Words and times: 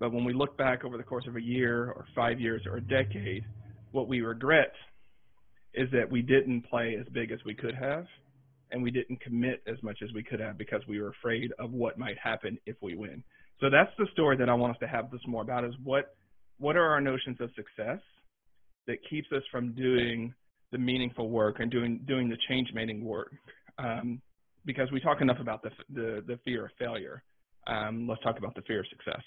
But 0.00 0.12
when 0.12 0.24
we 0.24 0.32
look 0.32 0.56
back 0.56 0.84
over 0.84 0.96
the 0.96 1.04
course 1.04 1.26
of 1.28 1.36
a 1.36 1.42
year 1.42 1.92
or 1.92 2.06
five 2.14 2.40
years 2.40 2.62
or 2.66 2.78
a 2.78 2.80
decade, 2.80 3.44
what 3.92 4.08
we 4.08 4.22
regret 4.22 4.72
is 5.74 5.88
that 5.92 6.10
we 6.10 6.22
didn't 6.22 6.62
play 6.62 6.96
as 6.98 7.06
big 7.12 7.30
as 7.30 7.38
we 7.44 7.54
could 7.54 7.74
have 7.74 8.06
and 8.72 8.82
we 8.82 8.90
didn't 8.90 9.20
commit 9.20 9.62
as 9.66 9.80
much 9.82 9.98
as 10.02 10.12
we 10.14 10.22
could 10.22 10.40
have 10.40 10.56
because 10.56 10.80
we 10.88 11.00
were 11.00 11.10
afraid 11.10 11.52
of 11.58 11.72
what 11.72 11.98
might 11.98 12.16
happen 12.18 12.58
if 12.66 12.76
we 12.80 12.94
win. 12.94 13.22
So 13.60 13.68
that's 13.68 13.90
the 13.98 14.06
story 14.12 14.36
that 14.38 14.48
I 14.48 14.54
want 14.54 14.72
us 14.72 14.80
to 14.80 14.88
have 14.88 15.10
this 15.10 15.20
more 15.26 15.42
about 15.42 15.64
is 15.64 15.74
what 15.84 16.14
what 16.58 16.76
are 16.76 16.88
our 16.88 17.00
notions 17.00 17.38
of 17.40 17.50
success 17.54 18.00
that 18.86 18.98
keeps 19.08 19.28
us 19.32 19.42
from 19.50 19.72
doing 19.72 20.32
the 20.72 20.78
meaningful 20.78 21.28
work 21.28 21.56
and 21.58 21.70
doing 21.70 22.00
doing 22.06 22.28
the 22.28 22.36
change 22.48 22.68
making 22.74 23.04
work 23.04 23.32
um, 23.78 24.20
because 24.64 24.90
we 24.92 25.00
talk 25.00 25.20
enough 25.20 25.38
about 25.40 25.62
the, 25.62 25.70
the, 25.92 26.22
the 26.26 26.38
fear 26.44 26.66
of 26.66 26.70
failure. 26.78 27.22
Um, 27.66 28.06
let's 28.08 28.22
talk 28.22 28.38
about 28.38 28.54
the 28.54 28.62
fear 28.62 28.80
of 28.80 28.86
success. 28.88 29.22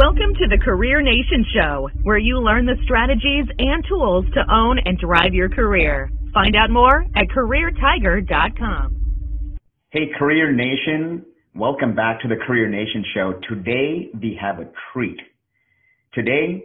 Welcome 0.00 0.32
to 0.36 0.48
the 0.48 0.56
Career 0.64 1.02
Nation 1.02 1.44
Show, 1.52 1.90
where 2.04 2.16
you 2.16 2.38
learn 2.38 2.64
the 2.64 2.76
strategies 2.84 3.44
and 3.58 3.84
tools 3.86 4.24
to 4.32 4.40
own 4.50 4.78
and 4.84 4.96
drive 4.96 5.34
your 5.34 5.50
career. 5.50 6.10
Find 6.32 6.56
out 6.56 6.70
more 6.70 7.04
at 7.14 7.26
CareerTiger.com. 7.28 9.58
Hey, 9.90 10.10
Career 10.18 10.52
Nation. 10.52 11.26
Welcome 11.54 11.94
back 11.94 12.22
to 12.22 12.28
the 12.28 12.36
Career 12.36 12.68
Nation 12.68 13.04
Show. 13.12 13.34
Today, 13.46 14.08
we 14.18 14.38
have 14.40 14.60
a 14.60 14.70
treat. 14.92 15.18
Today, 16.14 16.64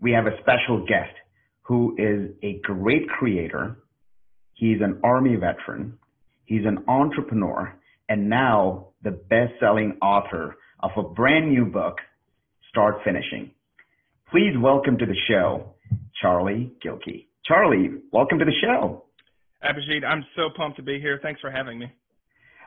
we 0.00 0.12
have 0.12 0.26
a 0.26 0.38
special 0.42 0.86
guest 0.86 1.12
who 1.62 1.96
is 1.98 2.36
a 2.44 2.60
great 2.62 3.08
creator. 3.08 3.78
He's 4.54 4.80
an 4.80 5.00
Army 5.02 5.34
veteran. 5.34 5.98
He's 6.46 6.64
an 6.64 6.84
entrepreneur 6.88 7.74
and 8.08 8.30
now 8.30 8.88
the 9.02 9.10
best-selling 9.10 9.98
author 10.00 10.56
of 10.80 10.90
a 10.96 11.02
brand 11.02 11.50
new 11.50 11.66
book, 11.66 11.96
Start 12.70 12.96
Finishing. 13.04 13.50
Please 14.30 14.54
welcome 14.60 14.96
to 14.98 15.06
the 15.06 15.16
show, 15.28 15.74
Charlie 16.20 16.72
Gilkey. 16.84 17.26
Charlie, 17.44 17.90
welcome 18.12 18.38
to 18.38 18.44
the 18.44 18.52
show. 18.62 19.04
Abhijit, 19.64 20.04
I'm 20.04 20.24
so 20.36 20.50
pumped 20.56 20.76
to 20.76 20.82
be 20.82 21.00
here. 21.00 21.18
Thanks 21.20 21.40
for 21.40 21.50
having 21.50 21.78
me. 21.78 21.86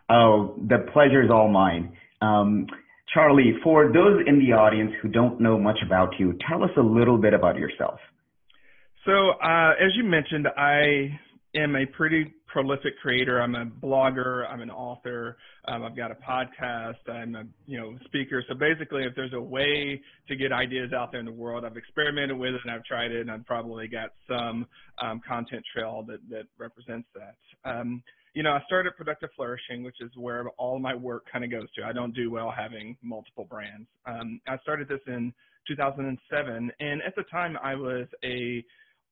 Oh, 0.09 0.55
the 0.67 0.89
pleasure 0.91 1.23
is 1.23 1.29
all 1.31 1.47
mine. 1.47 1.93
Um, 2.21 2.67
Charlie, 3.13 3.53
for 3.63 3.91
those 3.91 4.21
in 4.27 4.39
the 4.39 4.53
audience 4.53 4.91
who 5.01 5.07
don't 5.07 5.39
know 5.39 5.57
much 5.57 5.77
about 5.85 6.19
you, 6.19 6.37
tell 6.49 6.63
us 6.63 6.71
a 6.77 6.81
little 6.81 7.17
bit 7.17 7.33
about 7.33 7.55
yourself. 7.55 7.99
So, 9.05 9.11
uh, 9.11 9.71
as 9.79 9.91
you 9.95 10.03
mentioned, 10.03 10.47
I 10.57 11.19
am 11.55 11.75
a 11.75 11.85
pretty 11.85 12.33
prolific 12.49 12.99
creator. 12.99 13.41
I'm 13.41 13.55
a 13.55 13.65
blogger. 13.65 14.49
I'm 14.49 14.61
an 14.61 14.71
author. 14.71 15.37
Um, 15.65 15.83
I've 15.83 15.95
got 15.95 16.11
a 16.11 16.15
podcast. 16.15 17.07
I'm 17.07 17.35
a 17.35 17.43
you 17.65 17.79
know 17.79 17.97
speaker. 18.05 18.43
So 18.47 18.55
basically, 18.55 19.03
if 19.03 19.15
there's 19.15 19.33
a 19.33 19.41
way 19.41 20.01
to 20.27 20.35
get 20.35 20.51
ideas 20.51 20.91
out 20.93 21.11
there 21.11 21.19
in 21.19 21.25
the 21.25 21.31
world, 21.31 21.63
I've 21.65 21.77
experimented 21.77 22.37
with 22.37 22.55
it 22.55 22.61
and 22.63 22.71
I've 22.71 22.83
tried 22.83 23.11
it, 23.11 23.21
and 23.21 23.31
I've 23.31 23.45
probably 23.45 23.87
got 23.87 24.11
some 24.27 24.65
um, 25.01 25.21
content 25.27 25.63
trail 25.73 26.03
that 26.07 26.19
that 26.29 26.43
represents 26.57 27.07
that. 27.15 27.35
Um, 27.69 28.03
you 28.33 28.43
know, 28.43 28.51
I 28.51 28.61
started 28.65 28.95
Productive 28.95 29.29
Flourishing, 29.35 29.83
which 29.83 29.97
is 30.01 30.11
where 30.15 30.47
all 30.57 30.79
my 30.79 30.93
work 30.95 31.25
kind 31.31 31.43
of 31.43 31.51
goes 31.51 31.67
to. 31.75 31.83
I 31.83 31.93
don't 31.93 32.13
do 32.13 32.29
well 32.29 32.53
having 32.55 32.95
multiple 33.01 33.45
brands. 33.45 33.87
Um, 34.05 34.39
I 34.47 34.57
started 34.59 34.87
this 34.87 34.99
in 35.07 35.33
2007, 35.67 36.71
and 36.79 37.01
at 37.01 37.15
the 37.15 37.23
time, 37.31 37.57
I 37.63 37.75
was 37.75 38.07
a 38.23 38.63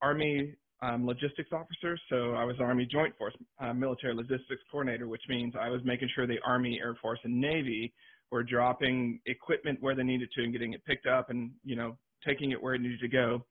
Army 0.02 0.54
um, 0.82 1.06
logistics 1.06 1.52
officer. 1.52 1.98
So 2.10 2.34
I 2.34 2.44
was 2.44 2.56
Army 2.60 2.88
Joint 2.90 3.18
Force 3.18 3.34
uh, 3.60 3.74
Military 3.74 4.14
Logistics 4.14 4.62
Coordinator, 4.72 5.08
which 5.08 5.24
means 5.28 5.54
I 5.60 5.70
was 5.70 5.82
making 5.84 6.10
sure 6.14 6.28
the 6.28 6.40
Army, 6.46 6.80
Air 6.82 6.96
Force, 7.02 7.20
and 7.24 7.40
Navy 7.40 7.94
were 8.32 8.44
dropping 8.44 9.20
equipment 9.26 9.80
where 9.82 9.96
they 9.96 10.04
needed 10.04 10.30
to 10.36 10.44
and 10.44 10.52
getting 10.52 10.74
it 10.74 10.84
picked 10.86 11.08
up 11.08 11.30
and 11.30 11.52
you 11.64 11.76
know 11.76 11.98
taking 12.26 12.52
it 12.52 12.62
where 12.62 12.76
it 12.76 12.82
needed 12.82 13.00
to 13.00 13.08
go. 13.08 13.46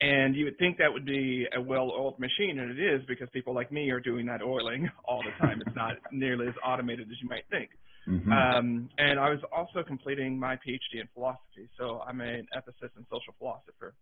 And 0.00 0.34
you 0.34 0.46
would 0.46 0.58
think 0.58 0.78
that 0.78 0.92
would 0.92 1.06
be 1.06 1.46
a 1.56 1.60
well-oiled 1.60 2.18
machine, 2.18 2.58
and 2.58 2.76
it 2.76 2.82
is 2.82 3.02
because 3.06 3.28
people 3.32 3.54
like 3.54 3.70
me 3.70 3.90
are 3.90 4.00
doing 4.00 4.26
that 4.26 4.42
oiling 4.42 4.90
all 5.04 5.22
the 5.22 5.46
time. 5.46 5.62
it's 5.64 5.76
not 5.76 5.92
nearly 6.12 6.48
as 6.48 6.54
automated 6.66 7.06
as 7.08 7.16
you 7.22 7.28
might 7.28 7.44
think. 7.50 7.70
Mm-hmm. 8.08 8.32
Um, 8.32 8.90
and 8.98 9.20
I 9.20 9.30
was 9.30 9.38
also 9.54 9.86
completing 9.86 10.36
my 10.36 10.56
PhD 10.56 11.00
in 11.00 11.08
philosophy, 11.14 11.68
so 11.78 12.00
I'm 12.06 12.20
an 12.20 12.48
ethicist 12.56 12.90
and 12.96 13.06
social 13.08 13.32
philosopher. 13.38 13.94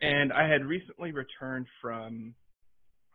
And 0.00 0.32
I 0.32 0.48
had 0.48 0.64
recently 0.64 1.12
returned 1.12 1.66
from 1.80 2.34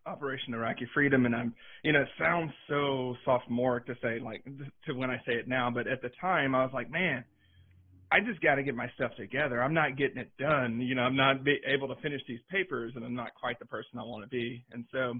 Operation 0.05 0.53
Iraqi 0.53 0.87
Freedom, 0.93 1.25
and 1.25 1.35
I'm, 1.35 1.53
you 1.83 1.93
know, 1.93 2.01
it 2.01 2.09
sounds 2.19 2.51
so 2.67 3.15
sophomore 3.23 3.79
to 3.81 3.95
say 4.01 4.19
like 4.19 4.43
to 4.85 4.93
when 4.93 5.09
I 5.09 5.17
say 5.25 5.33
it 5.33 5.47
now, 5.47 5.71
but 5.71 5.87
at 5.87 6.01
the 6.01 6.09
time 6.19 6.53
I 6.55 6.63
was 6.63 6.73
like, 6.73 6.91
man, 6.91 7.23
I 8.11 8.19
just 8.19 8.41
got 8.41 8.55
to 8.55 8.63
get 8.63 8.75
my 8.75 8.89
stuff 8.95 9.11
together. 9.17 9.63
I'm 9.63 9.73
not 9.73 9.97
getting 9.97 10.17
it 10.17 10.29
done. 10.37 10.81
You 10.81 10.93
know, 10.93 11.03
I'm 11.03 11.15
not 11.15 11.43
be 11.43 11.57
able 11.65 11.87
to 11.87 11.95
finish 12.01 12.21
these 12.27 12.41
papers, 12.51 12.93
and 12.95 13.05
I'm 13.05 13.15
not 13.15 13.33
quite 13.33 13.59
the 13.59 13.65
person 13.65 13.97
I 13.97 14.03
want 14.03 14.23
to 14.23 14.29
be. 14.29 14.63
And 14.71 14.85
so 14.91 15.15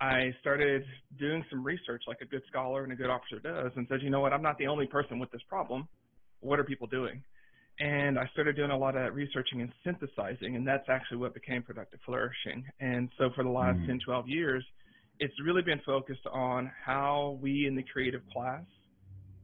I 0.00 0.32
started 0.40 0.84
doing 1.18 1.44
some 1.50 1.64
research, 1.64 2.02
like 2.06 2.20
a 2.20 2.26
good 2.26 2.42
scholar 2.48 2.84
and 2.84 2.92
a 2.92 2.96
good 2.96 3.10
officer 3.10 3.40
does, 3.40 3.72
and 3.76 3.86
said, 3.88 4.02
you 4.02 4.10
know 4.10 4.20
what, 4.20 4.32
I'm 4.32 4.42
not 4.42 4.58
the 4.58 4.68
only 4.68 4.86
person 4.86 5.18
with 5.18 5.30
this 5.32 5.42
problem. 5.48 5.88
What 6.40 6.60
are 6.60 6.64
people 6.64 6.86
doing? 6.86 7.24
And 7.80 8.18
I 8.18 8.26
started 8.32 8.56
doing 8.56 8.70
a 8.70 8.76
lot 8.76 8.96
of 8.96 9.14
researching 9.14 9.60
and 9.60 9.72
synthesizing, 9.84 10.56
and 10.56 10.66
that's 10.66 10.88
actually 10.88 11.18
what 11.18 11.34
became 11.34 11.62
Productive 11.62 12.00
Flourishing. 12.04 12.64
And 12.80 13.08
so 13.18 13.30
for 13.34 13.44
the 13.44 13.50
last 13.50 13.78
mm-hmm. 13.78 13.86
10, 13.86 14.00
12 14.04 14.28
years, 14.28 14.64
it's 15.20 15.34
really 15.44 15.62
been 15.62 15.80
focused 15.86 16.26
on 16.32 16.70
how 16.84 17.38
we 17.40 17.66
in 17.66 17.76
the 17.76 17.84
creative 17.92 18.22
class 18.32 18.64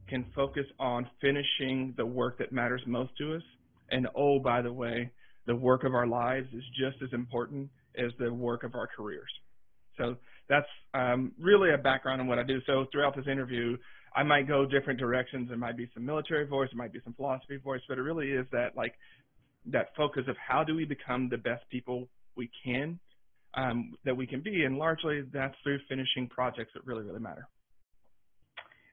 can 0.07 0.25
focus 0.35 0.65
on 0.79 1.09
finishing 1.21 1.93
the 1.97 2.05
work 2.05 2.37
that 2.37 2.51
matters 2.51 2.81
most 2.85 3.11
to 3.17 3.35
us. 3.35 3.41
And 3.89 4.07
oh, 4.15 4.39
by 4.39 4.61
the 4.61 4.71
way, 4.71 5.11
the 5.47 5.55
work 5.55 5.83
of 5.83 5.93
our 5.93 6.07
lives 6.07 6.47
is 6.53 6.63
just 6.77 7.01
as 7.03 7.09
important 7.13 7.69
as 7.97 8.11
the 8.19 8.33
work 8.33 8.63
of 8.63 8.75
our 8.75 8.87
careers. 8.87 9.29
So 9.97 10.15
that's 10.49 10.67
um, 10.93 11.31
really 11.39 11.73
a 11.73 11.77
background 11.77 12.21
on 12.21 12.27
what 12.27 12.39
I 12.39 12.43
do. 12.43 12.59
So 12.67 12.85
throughout 12.91 13.15
this 13.15 13.27
interview, 13.27 13.77
I 14.15 14.23
might 14.23 14.47
go 14.47 14.65
different 14.65 14.99
directions. 14.99 15.49
There 15.49 15.57
might 15.57 15.75
be 15.75 15.89
some 15.93 16.05
military 16.05 16.45
voice, 16.45 16.69
there 16.71 16.77
might 16.77 16.93
be 16.93 17.01
some 17.03 17.13
philosophy 17.13 17.57
voice, 17.57 17.81
but 17.87 17.97
it 17.97 18.01
really 18.01 18.31
is 18.31 18.45
that 18.51 18.75
like 18.75 18.93
that 19.67 19.87
focus 19.97 20.23
of 20.27 20.35
how 20.37 20.63
do 20.63 20.75
we 20.75 20.85
become 20.85 21.27
the 21.29 21.37
best 21.37 21.63
people 21.69 22.07
we 22.37 22.49
can, 22.63 22.99
um, 23.55 23.93
that 24.05 24.15
we 24.15 24.25
can 24.25 24.41
be, 24.41 24.63
and 24.63 24.77
largely 24.77 25.23
that's 25.33 25.55
through 25.63 25.79
finishing 25.89 26.27
projects 26.29 26.71
that 26.73 26.85
really, 26.85 27.03
really 27.03 27.19
matter. 27.19 27.47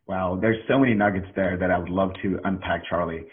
Wow, 0.06 0.38
there's 0.40 0.58
so 0.68 0.78
many 0.78 0.94
nuggets 0.94 1.28
there 1.36 1.56
that 1.56 1.70
I 1.70 1.78
would 1.78 1.88
love 1.88 2.10
to 2.22 2.40
unpack, 2.44 2.82
Charlie. 2.88 3.24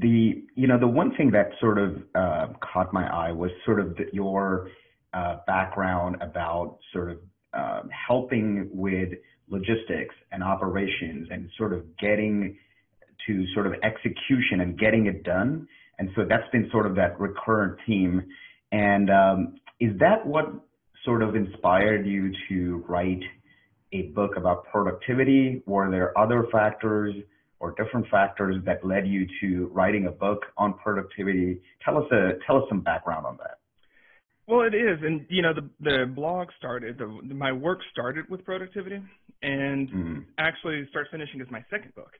The 0.00 0.42
you 0.56 0.66
know 0.66 0.80
the 0.80 0.88
one 0.88 1.14
thing 1.16 1.30
that 1.30 1.50
sort 1.60 1.78
of 1.78 2.02
uh, 2.16 2.46
caught 2.60 2.92
my 2.92 3.06
eye 3.06 3.30
was 3.30 3.50
sort 3.64 3.78
of 3.78 3.94
the, 3.94 4.06
your 4.12 4.68
uh, 5.14 5.36
background 5.46 6.16
about 6.20 6.78
sort 6.92 7.12
of 7.12 7.18
uh, 7.54 7.82
helping 8.08 8.68
with 8.72 9.10
logistics 9.48 10.14
and 10.32 10.42
operations 10.42 11.28
and 11.30 11.48
sort 11.56 11.72
of 11.72 11.84
getting 11.98 12.58
to 13.26 13.44
sort 13.54 13.66
of 13.66 13.74
execution 13.82 14.60
and 14.60 14.78
getting 14.78 15.06
it 15.06 15.22
done. 15.24 15.66
And 15.98 16.10
so 16.14 16.24
that's 16.28 16.48
been 16.52 16.68
sort 16.70 16.86
of 16.86 16.94
that 16.96 17.18
recurrent 17.18 17.78
theme. 17.86 18.22
And 18.72 19.10
um, 19.10 19.54
is 19.80 19.98
that 19.98 20.26
what 20.26 20.46
sort 21.04 21.22
of 21.22 21.34
inspired 21.34 22.06
you 22.06 22.32
to 22.48 22.84
write 22.88 23.22
a 23.92 24.02
book 24.08 24.36
about 24.36 24.64
productivity? 24.66 25.62
Were 25.66 25.90
there 25.90 26.16
other 26.18 26.46
factors 26.52 27.14
or 27.60 27.72
different 27.72 28.06
factors 28.08 28.56
that 28.66 28.84
led 28.84 29.06
you 29.06 29.26
to 29.40 29.66
writing 29.72 30.06
a 30.06 30.10
book 30.10 30.42
on 30.56 30.74
productivity? 30.74 31.60
Tell 31.84 31.96
us 31.98 32.10
a, 32.12 32.32
tell 32.46 32.58
us 32.58 32.64
some 32.68 32.80
background 32.80 33.26
on 33.26 33.38
that. 33.38 33.58
Well, 34.48 34.60
it 34.60 34.74
is, 34.74 34.98
and 35.02 35.26
you 35.28 35.42
know, 35.42 35.52
the 35.52 35.68
the 35.80 36.06
blog 36.06 36.48
started. 36.58 36.98
The, 36.98 37.06
my 37.34 37.50
work 37.50 37.80
started 37.90 38.26
with 38.30 38.44
productivity, 38.44 39.02
and 39.42 39.90
mm. 39.90 40.24
actually, 40.38 40.86
start 40.90 41.08
finishing 41.10 41.40
is 41.40 41.48
my 41.50 41.64
second 41.68 41.94
book. 41.94 42.12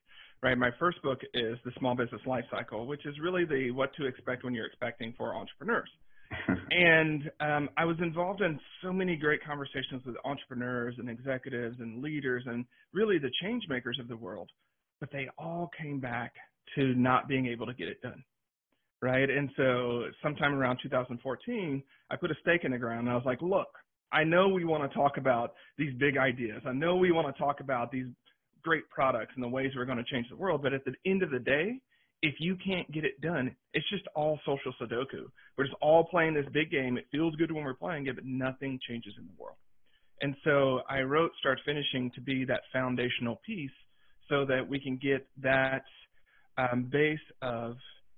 Right, 0.43 0.59
my 0.59 0.71
first 0.79 1.01
book 1.03 1.19
is 1.35 1.57
the 1.65 1.71
Small 1.79 1.95
Business 1.95 2.21
Life 2.27 2.45
Cycle, 2.51 2.87
which 2.87 3.07
is 3.07 3.15
really 3.23 3.45
the 3.45 3.71
what 3.71 3.95
to 3.97 4.07
expect 4.07 4.45
when 4.45 4.55
you're 4.55 4.67
expecting 4.67 5.15
for 5.17 5.35
entrepreneurs. 5.35 5.89
and 6.71 7.31
um, 7.41 7.69
I 7.77 7.85
was 7.85 7.97
involved 8.01 8.43
in 8.43 8.59
so 8.83 8.93
many 8.93 9.17
great 9.17 9.43
conversations 9.45 10.05
with 10.05 10.17
entrepreneurs 10.25 10.97
and 10.99 11.09
executives 11.09 11.77
and 11.79 12.03
leaders 12.03 12.43
and 12.47 12.65
really 12.93 13.19
the 13.19 13.31
change 13.41 13.63
makers 13.69 13.99
of 14.01 14.09
the 14.09 14.17
world, 14.17 14.51
but 14.99 15.11
they 15.13 15.29
all 15.39 15.71
came 15.81 16.01
back 16.01 16.35
to 16.75 16.95
not 16.95 17.29
being 17.29 17.47
able 17.47 17.67
to 17.67 17.75
get 17.75 17.87
it 17.87 18.03
done 18.03 18.25
right? 19.03 19.29
And 19.29 19.51
so 19.57 20.05
sometime 20.23 20.55
around 20.55 20.79
2014, 20.83 21.83
I 22.11 22.17
put 22.17 22.31
a 22.31 22.35
stake 22.41 22.65
in 22.65 22.73
the 22.73 22.79
ground 22.79 23.01
and 23.01 23.11
I 23.11 23.15
was 23.15 23.27
like, 23.27 23.43
look, 23.43 23.69
I 24.13 24.25
know 24.25 24.49
we 24.49 24.65
want 24.65 24.91
to 24.91 24.97
talk 24.97 25.17
about 25.17 25.55
these 25.79 25.93
big 25.99 26.17
ideas. 26.17 26.63
I 26.67 26.73
know 26.73 26.97
we 26.97 27.13
want 27.13 27.35
to 27.35 27.43
talk 27.43 27.61
about 27.61 27.91
these 27.91 28.07
great 28.63 28.89
products 28.91 29.33
and 29.35 29.45
the 29.45 29.49
ways 29.49 29.73
we're 29.77 29.85
going 29.85 29.99
to 29.99 30.05
change 30.05 30.29
the 30.31 30.37
world. 30.37 30.63
But 30.63 30.73
at 30.73 30.85
the 30.85 30.95
end 31.05 31.23
of 31.23 31.31
the 31.31 31.39
day, 31.39 31.81
if 32.23 32.35
you 32.39 32.57
can't 32.57 32.91
get 32.91 33.05
it 33.05 33.21
done, 33.21 33.55
it's 33.75 33.89
just 33.91 34.05
all 34.15 34.41
social 34.47 34.73
Sudoku. 34.81 35.27
We're 35.57 35.65
just 35.65 35.77
all 35.81 36.05
playing 36.05 36.35
this 36.35 36.47
big 36.53 36.71
game. 36.71 36.97
It 36.97 37.07
feels 37.13 37.35
good 37.37 37.53
when 37.53 37.65
we're 37.65 37.75
playing 37.75 38.07
it, 38.07 38.17
but 38.17 38.25
nothing 38.25 38.79
changes 38.89 39.15
in 39.19 39.27
the 39.27 39.33
world. 39.39 39.57
And 40.23 40.35
so 40.45 40.81
I 40.89 41.01
wrote 41.01 41.31
Start 41.39 41.61
Finishing 41.65 42.11
to 42.15 42.21
be 42.21 42.45
that 42.47 42.63
foundational 42.73 43.41
piece 43.45 43.71
so 44.29 44.45
that 44.47 44.67
we 44.67 44.81
can 44.81 44.97
get 44.97 45.27
that 45.43 45.85
um, 46.57 46.89
base 46.91 47.19
of 47.43 47.77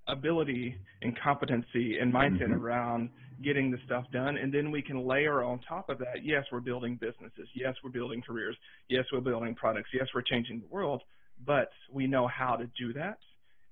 ability 0.09 0.77
and 1.03 1.19
competency 1.23 1.99
and 2.01 2.13
mindset 2.13 2.45
mm-hmm. 2.45 2.65
around 2.65 3.11
getting 3.43 3.71
the 3.71 3.79
stuff 3.87 4.05
done. 4.13 4.37
And 4.37 4.53
then 4.53 4.71
we 4.71 4.83
can 4.83 5.07
layer 5.07 5.43
on 5.45 5.61
top 5.69 5.89
of 5.89 5.99
that, 5.99 6.25
yes, 6.25 6.45
we're 6.51 6.61
building 6.61 6.99
businesses. 7.01 7.49
Yes, 7.55 7.75
we're 7.85 7.91
building 7.91 8.23
careers. 8.27 8.57
Yes, 8.89 9.05
we're 9.13 9.21
building 9.21 9.55
products. 9.55 9.91
Yes, 9.95 10.07
we're 10.15 10.23
changing 10.23 10.61
the 10.61 10.67
world, 10.75 11.03
but 11.47 11.71
we 11.93 12.07
know 12.07 12.27
how 12.27 12.57
to 12.57 12.67
do 12.79 12.93
that. 12.95 13.19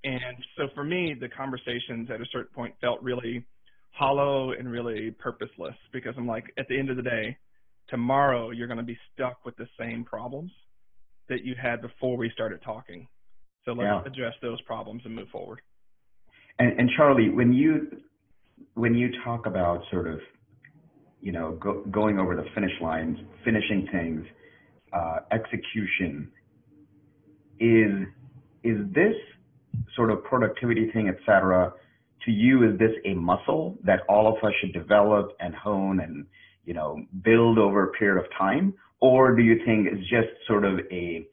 And 0.05 0.37
so 0.57 0.69
for 0.75 0.85
me, 0.85 1.17
the 1.19 1.29
conversations 1.29 2.09
at 2.13 2.21
a 2.21 2.27
certain 2.31 2.55
point 2.55 2.75
felt 2.81 3.03
really 3.03 3.45
hollow 3.91 4.53
and 4.53 4.71
really 4.71 5.11
purposeless 5.11 5.75
because 5.93 6.15
I'm 6.17 6.27
like, 6.29 6.45
at 6.59 6.69
the 6.69 6.79
end 6.79 6.91
of 6.91 6.97
the 6.97 7.03
day, 7.03 7.37
tomorrow 7.89 8.51
you're 8.51 8.69
going 8.69 8.79
to 8.79 8.85
be 8.85 8.99
stuck 9.15 9.45
with 9.45 9.57
the 9.57 9.67
same 9.79 10.05
problems 10.05 10.53
that 11.29 11.45
you 11.45 11.55
had 11.61 11.83
before 11.83 12.17
we 12.17 12.31
started 12.31 12.61
talking. 12.63 13.09
So 13.65 13.73
let's 13.73 13.89
yeah. 14.07 14.13
address 14.13 14.35
those 14.43 14.61
problems 14.63 15.03
and 15.05 15.15
move 15.15 15.29
forward. 15.29 15.61
And, 16.59 16.81
and 16.81 16.91
Charlie, 16.97 17.31
when 17.31 17.53
you 17.53 17.99
when 18.75 18.95
you 18.95 19.09
talk 19.25 19.47
about 19.47 19.83
sort 19.91 20.07
of 20.07 20.21
you 21.21 21.33
know 21.33 21.53
go, 21.53 21.83
going 21.91 22.19
over 22.19 22.37
the 22.37 22.45
finish 22.55 22.73
lines, 22.81 23.19
finishing 23.45 23.89
things, 23.93 24.25
uh, 24.93 25.19
execution, 25.33 26.31
is 27.61 28.07
is 28.63 28.79
this 28.93 29.15
sort 29.95 30.11
of 30.11 30.25
productivity 30.25 30.91
thing, 30.93 31.09
et 31.09 31.17
cetera, 31.25 31.73
to 32.25 32.31
you, 32.33 32.69
is 32.69 32.79
this 32.79 32.91
a 33.05 33.15
muscle 33.15 33.79
that 33.85 34.01
all 34.09 34.27
of 34.29 34.43
us 34.43 34.53
should 34.61 34.73
develop 34.73 35.31
and 35.41 35.55
hone 35.55 36.01
and, 36.01 36.27
you 36.65 36.75
know, 36.75 37.01
build 37.23 37.59
over 37.59 37.85
a 37.85 37.93
period 37.93 38.23
of 38.23 38.31
time? 38.37 38.75
Or 39.01 39.35
do 39.37 39.43
you 39.43 39.61
think 39.65 39.87
it's 39.87 40.03
just 40.09 40.29
sort 40.47 40.65
of 40.65 40.81
a, 40.91 41.27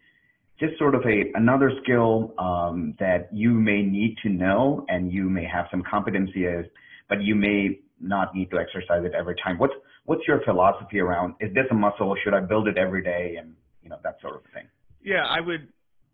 just 0.64 0.78
sort 0.80 0.96
of 0.96 1.02
a, 1.06 1.32
another 1.36 1.72
skill, 1.84 2.34
um, 2.38 2.96
that 3.00 3.30
you 3.32 3.52
may 3.52 3.82
need 3.82 4.16
to 4.24 4.30
know 4.30 4.86
and 4.90 5.12
you 5.12 5.30
may 5.30 5.46
have 5.46 5.66
some 5.72 5.84
competency 5.90 6.46
as, 6.46 6.66
but 7.10 7.22
you 7.22 7.36
may 7.36 7.80
not 8.00 8.34
need 8.36 8.50
to 8.52 8.58
exercise 8.58 9.04
it 9.04 9.14
every 9.14 9.36
time? 9.44 9.58
What's, 9.58 9.74
what's 10.06 10.22
your 10.28 10.42
philosophy 10.44 11.00
around, 11.00 11.36
is 11.40 11.54
this 11.54 11.66
a 11.72 11.74
muscle? 11.74 12.16
Should 12.24 12.34
I 12.34 12.40
build 12.42 12.68
it 12.68 12.78
every 12.78 13.04
day? 13.04 13.36
And, 13.40 13.56
you 13.82 13.90
know, 13.90 13.98
that 14.04 14.18
sort 14.22 14.36
of 14.36 14.42
thing. 14.54 14.68
Yeah, 15.04 15.26
I 15.30 15.42
would 15.42 15.68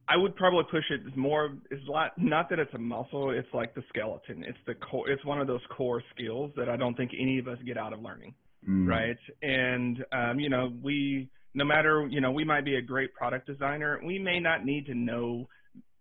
I 0.08 0.18
would 0.18 0.36
probably 0.36 0.64
push 0.72 0.86
it 0.90 1.16
more 1.16 1.54
is 1.70 1.80
not 1.88 2.14
not 2.18 2.50
that 2.50 2.58
it's 2.58 2.74
a 2.74 2.80
muscle, 2.80 3.30
it's 3.30 3.48
like 3.54 3.76
the 3.76 3.84
skeleton. 3.90 4.44
It's 4.44 4.58
the 4.66 4.74
core 4.74 5.08
it's 5.08 5.24
one 5.24 5.40
of 5.40 5.46
those 5.46 5.62
core 5.78 6.02
skills 6.16 6.52
that 6.58 6.68
I 6.68 6.76
don't 6.76 6.98
think 6.98 7.12
any 7.18 7.38
of 7.38 7.48
us 7.48 7.60
get 7.64 7.78
out 7.78 7.94
of 7.94 8.02
learning. 8.02 8.34
Mm. 8.68 8.88
Right? 8.88 9.18
And 9.44 10.04
um, 10.12 10.40
you 10.40 10.50
know, 10.50 10.74
we 10.82 11.30
no 11.54 11.66
matter, 11.66 12.08
you 12.10 12.22
know, 12.22 12.32
we 12.32 12.44
might 12.44 12.66
be 12.66 12.76
a 12.76 12.82
great 12.82 13.14
product 13.14 13.48
designer, 13.48 14.00
we 14.06 14.20
may 14.20 14.40
not 14.40 14.66
need 14.66 14.86
to 14.86 14.94
know, 14.94 15.48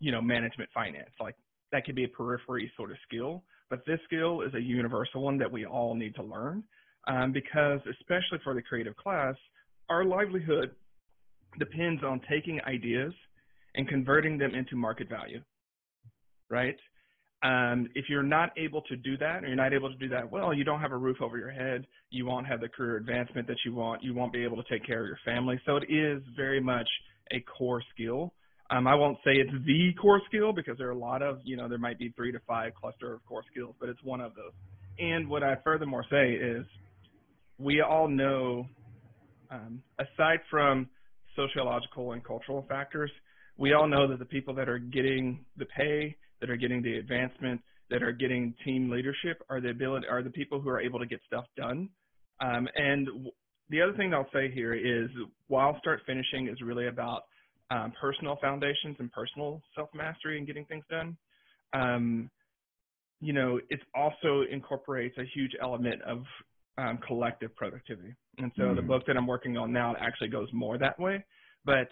you 0.01 0.13
know, 0.13 0.21
management 0.21 0.71
finance. 0.75 1.11
Like 1.21 1.37
that 1.73 1.85
could 1.85 1.95
be 1.95 2.05
a 2.05 2.09
periphery 2.09 2.71
sort 2.77 2.91
of 2.91 2.97
skill, 3.07 3.43
but 3.71 3.81
this 3.87 4.01
skill 4.05 4.43
is 4.43 4.53
a 4.55 4.61
universal 4.61 5.23
one 5.23 5.39
that 5.39 5.51
we 5.51 5.65
all 5.65 5.95
need 5.95 6.15
to 6.17 6.23
learn. 6.23 6.63
Um, 7.07 7.33
because 7.33 7.81
especially 7.89 8.39
for 8.45 8.53
the 8.55 8.61
creative 8.61 8.95
class, 8.97 9.35
our 9.89 10.05
livelihood 10.05 10.73
depends 11.59 12.03
on 12.05 12.21
taking 12.29 12.61
ideas 12.67 13.15
and 13.77 13.89
converting 13.89 14.37
them 14.37 14.55
into 14.55 14.77
market 14.77 15.09
value, 15.09 15.41
right? 16.51 16.77
Um, 17.43 17.89
if 17.95 18.07
you're 18.09 18.25
not 18.25 18.51
able 18.57 18.83
to 18.83 18.97
do 18.97 19.17
that, 19.19 19.45
or 19.45 19.47
you're 19.47 19.57
not 19.57 19.73
able 19.73 19.91
to 19.91 19.97
do 19.97 20.09
that 20.09 20.31
well, 20.31 20.53
you 20.53 20.65
don't 20.65 20.81
have 20.81 20.91
a 20.91 20.97
roof 20.97 21.19
over 21.21 21.39
your 21.39 21.53
head. 21.53 21.87
You 22.11 22.27
won't 22.27 22.47
have 22.49 22.61
the 22.61 22.69
career 22.69 22.97
advancement 22.97 23.47
that 23.47 23.59
you 23.65 23.75
want. 23.75 24.03
You 24.03 24.13
won't 24.15 24.33
be 24.33 24.43
able 24.43 24.57
to 24.57 24.69
take 24.69 24.85
care 24.85 25.03
of 25.03 25.07
your 25.07 25.19
family. 25.25 25.61
So 25.65 25.77
it 25.77 25.85
is 25.89 26.21
very 26.37 26.61
much 26.61 26.89
a 27.31 27.41
core 27.41 27.83
skill. 27.95 28.33
Um, 28.71 28.87
I 28.87 28.95
won't 28.97 29.17
say 29.25 29.33
it's 29.33 29.53
the 29.67 29.93
core 30.01 30.21
skill 30.27 30.53
because 30.53 30.77
there 30.79 30.89
are 30.89 30.93
a 30.93 30.99
lot 30.99 31.23
of, 31.23 31.39
you 31.45 31.57
know, 31.57 31.69
there 31.69 31.79
might 31.79 31.99
be 31.99 32.11
three 32.17 32.33
to 32.33 32.41
five 32.47 32.73
cluster 32.75 33.15
of 33.15 33.25
core 33.25 33.45
skills, 33.51 33.75
but 33.81 33.89
it's 33.89 34.03
one 34.03 34.21
of 34.21 34.35
those. 34.35 34.53
And 34.99 35.29
what 35.29 35.43
I 35.43 35.57
furthermore 35.65 36.05
say 36.11 36.33
is 36.33 36.67
we 37.59 37.81
all 37.81 38.09
know, 38.09 38.67
um, 39.51 39.83
aside 39.99 40.41
from 40.51 40.89
sociological 41.35 42.13
and 42.13 42.23
cultural 42.23 42.67
factors, 42.69 43.11
we 43.57 43.73
all 43.73 43.89
know 43.89 44.07
that 44.09 44.19
the 44.19 44.25
people 44.25 44.55
that 44.55 44.69
are 44.69 44.79
getting 44.79 45.45
the 45.57 45.65
pay, 45.65 46.17
that 46.41 46.51
are 46.51 46.57
getting 46.57 46.83
the 46.83 46.97
advancement, 46.99 47.61
that 47.91 48.03
are 48.03 48.13
getting 48.13 48.55
team 48.65 48.91
leadership 48.91 49.43
are 49.49 49.61
the 49.61 49.71
ability 49.71 50.07
are 50.09 50.23
the 50.23 50.31
people 50.31 50.61
who 50.61 50.69
are 50.69 50.81
able 50.81 50.99
to 50.99 51.07
get 51.07 51.21
stuff 51.27 51.45
done. 51.57 51.89
Um, 52.41 52.69
and 52.77 53.09
the 53.71 53.83
other 53.83 53.95
thing 53.95 54.15
I'll 54.15 54.29
say 54.33 54.51
here 54.51 54.75
is 54.75 55.09
while 55.49 55.77
start 55.81 56.01
finishing 56.07 56.49
is 56.49 56.61
really 56.63 56.89
about 56.89 57.23
um, 57.71 57.93
personal 58.01 58.39
foundations 58.41 58.97
and 58.99 59.11
personal 59.13 59.63
self 59.75 59.89
mastery 59.95 60.39
and 60.39 60.47
getting 60.47 60.65
things 60.67 60.85
done. 60.91 61.17
Um, 61.73 62.31
you 63.21 63.33
know, 63.33 63.61
it 63.69 63.81
also 63.95 64.45
incorporates 64.51 65.17
a 65.19 65.25
huge 65.35 65.53
element 65.61 66.01
of 66.03 66.23
um, 66.79 66.99
collective 67.07 67.55
productivity. 67.57 68.15
And 68.39 68.53
so 68.57 68.63
mm-hmm. 68.63 68.77
the 68.77 68.83
book 68.83 69.03
that 69.07 69.17
I'm 69.17 69.27
working 69.27 69.57
on 69.57 69.73
now 69.73 69.97
actually 70.01 70.29
goes 70.29 70.49
more 70.53 70.79
that 70.79 70.99
way. 70.99 71.25
But 71.65 71.89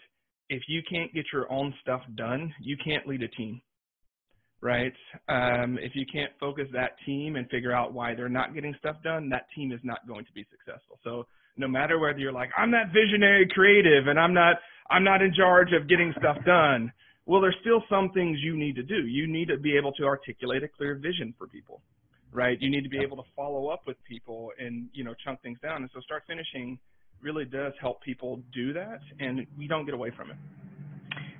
if 0.48 0.62
you 0.68 0.82
can't 0.90 1.12
get 1.12 1.26
your 1.32 1.50
own 1.52 1.74
stuff 1.82 2.02
done, 2.14 2.54
you 2.60 2.76
can't 2.82 3.06
lead 3.06 3.22
a 3.22 3.28
team, 3.28 3.60
right? 4.66 4.92
Um, 5.28 5.78
if 5.80 5.92
you 5.94 6.04
can't 6.12 6.32
focus 6.40 6.66
that 6.72 6.96
team 7.06 7.36
and 7.36 7.48
figure 7.48 7.72
out 7.72 7.94
why 7.94 8.14
they're 8.16 8.28
not 8.28 8.52
getting 8.52 8.74
stuff 8.80 8.96
done, 9.04 9.28
that 9.28 9.46
team 9.54 9.70
is 9.70 9.78
not 9.84 10.06
going 10.08 10.24
to 10.24 10.32
be 10.32 10.44
successful. 10.50 10.98
So 11.04 11.26
no 11.56 11.68
matter 11.68 12.00
whether 12.00 12.18
you're 12.18 12.32
like, 12.32 12.50
I'm 12.58 12.72
that 12.72 12.88
visionary 12.92 13.48
creative 13.48 14.08
and 14.08 14.18
I'm 14.18 14.34
not, 14.34 14.56
I'm 14.90 15.04
not 15.04 15.22
in 15.22 15.32
charge 15.32 15.68
of 15.72 15.88
getting 15.88 16.12
stuff 16.18 16.38
done. 16.44 16.92
Well, 17.26 17.40
there's 17.40 17.56
still 17.60 17.82
some 17.88 18.10
things 18.10 18.38
you 18.42 18.56
need 18.56 18.74
to 18.74 18.82
do. 18.82 19.06
You 19.06 19.28
need 19.28 19.48
to 19.48 19.56
be 19.56 19.76
able 19.76 19.92
to 19.92 20.04
articulate 20.04 20.64
a 20.64 20.68
clear 20.68 20.96
vision 20.96 21.32
for 21.38 21.46
people, 21.46 21.80
right? 22.32 22.60
You 22.60 22.68
need 22.68 22.82
to 22.82 22.90
be 22.90 23.00
able 23.00 23.16
to 23.18 23.28
follow 23.36 23.68
up 23.68 23.82
with 23.86 23.96
people 24.04 24.50
and, 24.58 24.88
you 24.92 25.04
know, 25.04 25.14
chunk 25.24 25.42
things 25.42 25.58
down. 25.62 25.82
And 25.82 25.90
so 25.94 26.00
start 26.00 26.24
finishing 26.26 26.78
really 27.22 27.44
does 27.44 27.72
help 27.80 28.02
people 28.02 28.40
do 28.52 28.72
that, 28.74 29.00
and 29.20 29.46
we 29.56 29.66
don't 29.66 29.86
get 29.86 29.94
away 29.94 30.10
from 30.16 30.30
it. 30.30 30.36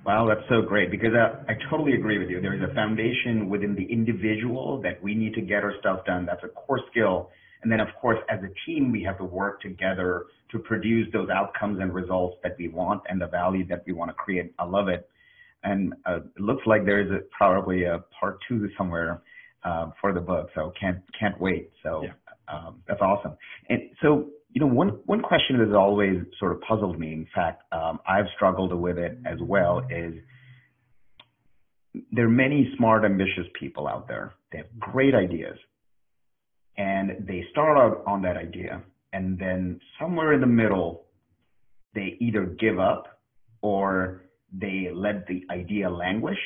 Wow, 0.07 0.25
that's 0.25 0.47
so 0.47 0.61
great 0.61 0.89
because 0.89 1.13
uh, 1.13 1.43
I 1.49 1.55
totally 1.69 1.93
agree 1.93 2.17
with 2.17 2.29
you. 2.29 2.39
There 2.39 2.53
is 2.55 2.61
a 2.61 2.73
foundation 2.73 3.49
within 3.49 3.75
the 3.75 3.83
individual 3.91 4.81
that 4.81 5.03
we 5.03 5.13
need 5.13 5.33
to 5.33 5.41
get 5.41 5.65
our 5.65 5.73
stuff 5.81 6.05
done. 6.05 6.25
That's 6.25 6.41
a 6.45 6.47
core 6.47 6.79
skill. 6.89 7.29
And 7.61 7.69
then, 7.69 7.81
of 7.81 7.89
course, 7.99 8.17
as 8.29 8.39
a 8.39 8.47
team, 8.65 8.89
we 8.93 9.03
have 9.03 9.17
to 9.17 9.25
work 9.25 9.59
together 9.59 10.27
to 10.53 10.59
produce 10.59 11.09
those 11.11 11.27
outcomes 11.29 11.79
and 11.81 11.93
results 11.93 12.37
that 12.43 12.55
we 12.57 12.69
want 12.69 13.01
and 13.09 13.19
the 13.19 13.27
value 13.27 13.67
that 13.67 13.83
we 13.85 13.91
want 13.91 14.09
to 14.09 14.13
create. 14.13 14.53
I 14.57 14.63
love 14.63 14.87
it. 14.87 15.09
And 15.65 15.93
uh, 16.05 16.19
it 16.37 16.39
looks 16.39 16.65
like 16.65 16.85
there 16.85 17.01
is 17.01 17.11
a, 17.11 17.19
probably 17.37 17.83
a 17.83 18.01
part 18.17 18.39
two 18.47 18.69
somewhere 18.77 19.21
uh, 19.65 19.89
for 19.99 20.13
the 20.13 20.21
book. 20.21 20.47
So 20.55 20.71
can't 20.79 20.99
can't 21.19 21.37
wait. 21.41 21.71
So 21.83 22.03
yeah. 22.03 22.11
um, 22.47 22.81
that's 22.87 23.01
awesome. 23.01 23.35
And 23.67 23.89
so 24.01 24.29
you 24.51 24.61
know, 24.61 24.67
one 24.67 24.89
one 25.05 25.21
question 25.21 25.57
that 25.57 25.67
has 25.67 25.75
always 25.75 26.17
sort 26.39 26.51
of 26.53 26.61
puzzled 26.61 26.99
me. 26.99 27.13
In 27.13 27.27
fact, 27.33 27.63
um, 27.71 27.99
I've 28.07 28.25
struggled 28.35 28.73
with 28.73 28.97
it 28.97 29.17
as 29.25 29.39
well. 29.41 29.81
Is 29.89 30.13
there 32.11 32.25
are 32.25 32.29
many 32.29 32.71
smart, 32.77 33.05
ambitious 33.05 33.45
people 33.59 33.87
out 33.87 34.07
there. 34.07 34.33
They 34.51 34.59
have 34.59 34.79
great 34.79 35.15
ideas, 35.15 35.57
and 36.77 37.25
they 37.27 37.45
start 37.51 37.77
out 37.77 38.03
on 38.07 38.21
that 38.23 38.37
idea, 38.37 38.81
and 39.13 39.37
then 39.37 39.79
somewhere 39.99 40.33
in 40.33 40.41
the 40.41 40.47
middle, 40.47 41.05
they 41.93 42.17
either 42.19 42.45
give 42.45 42.79
up 42.79 43.19
or 43.61 44.21
they 44.53 44.89
let 44.93 45.27
the 45.27 45.43
idea 45.49 45.89
languish 45.89 46.39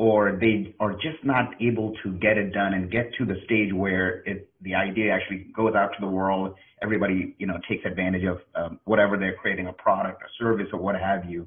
or 0.00 0.38
they 0.40 0.74
are 0.80 0.92
just 0.92 1.22
not 1.22 1.50
able 1.60 1.92
to 2.02 2.12
get 2.12 2.38
it 2.38 2.54
done 2.54 2.72
and 2.72 2.90
get 2.90 3.12
to 3.18 3.26
the 3.26 3.34
stage 3.44 3.70
where 3.70 4.22
it, 4.24 4.48
the 4.62 4.74
idea 4.74 5.12
actually 5.12 5.46
goes 5.54 5.74
out 5.74 5.88
to 5.88 6.00
the 6.00 6.06
world. 6.06 6.54
Everybody, 6.82 7.36
you 7.36 7.46
know, 7.46 7.58
takes 7.68 7.84
advantage 7.84 8.22
of 8.24 8.38
um, 8.54 8.80
whatever 8.84 9.18
they're 9.18 9.34
creating, 9.34 9.66
a 9.66 9.74
product, 9.74 10.22
a 10.22 10.28
service, 10.42 10.68
or 10.72 10.80
what 10.80 10.94
have 10.98 11.28
you. 11.28 11.46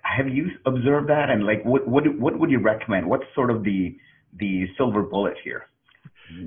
Have 0.00 0.28
you 0.28 0.46
observed 0.64 1.10
that? 1.10 1.28
And 1.28 1.44
like, 1.44 1.62
what 1.66 1.86
what 1.86 2.04
what 2.18 2.38
would 2.38 2.50
you 2.50 2.60
recommend? 2.62 3.06
What's 3.06 3.24
sort 3.34 3.50
of 3.50 3.62
the 3.62 3.94
the 4.40 4.64
silver 4.78 5.02
bullet 5.02 5.34
here? 5.44 5.66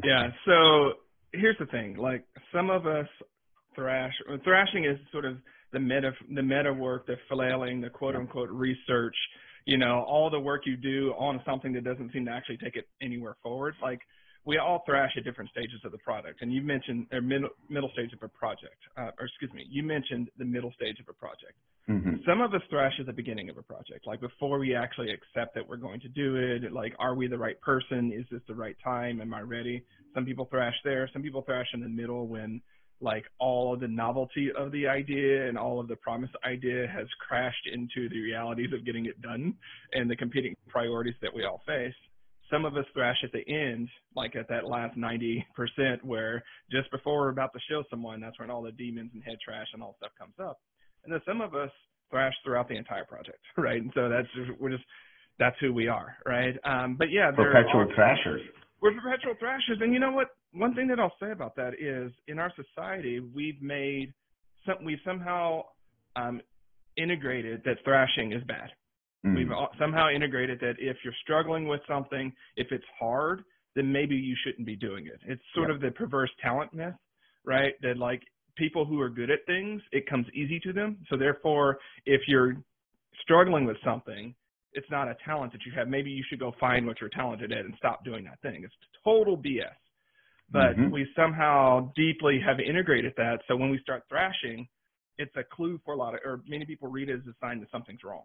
Yeah. 0.04 0.30
So 0.48 0.94
here's 1.32 1.58
the 1.60 1.68
thing. 1.68 1.96
Like 1.96 2.26
some 2.52 2.72
of 2.72 2.88
us 2.88 3.08
thrash. 3.76 4.14
Thrashing 4.44 4.86
is 4.86 4.98
sort 5.12 5.26
of 5.26 5.38
the 5.74 5.80
meta 5.80 6.12
the 6.34 6.42
meta 6.42 6.74
work, 6.74 7.06
the 7.06 7.18
flailing, 7.30 7.82
the 7.82 7.92
quote 7.92 8.16
unquote 8.16 8.50
research 8.50 9.16
you 9.70 9.78
know, 9.78 10.04
all 10.08 10.32
the 10.32 10.40
work 10.40 10.66
you 10.66 10.76
do 10.76 11.14
on 11.20 11.40
something 11.46 11.72
that 11.74 11.84
doesn't 11.84 12.12
seem 12.12 12.26
to 12.26 12.32
actually 12.32 12.58
take 12.58 12.76
it 12.76 12.88
anywhere 13.04 13.36
forward. 13.44 13.76
Like 13.84 14.02
we 14.44 14.58
all 14.58 14.82
thrash 14.84 15.12
at 15.16 15.24
different 15.24 15.52
stages 15.52 15.80
of 15.86 15.92
the 15.92 16.00
product. 16.00 16.42
And 16.42 16.52
you 16.52 16.64
mentioned 16.64 17.06
the 17.12 17.22
middle, 17.22 17.50
middle 17.70 17.92
stage 17.94 18.12
of 18.12 18.24
a 18.24 18.28
project, 18.28 18.82
uh, 18.98 19.12
or 19.20 19.28
excuse 19.28 19.54
me, 19.54 19.68
you 19.70 19.84
mentioned 19.84 20.30
the 20.40 20.46
middle 20.46 20.74
stage 20.74 21.00
of 21.00 21.06
a 21.08 21.14
project. 21.14 21.54
Mm-hmm. 21.88 22.16
Some 22.28 22.42
of 22.42 22.52
us 22.56 22.62
thrash 22.72 22.94
at 23.00 23.06
the 23.06 23.14
beginning 23.14 23.50
of 23.52 23.58
a 23.60 23.62
project, 23.62 24.08
like 24.08 24.22
before 24.22 24.58
we 24.58 24.74
actually 24.74 25.12
accept 25.12 25.54
that 25.54 25.68
we're 25.68 25.78
going 25.78 26.00
to 26.00 26.10
do 26.10 26.36
it. 26.36 26.74
Like, 26.74 26.94
are 26.98 27.14
we 27.14 27.28
the 27.28 27.38
right 27.38 27.60
person? 27.62 28.12
Is 28.12 28.26
this 28.32 28.42
the 28.48 28.56
right 28.56 28.76
time? 28.84 29.22
Am 29.22 29.36
I 29.36 29.42
ready? 29.42 29.84
Some 30.16 30.26
people 30.26 30.46
thrash 30.50 30.76
there. 30.84 31.08
Some 31.14 31.22
people 31.22 31.44
thrash 31.44 31.68
in 31.76 31.82
the 31.82 31.90
middle 31.90 32.28
when 32.28 32.60
like 33.02 33.26
all 33.40 33.74
of 33.74 33.80
the 33.80 33.88
novelty 33.88 34.50
of 34.58 34.72
the 34.72 34.88
idea 34.88 35.48
and 35.48 35.58
all 35.58 35.80
of 35.80 35.88
the 35.88 35.96
promise 35.98 36.30
idea 36.46 36.88
has 36.88 37.08
crashed 37.26 37.68
into 37.72 38.10
the 38.10 38.20
realities 38.20 38.72
of 38.74 38.86
getting 38.86 39.06
it 39.06 39.22
done 39.22 39.54
and 39.94 40.10
the 40.10 40.16
competing 40.16 40.56
priorities 40.68 41.16
that 41.22 41.34
we 41.34 41.46
all 41.46 41.62
face. 41.66 41.94
Some 42.52 42.66
of 42.66 42.76
us 42.76 42.86
thrash 42.94 43.18
at 43.24 43.32
the 43.32 43.48
end, 43.48 43.88
like 44.16 44.36
at 44.36 44.50
that 44.50 44.66
last 44.68 44.98
90% 44.98 45.44
where 46.04 46.44
just 46.72 46.90
before 46.92 47.20
we're 47.20 47.30
about 47.30 47.54
to 47.54 47.60
show 47.70 47.84
someone, 47.90 48.20
that's 48.20 48.40
when 48.40 48.50
all 48.50 48.64
the 48.64 48.72
demons 48.72 49.12
and 49.14 49.24
head 49.24 49.38
trash 49.44 49.68
and 49.74 49.84
all 49.84 49.96
stuff 49.98 50.12
comes 50.18 50.34
up. 50.42 50.60
And 51.04 51.14
then 51.14 51.22
some 51.28 51.42
of 51.42 51.54
us 51.54 51.70
thrash 52.10 52.34
throughout 52.44 52.68
the 52.68 52.76
entire 52.76 53.06
project, 53.06 53.40
right? 53.58 53.82
And 53.82 53.92
so 53.94 54.10
that's 54.10 54.28
just, 54.36 54.60
we're 54.60 54.72
just, 54.72 54.84
that's 55.38 55.56
who 55.62 55.72
we 55.72 55.88
are, 55.88 56.18
right? 56.26 56.56
Um, 56.66 56.96
but 56.98 57.12
yeah, 57.12 57.32
perpetual 57.32 57.88
thrashers. 57.96 58.42
We're 58.82 58.94
perpetual 58.94 59.36
thrashers, 59.40 59.78
and 59.82 59.94
you 59.94 60.00
know 60.00 60.12
what? 60.12 60.28
One 60.54 60.74
thing 60.74 60.88
that 60.88 61.00
I'll 61.00 61.14
say 61.22 61.32
about 61.32 61.56
that 61.58 61.74
is, 61.80 62.12
in 62.28 62.40
our 62.40 62.52
society, 62.56 63.20
we've 63.20 63.62
made 63.62 64.14
some, 64.66 64.84
we've 64.84 65.00
somehow 65.06 65.64
um, 66.16 66.42
integrated 66.98 67.62
that 67.66 67.78
thrashing 67.84 68.34
is 68.34 68.44
bad. 68.46 68.70
Mm. 69.26 69.36
We've 69.36 69.52
somehow 69.80 70.10
integrated 70.10 70.60
that 70.62 70.76
if 70.80 70.98
you're 71.04 71.14
struggling 71.22 71.68
with 71.68 71.82
something, 71.88 72.32
if 72.56 72.68
it's 72.72 72.86
hard, 73.00 73.44
then 73.76 73.92
maybe 73.92 74.16
you 74.16 74.36
shouldn't 74.44 74.66
be 74.66 74.76
doing 74.76 75.08
it. 75.08 75.20
It's 75.26 75.42
sort 75.54 75.70
yep. 75.70 75.76
of 75.76 75.82
the 75.82 75.92
perverse 75.92 76.32
talent 76.42 76.74
myth, 76.74 76.94
right? 77.46 77.74
That 77.82 77.98
like 77.98 78.22
people 78.58 78.86
who 78.86 79.00
are 79.02 79.10
good 79.10 79.30
at 79.30 79.40
things, 79.46 79.82
it 79.92 80.10
comes 80.10 80.26
easy 80.34 80.60
to 80.62 80.74
them. 80.74 80.98
So 81.10 81.18
therefore, 81.18 81.78
if 82.06 82.22
you're 82.28 82.56
struggling 83.22 83.66
with 83.66 83.78
something, 83.84 84.34
it's 84.74 84.90
not 84.90 85.08
a 85.08 85.16
talent 85.26 85.52
that 85.52 85.62
you 85.66 85.72
have. 85.76 85.88
Maybe 85.88 86.10
you 86.10 86.24
should 86.30 86.40
go 86.40 86.54
find 86.60 86.86
what 86.86 87.02
you're 87.02 87.10
talented 87.10 87.52
at 87.52 87.60
and 87.66 87.74
stop 87.78 88.06
doing 88.06 88.24
that 88.26 88.42
thing. 88.42 88.64
It's 88.64 88.74
total 89.04 89.38
BS. 89.38 89.76
But 90.52 90.78
mm-hmm. 90.78 90.90
we 90.90 91.08
somehow 91.16 91.92
deeply 91.96 92.40
have 92.46 92.60
integrated 92.60 93.14
that. 93.18 93.40
So 93.48 93.56
when 93.56 93.70
we 93.70 93.80
start 93.80 94.04
thrashing, 94.10 94.68
it's 95.18 95.36
a 95.36 95.44
clue 95.44 95.80
for 95.86 95.94
a 95.94 95.98
lot 95.98 96.16
of, 96.16 96.22
or 96.26 96.42
many 96.48 96.66
people 96.66 96.90
read 96.90 97.10
it 97.10 97.16
as 97.16 97.28
a 97.28 97.36
sign 97.40 97.60
that 97.60 97.70
something's 97.72 98.04
wrong, 98.04 98.24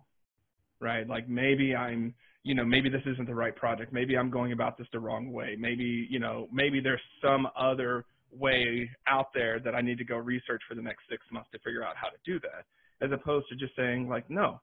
right? 0.80 1.06
Like 1.06 1.28
maybe 1.28 1.74
I'm, 1.74 2.14
you 2.44 2.54
know, 2.54 2.64
maybe 2.64 2.88
this 2.88 3.02
isn't 3.04 3.26
the 3.26 3.34
right 3.34 3.54
project. 3.54 3.92
Maybe 3.92 4.16
I'm 4.16 4.30
going 4.30 4.52
about 4.52 4.78
this 4.78 4.86
the 4.92 5.00
wrong 5.00 5.32
way. 5.32 5.56
Maybe, 5.58 6.06
you 6.10 6.18
know, 6.18 6.48
maybe 6.52 6.80
there's 6.80 7.00
some 7.22 7.46
other 7.58 8.04
way 8.30 8.88
out 9.06 9.26
there 9.34 9.60
that 9.60 9.74
I 9.74 9.80
need 9.80 9.98
to 9.98 10.04
go 10.04 10.16
research 10.16 10.62
for 10.68 10.74
the 10.74 10.82
next 10.82 11.02
six 11.10 11.22
months 11.30 11.50
to 11.52 11.58
figure 11.58 11.84
out 11.84 11.94
how 11.96 12.08
to 12.08 12.16
do 12.24 12.40
that, 12.40 12.64
as 13.04 13.12
opposed 13.12 13.48
to 13.48 13.56
just 13.56 13.76
saying 13.76 14.08
like, 14.08 14.30
no, 14.30 14.60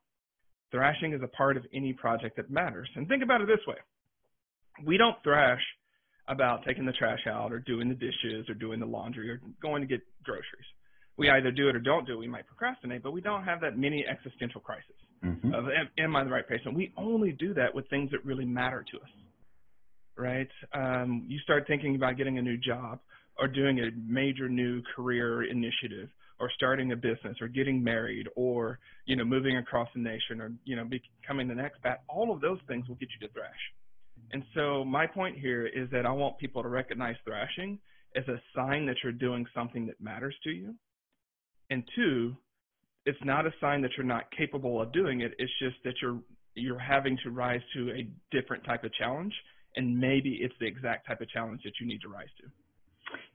thrashing 0.72 1.14
is 1.14 1.22
a 1.24 1.28
part 1.28 1.58
of 1.58 1.66
any 1.74 1.94
project 1.94 2.38
that 2.38 2.50
matters. 2.50 2.90
And 2.96 3.08
think 3.08 3.24
about 3.24 3.42
it 3.42 3.48
this 3.48 3.66
way: 3.68 3.78
we 4.86 4.98
don't 4.98 5.18
thrash 5.24 5.62
about 6.32 6.64
taking 6.66 6.86
the 6.86 6.94
trash 6.94 7.28
out 7.30 7.52
or 7.52 7.60
doing 7.60 7.90
the 7.90 7.96
dishes 7.96 8.50
or 8.50 8.54
doing 8.54 8.80
the 8.80 8.86
laundry 8.86 9.30
or 9.30 9.42
going 9.62 9.82
to 9.82 9.88
get 9.88 10.02
groceries. 10.24 10.66
We 11.18 11.30
either 11.30 11.52
do 11.52 11.68
it 11.68 11.76
or 11.76 11.80
don't 11.80 12.08
do 12.08 12.14
it. 12.14 12.20
We 12.20 12.28
might 12.28 12.48
procrastinate, 12.48 13.04
but 13.04 13.12
we 13.12 13.22
don't 13.22 13.44
have 13.44 13.62
that 13.62 13.78
many 13.78 14.06
existential 14.10 14.62
crisis 14.62 14.96
mm-hmm. 15.24 15.54
of 15.54 15.66
am, 15.66 15.90
am 16.00 16.16
I 16.16 16.24
the 16.24 16.30
right 16.30 16.48
person? 16.48 16.74
We 16.74 16.94
only 16.98 17.34
do 17.34 17.54
that 17.56 17.76
with 17.76 17.88
things 17.90 18.10
that 18.12 18.26
really 18.26 18.46
matter 18.46 18.84
to 18.92 18.98
us, 18.98 19.10
right? 20.18 20.48
Um, 20.74 21.26
you 21.28 21.38
start 21.40 21.66
thinking 21.68 21.96
about 21.96 22.18
getting 22.18 22.38
a 22.38 22.42
new 22.42 22.58
job 22.58 23.00
or 23.38 23.48
doing 23.48 23.80
a 23.80 23.90
major 24.08 24.48
new 24.48 24.82
career 24.96 25.44
initiative 25.44 26.10
or 26.40 26.50
starting 26.56 26.92
a 26.92 26.96
business 26.96 27.38
or 27.42 27.48
getting 27.48 27.84
married 27.84 28.28
or 28.36 28.80
you 29.06 29.16
know 29.16 29.24
moving 29.26 29.58
across 29.58 29.90
the 29.94 30.02
nation 30.02 30.42
or 30.42 30.52
you 30.64 30.76
know 30.76 30.86
becoming 30.86 31.48
the 31.48 31.56
next 31.56 31.82
bat 31.84 32.02
all 32.10 32.34
of 32.34 32.42
those 32.42 32.58
things 32.68 32.88
will 32.88 32.96
get 32.96 33.10
you 33.20 33.28
to 33.28 33.34
thrash 33.34 33.50
and 34.34 34.44
so 34.56 34.84
my 34.86 35.06
point 35.06 35.38
here 35.38 35.66
is 35.68 35.90
that 35.92 36.06
i 36.06 36.12
want 36.12 36.38
people 36.38 36.62
to 36.62 36.70
recognize 36.70 37.16
thrashing 37.26 37.80
as 38.16 38.28
a 38.28 38.42
sign 38.56 38.86
that 38.86 38.98
you're 39.04 39.14
doing 39.14 39.46
something 39.56 39.86
that 39.88 40.00
matters 40.02 40.36
to 40.44 40.50
you. 40.50 40.76
And 41.70 41.84
two 41.96 42.36
it's 43.04 43.18
not 43.24 43.48
a 43.48 43.52
sign 43.60 43.82
that 43.82 43.90
you're 43.98 44.06
not 44.06 44.26
capable 44.38 44.80
of 44.80 44.94
doing 44.94 45.22
it. 45.22 45.34
It's 45.40 45.52
just 45.60 45.76
that 45.84 45.96
you're 46.02 46.20
you're 46.54 46.80
having 46.80 47.18
to 47.24 47.32
rise 47.32 47.62
to 47.74 47.90
a 47.92 48.08
different 48.30 48.64
type 48.64 48.84
of 48.84 48.94
challenge 48.94 49.34
and 49.76 49.98
maybe 49.98 50.40
it's 50.42 50.54
the 50.60 50.68
exact 50.68 51.08
type 51.08 51.22
of 51.22 51.30
challenge 51.30 51.62
that 51.64 51.72
you 51.80 51.88
need 51.88 52.02
to 52.02 52.10
rise 52.10 52.28
to. 52.42 52.48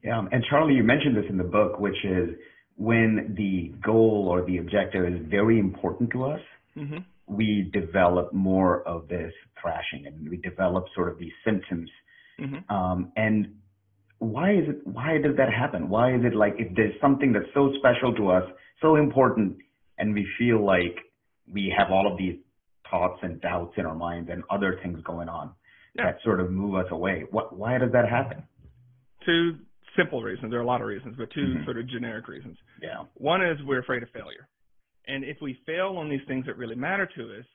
Yeah, 0.04 0.22
and 0.30 0.44
Charlie, 0.50 0.74
you 0.74 0.84
mentioned 0.84 1.16
this 1.16 1.24
in 1.30 1.38
the 1.38 1.44
book, 1.44 1.80
which 1.80 1.96
is 2.04 2.30
when 2.76 3.34
the 3.36 3.74
goal 3.84 4.28
or 4.30 4.44
the 4.44 4.58
objective 4.58 5.06
is 5.06 5.18
very 5.28 5.58
important 5.58 6.10
to 6.10 6.24
us, 6.24 6.40
mm-hmm. 6.76 6.98
We 7.26 7.70
develop 7.72 8.32
more 8.32 8.86
of 8.86 9.08
this 9.08 9.32
thrashing 9.60 10.06
and 10.06 10.28
we 10.28 10.36
develop 10.38 10.84
sort 10.94 11.10
of 11.10 11.18
these 11.18 11.32
symptoms. 11.44 11.90
Mm-hmm. 12.40 12.74
Um, 12.74 13.12
and 13.16 13.54
why 14.18 14.52
is 14.52 14.68
it? 14.68 14.86
Why 14.86 15.18
does 15.22 15.36
that 15.36 15.52
happen? 15.52 15.88
Why 15.88 16.14
is 16.14 16.20
it 16.24 16.34
like 16.34 16.54
if 16.58 16.74
there's 16.74 16.94
something 17.00 17.32
that's 17.32 17.52
so 17.54 17.72
special 17.78 18.14
to 18.14 18.30
us, 18.30 18.44
so 18.80 18.96
important, 18.96 19.56
and 19.98 20.14
we 20.14 20.26
feel 20.38 20.64
like 20.64 20.96
we 21.52 21.72
have 21.76 21.90
all 21.90 22.10
of 22.10 22.18
these 22.18 22.36
thoughts 22.90 23.18
and 23.22 23.40
doubts 23.40 23.74
in 23.76 23.84
our 23.84 23.94
minds 23.94 24.30
and 24.32 24.42
other 24.50 24.78
things 24.82 24.98
going 25.04 25.28
on 25.28 25.50
yeah. 25.94 26.04
that 26.04 26.18
sort 26.24 26.40
of 26.40 26.50
move 26.50 26.76
us 26.76 26.86
away? 26.90 27.24
What? 27.30 27.56
Why 27.56 27.78
does 27.78 27.92
that 27.92 28.08
happen? 28.08 28.42
Two 29.24 29.56
simple 29.96 30.22
reasons. 30.22 30.50
There 30.50 30.60
are 30.60 30.62
a 30.62 30.66
lot 30.66 30.80
of 30.80 30.86
reasons, 30.86 31.14
but 31.18 31.30
2 31.32 31.40
mm-hmm. 31.40 31.64
sort 31.64 31.78
of 31.78 31.88
generic 31.88 32.28
reasons. 32.28 32.56
Yeah. 32.82 33.04
One 33.14 33.44
is 33.44 33.58
we're 33.66 33.80
afraid 33.80 34.02
of 34.02 34.10
failure. 34.10 34.46
And 35.08 35.24
if 35.24 35.38
we 35.40 35.58
fail 35.66 35.96
on 35.98 36.08
these 36.08 36.20
things 36.26 36.46
that 36.46 36.56
really 36.56 36.74
matter 36.74 37.08
to 37.16 37.22
us, 37.38 37.46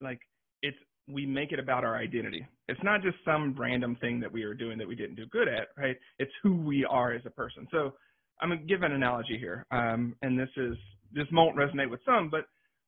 like 0.00 0.20
it's 0.62 0.76
we 1.08 1.24
make 1.24 1.52
it 1.52 1.58
about 1.58 1.84
our 1.84 1.96
identity. 1.96 2.44
It's 2.68 2.82
not 2.82 3.02
just 3.02 3.16
some 3.24 3.54
random 3.56 3.96
thing 4.00 4.18
that 4.20 4.32
we 4.32 4.42
are 4.42 4.54
doing 4.54 4.76
that 4.78 4.88
we 4.88 4.96
didn't 4.96 5.14
do 5.14 5.26
good 5.26 5.46
at, 5.46 5.68
right? 5.78 5.96
It's 6.18 6.32
who 6.42 6.56
we 6.56 6.84
are 6.84 7.12
as 7.12 7.22
a 7.24 7.30
person. 7.30 7.68
So 7.70 7.92
I'm 8.40 8.48
gonna 8.48 8.62
give 8.62 8.82
an 8.82 8.92
analogy 8.92 9.38
here, 9.38 9.64
um, 9.70 10.16
and 10.22 10.38
this 10.38 10.50
is 10.56 10.76
this 11.12 11.26
won't 11.32 11.56
resonate 11.56 11.90
with 11.90 12.00
some, 12.04 12.28
but 12.28 12.46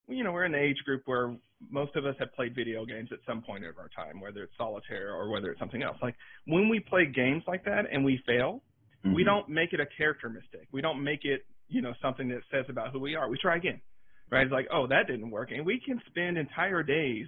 you 0.09 0.25
know 0.25 0.33
we're 0.33 0.45
in 0.45 0.53
the 0.53 0.59
age 0.59 0.79
group 0.85 1.03
where 1.07 1.37
most 1.71 1.95
of 1.97 2.07
us 2.07 2.15
have 2.19 2.33
played 2.35 2.55
video 2.55 2.85
games 2.85 3.11
at 3.13 3.19
some 3.27 3.43
point 3.43 3.65
of 3.65 3.79
our 3.79 3.89
time, 3.97 4.21
whether 4.21 4.43
it's 4.43 4.57
solitaire 4.57 5.13
or 5.15 5.31
whether 5.31 5.51
it's 5.51 5.61
something 5.61 5.83
else. 5.83 5.97
Like 6.03 6.15
when 6.47 6.69
we 6.69 6.81
play 6.81 7.07
games 7.07 7.43
like 7.47 7.65
that 7.65 7.85
and 7.91 8.05
we 8.05 8.21
fail, 8.27 8.63
Mm-hmm. 9.05 9.15
We 9.15 9.25
don't 9.25 9.49
make 9.49 9.73
it 9.73 9.81
a 9.81 9.87
character 9.97 10.29
mistake. 10.29 10.69
We 10.73 10.81
don't 10.81 11.03
make 11.03 11.25
it, 11.25 11.45
you 11.69 11.83
know, 11.83 11.93
something 12.03 12.29
that 12.29 12.41
says 12.51 12.65
about 12.69 12.93
who 12.93 13.01
we 13.01 13.15
are. 13.15 13.29
We 13.29 13.39
try 13.39 13.57
again, 13.57 13.81
right? 14.31 14.43
It's 14.43 14.53
like, 14.53 14.69
oh, 14.73 14.87
that 14.89 15.07
didn't 15.07 15.31
work, 15.31 15.51
and 15.53 15.65
we 15.65 15.81
can 15.85 16.01
spend 16.07 16.39
entire 16.39 16.83
days 16.83 17.27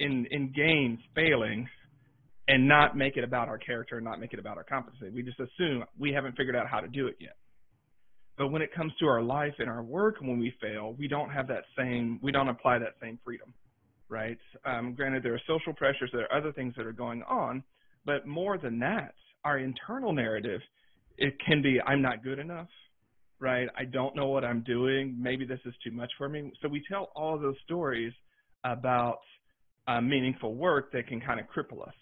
in 0.00 0.26
in 0.30 0.52
games 0.52 0.98
failing, 1.14 1.68
and 2.48 2.66
not 2.68 2.96
make 2.96 3.16
it 3.16 3.24
about 3.24 3.48
our 3.48 3.58
character, 3.58 3.96
and 3.96 4.04
not 4.04 4.20
make 4.20 4.32
it 4.32 4.38
about 4.38 4.56
our 4.56 4.64
competency. 4.64 5.10
We 5.14 5.22
just 5.22 5.40
assume 5.40 5.84
we 5.98 6.12
haven't 6.12 6.36
figured 6.36 6.56
out 6.56 6.68
how 6.68 6.80
to 6.80 6.88
do 6.88 7.06
it 7.06 7.16
yet. 7.20 7.36
But 8.38 8.48
when 8.48 8.62
it 8.62 8.72
comes 8.72 8.92
to 9.00 9.06
our 9.06 9.20
life 9.20 9.54
and 9.58 9.68
our 9.68 9.82
work, 9.82 10.16
when 10.20 10.38
we 10.38 10.54
fail, 10.60 10.94
we 10.96 11.08
don't 11.08 11.30
have 11.30 11.48
that 11.48 11.64
same, 11.76 12.20
we 12.22 12.30
don't 12.30 12.48
apply 12.48 12.78
that 12.78 12.94
same 13.02 13.18
freedom, 13.24 13.52
right? 14.08 14.38
Um, 14.64 14.94
granted, 14.94 15.24
there 15.24 15.34
are 15.34 15.40
social 15.48 15.74
pressures, 15.74 16.08
there 16.12 16.32
are 16.32 16.38
other 16.38 16.52
things 16.52 16.72
that 16.76 16.86
are 16.86 16.92
going 16.92 17.24
on, 17.24 17.64
but 18.06 18.28
more 18.28 18.56
than 18.56 18.78
that, 18.78 19.14
our 19.44 19.58
internal 19.58 20.12
narrative 20.12 20.60
it 21.18 21.34
can 21.44 21.60
be 21.60 21.80
I'm 21.84 22.00
not 22.00 22.22
good 22.22 22.38
enough, 22.38 22.68
right? 23.40 23.68
I 23.76 23.84
don't 23.84 24.16
know 24.16 24.28
what 24.28 24.44
I'm 24.44 24.62
doing. 24.62 25.16
Maybe 25.18 25.44
this 25.44 25.60
is 25.64 25.74
too 25.84 25.90
much 25.90 26.10
for 26.18 26.28
me. 26.28 26.52
So 26.60 26.68
we 26.68 26.82
tell 26.88 27.10
all 27.14 27.38
those 27.38 27.56
stories 27.64 28.12
about 28.64 29.18
uh, 29.86 30.00
meaningful 30.00 30.54
work 30.54 30.92
that 30.92 31.06
can 31.06 31.20
kind 31.20 31.40
of 31.40 31.46
cripple 31.46 31.86
us. 31.86 31.94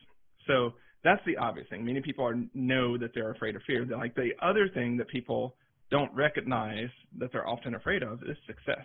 So 0.46 0.72
that's 1.04 1.22
the 1.26 1.36
obvious 1.36 1.66
thing. 1.68 1.84
Many 1.84 2.00
people 2.00 2.24
are, 2.24 2.36
know 2.54 2.98
that 2.98 3.10
they're 3.14 3.30
afraid 3.30 3.56
of 3.56 3.62
fear. 3.66 3.84
They're 3.84 3.98
like 3.98 4.14
the 4.14 4.30
other 4.42 4.68
thing 4.68 4.96
that 4.96 5.08
people 5.08 5.54
don't 5.90 6.12
recognize 6.14 6.88
that 7.18 7.30
they're 7.32 7.46
often 7.46 7.74
afraid 7.74 8.02
of 8.02 8.22
is 8.22 8.36
success. 8.46 8.84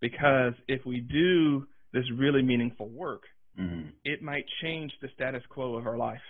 Because 0.00 0.54
if 0.68 0.84
we 0.86 1.00
do 1.00 1.66
this 1.92 2.04
really 2.16 2.42
meaningful 2.42 2.88
work, 2.88 3.22
mm-hmm. 3.58 3.88
it 4.04 4.22
might 4.22 4.44
change 4.62 4.92
the 5.02 5.08
status 5.14 5.42
quo 5.50 5.76
of 5.76 5.86
our 5.86 5.98
life 5.98 6.20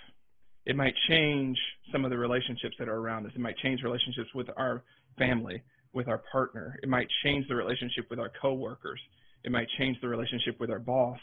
it 0.65 0.77
might 0.77 0.95
change 1.09 1.59
some 1.91 2.05
of 2.05 2.11
the 2.11 2.19
relationships 2.19 2.77
that 2.79 2.89
are 2.89 2.97
around 2.97 3.27
us. 3.27 3.33
It 3.35 3.41
might 3.41 3.57
change 3.59 3.83
relationships 3.83 4.29
with 4.35 4.49
our 4.57 4.85
family, 5.19 5.63
with 5.93 6.09
our 6.09 6.23
partner. 6.31 6.79
It 6.83 6.89
might 6.89 7.09
change 7.25 7.47
the 7.49 7.55
relationship 7.55 8.07
with 8.11 8.19
our 8.19 8.31
coworkers. 8.41 9.01
It 9.45 9.51
might 9.51 9.67
change 9.79 9.99
the 10.01 10.09
relationship 10.09 10.61
with 10.61 10.71
our 10.71 10.79
boss. 10.79 11.19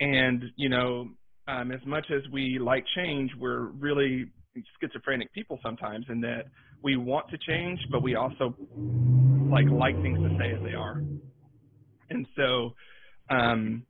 And, 0.00 0.44
you 0.56 0.68
know, 0.68 1.08
um, 1.48 1.72
as 1.72 1.80
much 1.86 2.06
as 2.10 2.22
we 2.30 2.58
like 2.58 2.84
change, 2.94 3.30
we're 3.38 3.66
really 3.66 4.26
schizophrenic 4.80 5.32
people 5.32 5.58
sometimes 5.62 6.06
in 6.08 6.20
that 6.20 6.44
we 6.82 6.96
want 6.96 7.28
to 7.30 7.38
change, 7.38 7.80
but 7.90 8.02
we 8.02 8.14
also 8.14 8.54
like 9.50 9.68
like 9.70 10.00
things 10.02 10.18
to 10.18 10.34
stay 10.36 10.52
as 10.52 10.62
they 10.62 10.74
are. 10.74 11.02
And 12.10 12.26
so 12.36 12.74
um, 13.30 13.84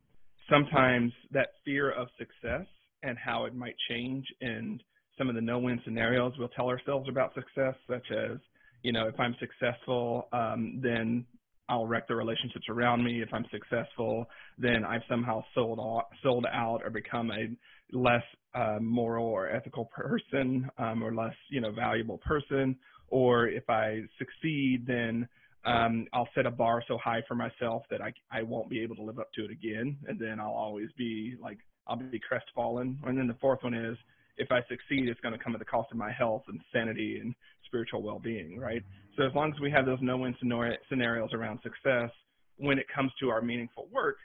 sometimes 0.49 1.11
that 1.31 1.49
fear 1.65 1.91
of 1.91 2.07
success 2.17 2.65
and 3.03 3.17
how 3.17 3.45
it 3.45 3.55
might 3.55 3.75
change 3.89 4.25
in 4.41 4.79
some 5.17 5.29
of 5.29 5.35
the 5.35 5.41
no-win 5.41 5.81
scenarios 5.83 6.33
we'll 6.37 6.47
tell 6.49 6.69
ourselves 6.69 7.07
about 7.09 7.33
success, 7.33 7.75
such 7.89 8.05
as, 8.11 8.37
you 8.83 8.91
know, 8.91 9.07
if 9.07 9.19
I'm 9.19 9.35
successful, 9.39 10.27
um, 10.31 10.79
then 10.81 11.25
I'll 11.67 11.85
wreck 11.85 12.07
the 12.07 12.15
relationships 12.15 12.65
around 12.69 13.03
me. 13.03 13.21
If 13.21 13.29
I'm 13.33 13.45
successful, 13.51 14.25
then 14.57 14.83
I've 14.85 15.03
somehow 15.09 15.43
sold 15.53 15.79
out, 15.79 16.07
sold 16.23 16.45
out 16.51 16.81
or 16.83 16.89
become 16.89 17.31
a 17.31 17.47
less 17.95 18.23
uh, 18.55 18.77
moral 18.79 19.27
or 19.27 19.49
ethical 19.49 19.85
person 19.85 20.69
um, 20.77 21.03
or 21.03 21.13
less, 21.13 21.35
you 21.51 21.61
know, 21.61 21.71
valuable 21.71 22.17
person. 22.19 22.77
or 23.09 23.47
if 23.47 23.69
I 23.69 24.01
succeed, 24.17 24.85
then 24.87 25.27
um, 25.65 26.07
I'll 26.13 26.29
set 26.35 26.45
a 26.45 26.51
bar 26.51 26.83
so 26.87 26.97
high 26.97 27.21
for 27.27 27.35
myself 27.35 27.83
that 27.91 28.01
I 28.01 28.13
I 28.31 28.43
won't 28.43 28.69
be 28.69 28.81
able 28.81 28.95
to 28.95 29.03
live 29.03 29.19
up 29.19 29.31
to 29.35 29.45
it 29.45 29.51
again, 29.51 29.97
and 30.07 30.19
then 30.19 30.39
I'll 30.39 30.53
always 30.53 30.89
be 30.97 31.35
like 31.41 31.57
I'll 31.89 31.97
be 31.97 32.19
crestfallen. 32.19 32.99
And 33.05 33.17
then 33.17 33.27
the 33.27 33.37
fourth 33.41 33.63
one 33.63 33.73
is 33.73 33.97
if 34.37 34.51
I 34.51 34.61
succeed, 34.69 35.09
it's 35.09 35.19
going 35.19 35.37
to 35.37 35.43
come 35.43 35.53
at 35.53 35.59
the 35.59 35.65
cost 35.65 35.91
of 35.91 35.97
my 35.97 36.11
health 36.11 36.43
and 36.47 36.61
sanity 36.71 37.19
and 37.21 37.35
spiritual 37.65 38.01
well-being, 38.01 38.57
right? 38.59 38.83
So 39.17 39.23
as 39.23 39.33
long 39.35 39.51
as 39.53 39.59
we 39.59 39.71
have 39.71 39.85
those 39.85 39.99
no-win 40.01 40.35
scenarios 40.39 41.29
around 41.33 41.59
success, 41.61 42.09
when 42.57 42.79
it 42.79 42.85
comes 42.93 43.11
to 43.19 43.29
our 43.29 43.41
meaningful 43.41 43.87
work, 43.91 44.17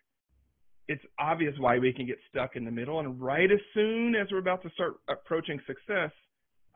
it's 0.86 1.02
obvious 1.18 1.54
why 1.58 1.78
we 1.78 1.92
can 1.92 2.06
get 2.06 2.18
stuck 2.30 2.56
in 2.56 2.64
the 2.64 2.70
middle. 2.70 3.00
And 3.00 3.20
right 3.20 3.50
as 3.50 3.60
soon 3.72 4.14
as 4.14 4.28
we're 4.30 4.38
about 4.38 4.62
to 4.62 4.70
start 4.70 4.94
approaching 5.08 5.58
success, 5.66 6.10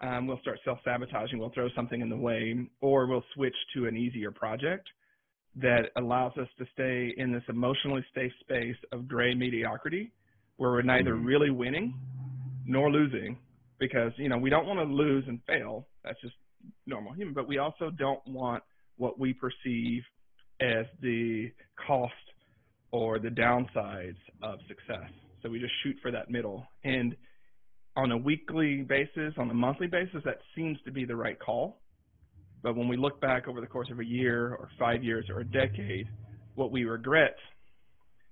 um, 0.01 0.27
we'll 0.27 0.41
start 0.41 0.59
self-sabotaging. 0.65 1.39
We'll 1.39 1.51
throw 1.51 1.69
something 1.75 2.01
in 2.01 2.09
the 2.09 2.17
way, 2.17 2.55
or 2.81 3.07
we'll 3.07 3.25
switch 3.35 3.57
to 3.75 3.87
an 3.87 3.97
easier 3.97 4.31
project 4.31 4.89
that 5.57 5.91
allows 5.97 6.33
us 6.39 6.49
to 6.59 6.65
stay 6.73 7.13
in 7.17 7.33
this 7.33 7.43
emotionally 7.49 8.05
safe 8.15 8.33
space 8.41 8.77
of 8.93 9.09
gray 9.09 9.35
mediocrity, 9.35 10.13
where 10.59 10.71
we're 10.71 10.83
neither 10.83 11.15
mm-hmm. 11.15 11.25
really 11.25 11.51
winning 11.51 11.95
nor 12.67 12.91
losing, 12.91 13.39
because 13.81 14.13
you 14.17 14.29
know 14.29 14.37
we 14.37 14.51
don't 14.51 14.67
want 14.67 14.79
to 14.79 14.85
lose 14.85 15.25
and 15.27 15.41
fail. 15.47 15.87
That's 16.05 16.21
just 16.21 16.35
normal 16.87 17.15
human. 17.15 17.33
But 17.33 17.49
we 17.49 17.59
also 17.59 17.91
don't 17.91 18.21
want 18.27 18.63
what 18.97 19.19
we 19.19 19.33
perceive 19.33 20.03
as 20.61 20.85
the 21.01 21.51
cost 21.87 22.13
or 22.91 23.19
the 23.19 23.29
downsides 23.29 24.17
of 24.43 24.59
success. 24.67 25.11
So 25.43 25.49
we 25.49 25.61
just 25.61 25.73
shoot 25.83 25.97
for 26.03 26.11
that 26.11 26.31
middle. 26.31 26.67
And 26.85 27.15
on 27.97 28.13
a 28.13 28.17
weekly 28.17 28.83
basis, 28.83 29.35
on 29.39 29.51
a 29.51 29.55
monthly 29.55 29.87
basis, 29.87 30.23
that 30.25 30.39
seems 30.57 30.79
to 30.85 30.91
be 30.91 31.05
the 31.05 31.15
right 31.17 31.39
call. 31.39 31.81
But 32.63 32.77
when 32.77 32.89
we 32.89 32.97
look 32.97 33.21
back 33.21 33.47
over 33.47 33.61
the 33.61 33.67
course 33.67 33.89
of 33.91 34.01
a 34.01 34.05
year 34.05 34.55
or 34.55 34.69
five 34.79 35.05
years 35.05 35.27
or 35.31 35.41
a 35.41 35.45
decade, 35.45 36.09
what 36.57 36.73
we 36.73 36.85
regret 36.85 37.37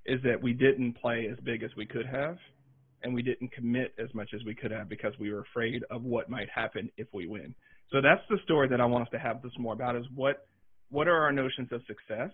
is 0.07 0.21
that 0.23 0.41
we 0.41 0.53
didn't 0.53 0.95
play 0.95 1.29
as 1.31 1.39
big 1.45 1.63
as 1.63 1.71
we 1.77 1.87
could 1.87 2.07
have 2.07 2.37
and 3.03 3.15
we 3.15 3.23
didn't 3.23 3.53
commit 3.53 3.95
as 3.99 4.13
much 4.15 4.31
as 4.35 4.43
we 4.45 4.55
could 4.55 4.71
have 4.71 4.89
because 4.89 5.13
we 5.19 5.33
were 5.33 5.41
afraid 5.41 5.85
of 5.91 6.03
what 6.03 6.29
might 6.29 6.49
happen 6.49 6.91
if 6.97 7.07
we 7.13 7.27
win. 7.27 7.55
So 7.93 8.01
that's 8.01 8.23
the 8.29 8.39
story 8.45 8.69
that 8.69 8.81
I 8.81 8.85
want 8.87 9.03
us 9.03 9.11
to 9.13 9.19
have 9.19 9.43
this 9.43 9.53
more 9.59 9.75
about 9.75 9.97
is 9.97 10.05
what 10.15 10.47
what 10.89 11.09
are 11.09 11.21
our 11.23 11.33
notions 11.33 11.69
of 11.73 11.83
success 11.87 12.31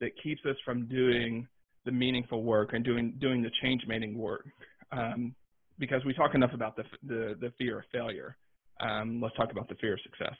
that 0.00 0.10
keeps 0.22 0.40
us 0.46 0.56
from 0.64 0.86
doing 0.86 1.46
the 1.84 1.92
meaningful 1.92 2.42
work 2.42 2.70
and 2.72 2.84
doing 2.84 3.14
doing 3.18 3.42
the 3.42 3.50
change 3.62 3.82
making 3.86 4.16
work 4.16 4.44
um, 4.92 5.34
because 5.78 6.04
we 6.04 6.12
talk 6.12 6.34
enough 6.34 6.52
about 6.52 6.76
the, 6.76 6.84
the, 7.06 7.36
the 7.40 7.52
fear 7.56 7.78
of 7.78 7.84
failure. 7.92 8.36
Um, 8.80 9.20
let's 9.22 9.34
talk 9.36 9.52
about 9.52 9.68
the 9.68 9.74
fear 9.76 9.94
of 9.94 10.00
success. 10.02 10.34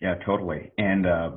Yeah, 0.00 0.14
totally. 0.24 0.70
And 0.78 1.06
uh, 1.06 1.30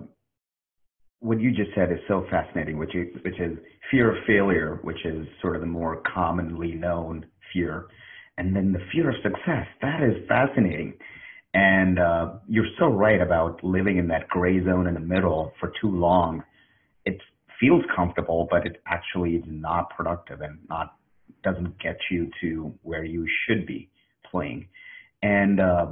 what 1.19 1.39
you 1.39 1.51
just 1.51 1.71
said 1.75 1.91
is 1.91 1.99
so 2.07 2.25
fascinating, 2.29 2.77
which 2.77 2.95
is, 2.95 3.07
which 3.23 3.39
is 3.39 3.57
fear 3.91 4.15
of 4.15 4.23
failure, 4.25 4.79
which 4.83 5.05
is 5.05 5.27
sort 5.41 5.55
of 5.55 5.61
the 5.61 5.67
more 5.67 6.01
commonly 6.13 6.73
known 6.73 7.25
fear, 7.53 7.87
and 8.37 8.55
then 8.55 8.71
the 8.71 8.79
fear 8.91 9.09
of 9.09 9.15
success. 9.21 9.67
That 9.81 10.01
is 10.01 10.15
fascinating. 10.27 10.93
And 11.53 11.99
uh, 11.99 12.33
you're 12.47 12.67
so 12.77 12.87
right 12.87 13.19
about 13.21 13.63
living 13.63 13.97
in 13.97 14.07
that 14.09 14.27
gray 14.29 14.63
zone 14.63 14.87
in 14.87 14.93
the 14.93 14.99
middle 14.99 15.51
for 15.59 15.73
too 15.81 15.89
long. 15.89 16.43
It 17.05 17.17
feels 17.59 17.83
comfortable, 17.95 18.47
but 18.49 18.65
it 18.65 18.81
actually 18.87 19.35
is 19.35 19.43
not 19.47 19.89
productive 19.95 20.41
and 20.41 20.59
not 20.69 20.95
doesn't 21.43 21.79
get 21.79 21.97
you 22.11 22.29
to 22.41 22.73
where 22.83 23.03
you 23.03 23.25
should 23.45 23.65
be 23.65 23.89
playing. 24.29 24.67
And 25.21 25.59
uh, 25.59 25.87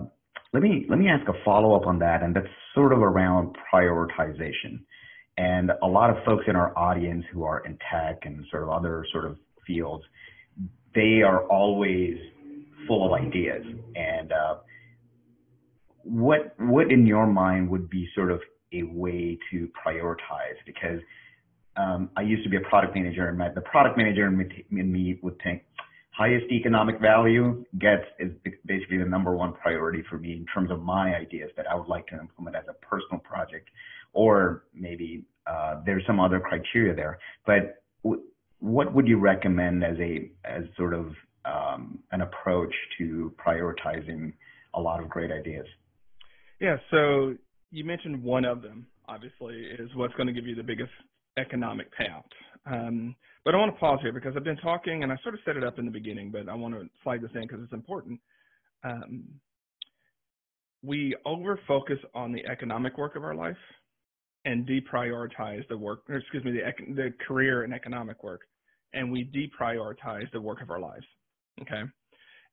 let 0.53 0.63
me 0.63 0.86
let 0.89 1.00
me 1.00 1.07
ask 1.07 1.27
a 1.27 1.34
follow 1.43 1.75
up 1.75 1.88
on 1.88 2.00
that, 2.00 2.24
and 2.24 2.36
that's 2.36 2.48
sort 2.74 2.93
of 2.93 3.00
around 3.00 3.55
prioritization. 3.74 4.79
And 5.38 5.72
a 5.84 5.88
lot 5.88 6.10
of 6.10 6.17
folks 6.25 6.46
in 6.48 6.56
our 6.56 6.77
audience 6.77 7.24
who 7.32 7.44
are 7.44 7.63
in 7.65 7.77
tech 7.91 8.25
and 8.25 8.46
sort 8.50 8.63
of 8.63 8.70
other 8.70 9.06
sort 9.12 9.25
of 9.25 9.38
fields, 9.65 10.03
they 10.96 11.22
are 11.22 11.44
always 11.48 12.17
full 12.88 13.06
of 13.06 13.21
ideas. 13.21 13.63
And 13.95 14.32
uh, 14.32 14.56
what 16.04 16.56
what 16.60 16.91
in 16.91 17.06
your 17.06 17.28
mind 17.28 17.69
would 17.69 17.89
be 17.89 18.08
sort 18.15 18.32
of 18.32 18.41
a 18.73 18.84
way 18.84 19.38
to 19.52 19.69
prioritize? 19.86 20.58
Because 20.65 21.00
um, 21.76 22.10
I 22.17 22.21
used 22.21 22.43
to 22.43 22.50
be 22.50 22.58
a 22.58 22.62
product 22.62 22.95
manager, 22.95 23.30
and 23.30 23.38
my, 23.38 23.50
the 23.50 23.62
product 23.62 23.97
manager 23.97 24.26
in 24.26 24.38
me, 24.38 24.65
in 24.71 24.91
me 24.91 25.19
would 25.21 25.39
think 25.43 25.63
highest 26.17 26.51
economic 26.51 26.99
value 26.99 27.63
gets 27.80 28.03
is 28.19 28.32
basically 28.65 28.97
the 28.97 29.06
number 29.06 29.36
one 29.36 29.53
priority 29.53 30.03
for 30.10 30.17
me 30.17 30.34
in 30.34 30.45
terms 30.51 30.71
of 30.71 30.82
my 30.82 31.15
ideas 31.15 31.51
that 31.56 31.67
I 31.69 31.75
would 31.75 31.88
like 31.88 32.08
to 32.08 32.19
implement 32.19 32.56
as 32.56 32.63
a 32.67 32.73
personal 32.86 33.19
project, 33.19 33.69
or 34.13 34.63
maybe 34.73 35.23
uh, 35.45 35.82
there's 35.86 36.03
some 36.08 36.19
other 36.19 36.39
criteria 36.39 36.95
there. 36.95 37.19
But 37.45 37.84
w- 38.03 38.23
what 38.60 38.93
would 38.95 39.08
you 39.08 39.19
recommend 39.19 39.84
as 39.84 39.97
a 39.99 40.32
as 40.43 40.63
sort 40.75 40.95
of 40.95 41.13
um, 41.45 41.99
an 42.12 42.21
approach 42.21 42.73
to 42.97 43.32
prioritizing 43.38 44.34
a 44.73 44.82
lot 44.82 44.99
of 45.01 45.10
great 45.10 45.32
ideas? 45.32 45.67
Yeah, 46.60 46.77
so 46.89 47.36
you 47.69 47.84
mentioned 47.84 48.23
one 48.23 48.43
of 48.43 48.63
them, 48.63 48.88
obviously, 49.08 49.56
is 49.77 49.89
what's 49.93 50.15
going 50.15 50.27
to 50.27 50.34
give 50.34 50.47
you 50.47 50.56
the 50.56 50.63
biggest 50.63 50.91
economic 51.38 51.91
path. 51.93 52.26
Um, 52.65 53.15
but 53.45 53.56
I 53.56 53.58
want 53.58 53.73
to 53.73 53.80
pause 53.80 54.00
here 54.02 54.12
because 54.12 54.34
I've 54.36 54.43
been 54.43 54.58
talking, 54.58 55.04
and 55.04 55.12
I 55.12 55.15
sort 55.23 55.36
of 55.36 55.41
set 55.45 55.56
it 55.56 55.63
up 55.63 55.80
in 55.80 55.86
the 55.86 55.91
beginning, 55.91 56.32
but 56.32 56.50
I 56.50 56.56
want 56.56 56.73
to 56.73 56.88
slide 57.04 57.21
this 57.21 57.32
in 57.36 57.41
because 57.41 57.60
it's 57.63 57.73
important. 57.73 58.19
Um, 58.84 59.23
we 60.84 61.15
over 61.26 61.60
focus 61.67 61.97
on 62.13 62.32
the 62.32 62.45
economic 62.45 62.97
work 62.97 63.15
of 63.15 63.23
our 63.23 63.36
life 63.36 63.58
and 64.45 64.67
deprioritize 64.67 65.67
the 65.69 65.78
work, 65.78 66.04
or 66.10 66.15
excuse 66.15 66.43
me, 66.43 66.52
the, 66.52 66.93
the 66.93 67.13
career 67.26 67.63
and 67.63 67.73
economic 67.73 68.23
work, 68.23 68.41
and 68.93 69.12
we 69.12 69.30
deprioritize 69.34 70.32
the 70.34 70.41
work 70.41 70.62
of 70.62 70.69
our 70.69 70.80
lives. 70.80 71.06
Okay 71.62 71.84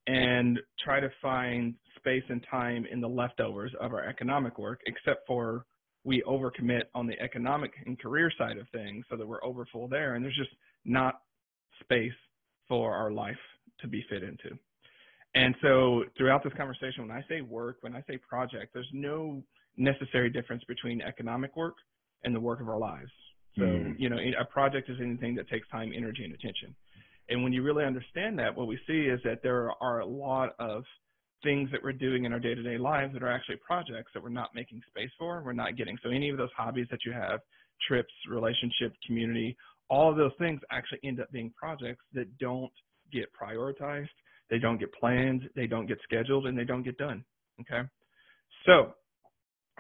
and 0.06 0.58
try 0.82 1.00
to 1.00 1.08
find 1.22 1.74
space 1.96 2.22
and 2.28 2.44
time 2.50 2.86
in 2.90 3.00
the 3.00 3.08
leftovers 3.08 3.72
of 3.80 3.92
our 3.92 4.04
economic 4.04 4.58
work, 4.58 4.80
except 4.86 5.26
for 5.26 5.64
we 6.04 6.22
overcommit 6.22 6.82
on 6.94 7.06
the 7.06 7.18
economic 7.20 7.72
and 7.86 7.98
career 7.98 8.30
side 8.36 8.58
of 8.58 8.68
things 8.70 9.04
so 9.10 9.16
that 9.16 9.26
we're 9.26 9.42
overfull 9.42 9.88
there 9.88 10.14
and 10.14 10.24
there's 10.24 10.36
just 10.36 10.54
not 10.84 11.20
space 11.80 12.12
for 12.68 12.94
our 12.94 13.10
life 13.10 13.36
to 13.80 13.88
be 13.88 14.04
fit 14.08 14.22
into. 14.22 14.56
And 15.34 15.54
so 15.62 16.04
throughout 16.16 16.44
this 16.44 16.52
conversation, 16.56 17.08
when 17.08 17.16
I 17.16 17.24
say 17.28 17.40
work, 17.40 17.78
when 17.80 17.96
I 17.96 18.02
say 18.08 18.18
project, 18.18 18.72
there's 18.72 18.88
no 18.92 19.42
necessary 19.76 20.30
difference 20.30 20.62
between 20.64 21.02
economic 21.02 21.56
work 21.56 21.74
and 22.22 22.34
the 22.34 22.40
work 22.40 22.60
of 22.60 22.68
our 22.68 22.78
lives. 22.78 23.10
So, 23.56 23.62
mm. 23.62 23.94
you 23.98 24.08
know, 24.08 24.16
a 24.16 24.44
project 24.44 24.88
is 24.90 24.98
anything 25.00 25.34
that 25.36 25.48
takes 25.48 25.68
time, 25.68 25.92
energy, 25.94 26.24
and 26.24 26.34
attention. 26.34 26.74
And 27.28 27.42
when 27.42 27.52
you 27.52 27.62
really 27.62 27.84
understand 27.84 28.38
that, 28.38 28.54
what 28.54 28.66
we 28.66 28.78
see 28.86 29.02
is 29.02 29.20
that 29.24 29.42
there 29.42 29.70
are 29.80 30.00
a 30.00 30.06
lot 30.06 30.54
of 30.58 30.84
things 31.44 31.70
that 31.70 31.80
we're 31.82 31.92
doing 31.92 32.24
in 32.24 32.32
our 32.32 32.40
day-to-day 32.40 32.78
lives 32.78 33.12
that 33.12 33.22
are 33.22 33.30
actually 33.30 33.56
projects 33.64 34.10
that 34.14 34.22
we're 34.22 34.30
not 34.30 34.50
making 34.54 34.82
space 34.88 35.10
for, 35.18 35.42
we're 35.44 35.52
not 35.52 35.76
getting. 35.76 35.96
So 36.02 36.10
any 36.10 36.30
of 36.30 36.36
those 36.36 36.50
hobbies 36.56 36.86
that 36.90 37.00
you 37.06 37.12
have, 37.12 37.40
trips, 37.86 38.12
relationship, 38.28 38.92
community, 39.06 39.56
all 39.88 40.10
of 40.10 40.16
those 40.16 40.32
things 40.38 40.60
actually 40.72 41.00
end 41.04 41.20
up 41.20 41.30
being 41.30 41.52
projects 41.56 42.04
that 42.14 42.26
don't 42.38 42.72
get 43.12 43.26
prioritized, 43.40 44.08
they 44.50 44.58
don't 44.58 44.78
get 44.78 44.92
planned, 44.92 45.48
they 45.54 45.66
don't 45.66 45.86
get 45.86 45.98
scheduled, 46.02 46.46
and 46.46 46.58
they 46.58 46.64
don't 46.64 46.82
get 46.82 46.96
done. 46.98 47.24
Okay, 47.60 47.88
so 48.66 48.94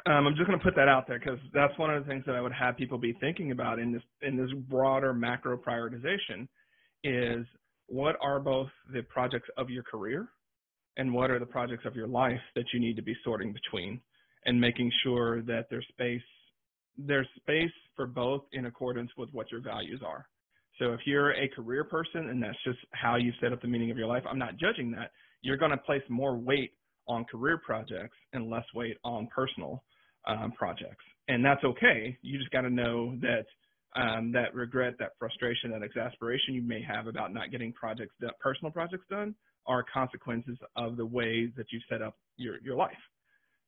um, 0.06 0.26
I'm 0.26 0.34
just 0.36 0.46
going 0.46 0.58
to 0.58 0.64
put 0.64 0.76
that 0.76 0.88
out 0.88 1.08
there 1.08 1.18
because 1.18 1.38
that's 1.52 1.76
one 1.78 1.92
of 1.92 2.04
the 2.04 2.08
things 2.08 2.24
that 2.26 2.34
I 2.34 2.40
would 2.40 2.52
have 2.52 2.76
people 2.76 2.98
be 2.98 3.14
thinking 3.20 3.50
about 3.50 3.78
in 3.78 3.92
this 3.92 4.02
in 4.22 4.36
this 4.36 4.50
broader 4.68 5.12
macro 5.14 5.56
prioritization 5.56 6.46
is 7.02 7.46
what 7.86 8.16
are 8.20 8.40
both 8.40 8.68
the 8.92 9.02
projects 9.02 9.48
of 9.56 9.70
your 9.70 9.82
career 9.82 10.28
and 10.96 11.12
what 11.12 11.30
are 11.30 11.38
the 11.38 11.46
projects 11.46 11.84
of 11.86 11.96
your 11.96 12.06
life 12.06 12.40
that 12.54 12.64
you 12.72 12.80
need 12.80 12.96
to 12.96 13.02
be 13.02 13.16
sorting 13.24 13.52
between 13.52 14.00
and 14.46 14.60
making 14.60 14.90
sure 15.02 15.42
that 15.42 15.66
there's 15.70 15.86
space 15.88 16.22
there's 16.96 17.26
space 17.36 17.72
for 17.96 18.06
both 18.06 18.42
in 18.52 18.66
accordance 18.66 19.10
with 19.16 19.28
what 19.32 19.50
your 19.50 19.60
values 19.60 20.00
are. 20.06 20.28
So 20.78 20.92
if 20.92 21.00
you're 21.06 21.32
a 21.32 21.48
career 21.48 21.84
person 21.84 22.28
and 22.28 22.42
that's 22.42 22.56
just 22.64 22.78
how 22.92 23.16
you 23.16 23.32
set 23.40 23.52
up 23.52 23.60
the 23.62 23.68
meaning 23.68 23.90
of 23.90 23.98
your 23.98 24.06
life, 24.06 24.22
I'm 24.28 24.38
not 24.38 24.56
judging 24.56 24.90
that. 24.92 25.10
You're 25.42 25.56
going 25.56 25.70
to 25.70 25.76
place 25.76 26.02
more 26.08 26.36
weight 26.36 26.72
on 27.06 27.24
career 27.24 27.60
projects 27.64 28.16
and 28.32 28.48
less 28.48 28.64
weight 28.74 28.96
on 29.04 29.28
personal 29.34 29.82
um, 30.26 30.52
projects. 30.52 31.04
And 31.28 31.44
that's 31.44 31.62
okay. 31.64 32.16
You 32.22 32.38
just 32.38 32.50
got 32.50 32.62
to 32.62 32.70
know 32.70 33.16
that 33.20 33.46
um, 33.96 34.32
that 34.32 34.54
regret, 34.54 34.94
that 34.98 35.12
frustration, 35.18 35.70
that 35.70 35.82
exasperation 35.82 36.54
you 36.54 36.62
may 36.62 36.82
have 36.82 37.06
about 37.06 37.32
not 37.32 37.50
getting 37.50 37.72
projects, 37.72 38.14
done, 38.20 38.30
personal 38.40 38.70
projects 38.70 39.04
done, 39.08 39.34
are 39.66 39.84
consequences 39.92 40.58
of 40.76 40.96
the 40.96 41.06
way 41.06 41.50
that 41.56 41.66
you 41.72 41.80
set 41.88 42.02
up 42.02 42.16
your 42.36 42.56
your 42.62 42.76
life, 42.76 42.92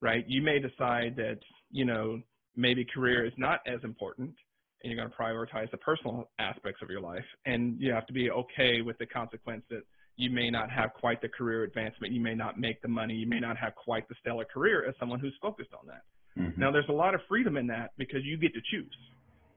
right? 0.01 0.25
You 0.29 0.43
may 0.43 0.59
decide 0.59 1.17
that 1.17 1.39
you 1.71 1.85
know 1.85 2.21
maybe 2.57 2.85
career 2.85 3.25
is 3.25 3.33
not 3.37 3.61
as 3.67 3.81
important, 3.85 4.35
and 4.83 4.93
you're 4.93 4.97
going 4.97 5.11
to 5.11 5.17
prioritize 5.17 5.71
the 5.71 5.79
personal 5.79 6.29
aspects 6.39 6.83
of 6.83 6.91
your 6.91 7.01
life, 7.01 7.25
and 7.45 7.81
you 7.81 7.93
have 7.93 8.07
to 8.07 8.13
be 8.13 8.31
okay 8.31 8.83
with 8.83 8.99
the 8.99 9.07
consequence 9.07 9.63
that 9.71 9.83
you 10.17 10.31
may 10.31 10.51
not 10.51 10.71
have 10.71 10.93
quite 10.95 11.21
the 11.21 11.29
career 11.29 11.65
advancement, 11.65 12.13
you 12.13 12.21
may 12.21 12.35
not 12.35 12.59
make 12.59 12.81
the 12.81 12.89
money, 12.89 13.15
you 13.15 13.29
may 13.29 13.39
not 13.39 13.57
have 13.57 13.75
quite 13.75 14.09
the 14.09 14.15
stellar 14.21 14.47
career 14.47 14.87
as 14.89 14.95
someone 14.99 15.21
who's 15.21 15.35
focused 15.43 15.71
on 15.79 15.87
that. 15.87 16.03
Mm-hmm. 16.41 16.61
Now, 16.61 16.71
there's 16.71 16.89
a 16.89 16.93
lot 16.93 17.15
of 17.15 17.21
freedom 17.29 17.57
in 17.57 17.67
that 17.69 17.93
because 17.99 18.25
you 18.25 18.37
get 18.39 18.55
to 18.55 18.61
choose, 18.71 18.97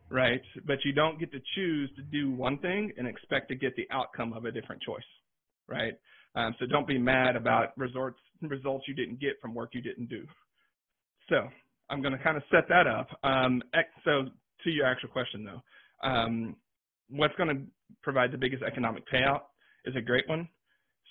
right? 0.10 0.42
But 0.66 0.80
you 0.84 0.94
don't 0.94 1.20
get 1.20 1.32
to 1.32 1.40
choose 1.56 1.90
to 1.96 2.02
do 2.02 2.32
one 2.32 2.58
thing 2.60 2.92
and 2.98 3.08
expect 3.08 3.50
to 3.50 3.56
get 3.56 3.76
the 3.76 3.88
outcome 3.92 4.34
of 4.34 4.46
a 4.46 4.52
different 4.52 4.82
choice, 4.82 5.02
right? 5.68 5.94
Um, 6.36 6.56
so 6.60 6.66
don't 6.66 6.88
be 6.88 6.98
mad 6.98 7.36
about 7.36 7.78
results 7.78 8.20
results 8.42 8.86
you 8.88 8.94
didn't 8.94 9.20
get 9.20 9.34
from 9.42 9.54
work 9.54 9.72
you 9.74 9.82
didn't 9.82 10.10
do. 10.10 10.26
So 11.28 11.48
I'm 11.90 12.02
going 12.02 12.16
to 12.16 12.24
kind 12.24 12.38
of 12.38 12.44
set 12.52 12.68
that 12.70 12.88
up. 12.88 13.08
Um, 13.24 13.62
so 14.06 14.26
to 14.64 14.70
your 14.70 14.86
actual 14.86 15.10
question 15.10 15.44
though, 15.44 16.08
um, 16.08 16.56
what's 17.10 17.36
going 17.36 17.50
to 17.50 17.62
provide 18.02 18.32
the 18.32 18.38
biggest 18.38 18.64
economic 18.64 19.04
payout 19.12 19.42
is 19.86 19.96
a 19.96 20.02
great 20.02 20.28
one. 20.30 20.48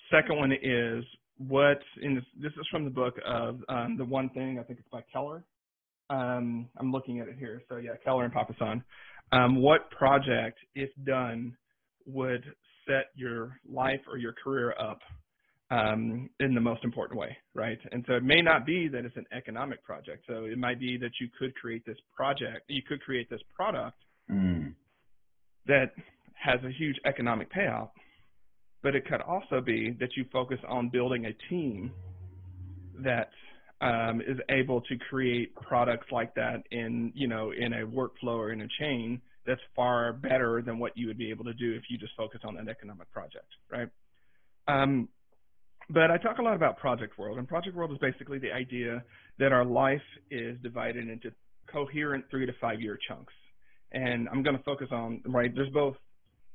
Second 0.09 0.37
one 0.37 0.51
is 0.51 1.03
what 1.37 1.79
in 2.01 2.15
this, 2.15 2.23
this 2.41 2.51
is 2.53 2.67
from 2.71 2.83
the 2.83 2.89
book 2.89 3.15
of 3.25 3.59
um, 3.69 3.97
the 3.97 4.05
one 4.05 4.29
thing 4.29 4.57
I 4.59 4.63
think 4.63 4.79
it's 4.79 4.89
by 4.89 5.03
Keller. 5.11 5.43
Um, 6.09 6.69
I'm 6.77 6.91
looking 6.91 7.19
at 7.19 7.27
it 7.27 7.35
here. 7.37 7.61
So 7.69 7.77
yeah, 7.77 7.91
Keller 8.03 8.25
and 8.25 8.33
Papasan. 8.33 8.83
Um, 9.31 9.61
what 9.61 9.91
project, 9.91 10.57
if 10.75 10.89
done, 11.05 11.55
would 12.05 12.43
set 12.87 13.05
your 13.15 13.59
life 13.69 14.01
or 14.09 14.17
your 14.17 14.33
career 14.43 14.73
up 14.79 14.99
um, 15.71 16.29
in 16.39 16.55
the 16.55 16.61
most 16.61 16.83
important 16.83 17.19
way, 17.19 17.37
right? 17.53 17.77
And 17.91 18.03
so 18.07 18.15
it 18.15 18.23
may 18.23 18.41
not 18.41 18.65
be 18.65 18.87
that 18.87 19.05
it's 19.05 19.17
an 19.17 19.27
economic 19.31 19.83
project. 19.83 20.23
So 20.27 20.45
it 20.45 20.57
might 20.57 20.79
be 20.79 20.97
that 20.97 21.11
you 21.21 21.29
could 21.37 21.53
create 21.55 21.85
this 21.85 21.97
project, 22.15 22.63
you 22.67 22.81
could 22.81 23.01
create 23.01 23.29
this 23.29 23.41
product 23.55 23.97
mm. 24.31 24.73
that 25.67 25.91
has 26.33 26.59
a 26.63 26.71
huge 26.71 26.95
economic 27.05 27.53
payout, 27.53 27.89
but 28.81 28.95
it 28.95 29.05
could 29.05 29.21
also 29.21 29.61
be 29.61 29.95
that 29.99 30.15
you 30.15 30.25
focus 30.31 30.57
on 30.67 30.89
building 30.89 31.25
a 31.25 31.33
team 31.49 31.91
that 33.03 33.29
um, 33.81 34.21
is 34.21 34.37
able 34.49 34.81
to 34.81 34.97
create 35.09 35.55
products 35.55 36.07
like 36.11 36.35
that 36.35 36.63
in, 36.71 37.11
you 37.15 37.27
know, 37.27 37.51
in 37.51 37.73
a 37.73 37.85
workflow 37.85 38.37
or 38.37 38.51
in 38.51 38.61
a 38.61 38.67
chain 38.79 39.21
that's 39.45 39.61
far 39.75 40.13
better 40.13 40.61
than 40.61 40.79
what 40.79 40.97
you 40.97 41.07
would 41.07 41.17
be 41.17 41.29
able 41.29 41.45
to 41.45 41.53
do 41.53 41.73
if 41.73 41.83
you 41.89 41.97
just 41.97 42.13
focus 42.15 42.41
on 42.43 42.57
an 42.57 42.67
economic 42.69 43.09
project, 43.11 43.47
right? 43.71 43.89
Um, 44.67 45.07
but 45.89 46.11
I 46.11 46.17
talk 46.17 46.37
a 46.37 46.41
lot 46.41 46.55
about 46.55 46.77
Project 46.77 47.17
World, 47.17 47.39
and 47.39 47.47
Project 47.47 47.75
World 47.75 47.91
is 47.91 47.97
basically 47.97 48.37
the 48.37 48.51
idea 48.51 49.03
that 49.39 49.51
our 49.51 49.65
life 49.65 50.01
is 50.29 50.57
divided 50.61 51.07
into 51.07 51.31
coherent 51.71 52.25
three 52.29 52.45
to 52.45 52.53
five 52.61 52.79
year 52.79 52.99
chunks. 53.07 53.33
And 53.91 54.29
I'm 54.29 54.43
going 54.43 54.55
to 54.55 54.63
focus 54.63 54.89
on, 54.91 55.21
right, 55.25 55.51
there's 55.53 55.71
both 55.73 55.95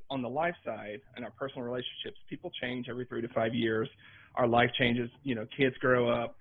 on 0.08 0.22
the 0.22 0.28
life 0.28 0.54
side 0.64 1.00
and 1.16 1.24
our 1.24 1.32
personal 1.32 1.64
relationships. 1.64 2.18
People 2.30 2.52
change 2.62 2.86
every 2.88 3.06
three 3.06 3.22
to 3.22 3.28
five 3.28 3.54
years. 3.54 3.88
Our 4.36 4.46
life 4.46 4.70
changes, 4.78 5.10
you 5.24 5.34
know, 5.34 5.46
kids 5.56 5.74
grow 5.80 6.08
up, 6.08 6.36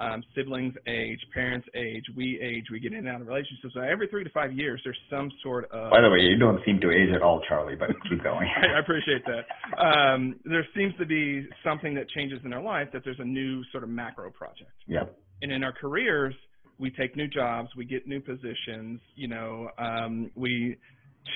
um, 0.00 0.22
siblings 0.34 0.74
age, 0.86 1.18
parents 1.34 1.66
age, 1.74 2.04
we 2.16 2.38
age, 2.40 2.64
we 2.70 2.78
get 2.80 2.92
in 2.92 3.00
and 3.00 3.08
out 3.08 3.20
of 3.20 3.26
relationships. 3.26 3.74
So 3.74 3.80
every 3.80 4.06
three 4.08 4.24
to 4.24 4.30
five 4.30 4.52
years, 4.52 4.80
there's 4.84 4.98
some 5.10 5.30
sort 5.42 5.64
of. 5.72 5.90
By 5.90 6.00
the 6.00 6.10
way, 6.10 6.20
you 6.20 6.38
don't 6.38 6.60
seem 6.64 6.80
to 6.80 6.90
age 6.90 7.10
at 7.14 7.22
all, 7.22 7.40
Charlie, 7.48 7.74
but 7.74 7.88
keep 8.08 8.22
going. 8.22 8.48
I, 8.56 8.78
appreciate 8.78 9.22
that. 9.26 9.82
Um, 9.82 10.36
there 10.44 10.66
seems 10.76 10.94
to 10.98 11.06
be 11.06 11.46
something 11.64 11.94
that 11.94 12.08
changes 12.10 12.38
in 12.44 12.52
our 12.52 12.62
life 12.62 12.88
that 12.92 13.02
there's 13.04 13.18
a 13.18 13.24
new 13.24 13.62
sort 13.72 13.82
of 13.82 13.90
macro 13.90 14.30
project. 14.30 14.70
Yep. 14.86 15.16
And 15.42 15.52
in 15.52 15.64
our 15.64 15.72
careers, 15.72 16.34
we 16.78 16.90
take 16.90 17.16
new 17.16 17.28
jobs, 17.28 17.70
we 17.76 17.84
get 17.84 18.06
new 18.06 18.20
positions, 18.20 19.00
you 19.16 19.28
know, 19.28 19.68
um, 19.78 20.30
we 20.36 20.76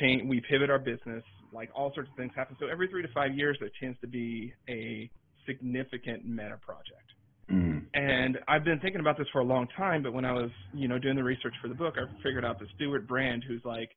change, 0.00 0.22
we 0.28 0.40
pivot 0.48 0.70
our 0.70 0.78
business, 0.78 1.24
like 1.52 1.68
all 1.74 1.92
sorts 1.94 2.10
of 2.10 2.16
things 2.16 2.32
happen. 2.34 2.56
So 2.60 2.66
every 2.66 2.88
three 2.88 3.02
to 3.02 3.08
five 3.12 3.34
years, 3.34 3.56
there 3.60 3.70
tends 3.80 3.98
to 4.00 4.06
be 4.06 4.52
a 4.68 5.10
significant 5.46 6.24
meta 6.24 6.58
project. 6.64 7.12
Mm. 7.50 7.84
And 7.94 8.38
I've 8.48 8.64
been 8.64 8.80
thinking 8.80 9.00
about 9.00 9.18
this 9.18 9.26
for 9.32 9.40
a 9.40 9.44
long 9.44 9.66
time, 9.76 10.02
but 10.02 10.12
when 10.12 10.24
I 10.24 10.32
was, 10.32 10.50
you 10.72 10.88
know, 10.88 10.98
doing 10.98 11.16
the 11.16 11.24
research 11.24 11.54
for 11.60 11.68
the 11.68 11.74
book, 11.74 11.94
I 11.96 12.04
figured 12.22 12.44
out 12.44 12.58
the 12.58 12.66
Stewart 12.76 13.06
Brand, 13.06 13.44
who's 13.46 13.62
like 13.64 13.90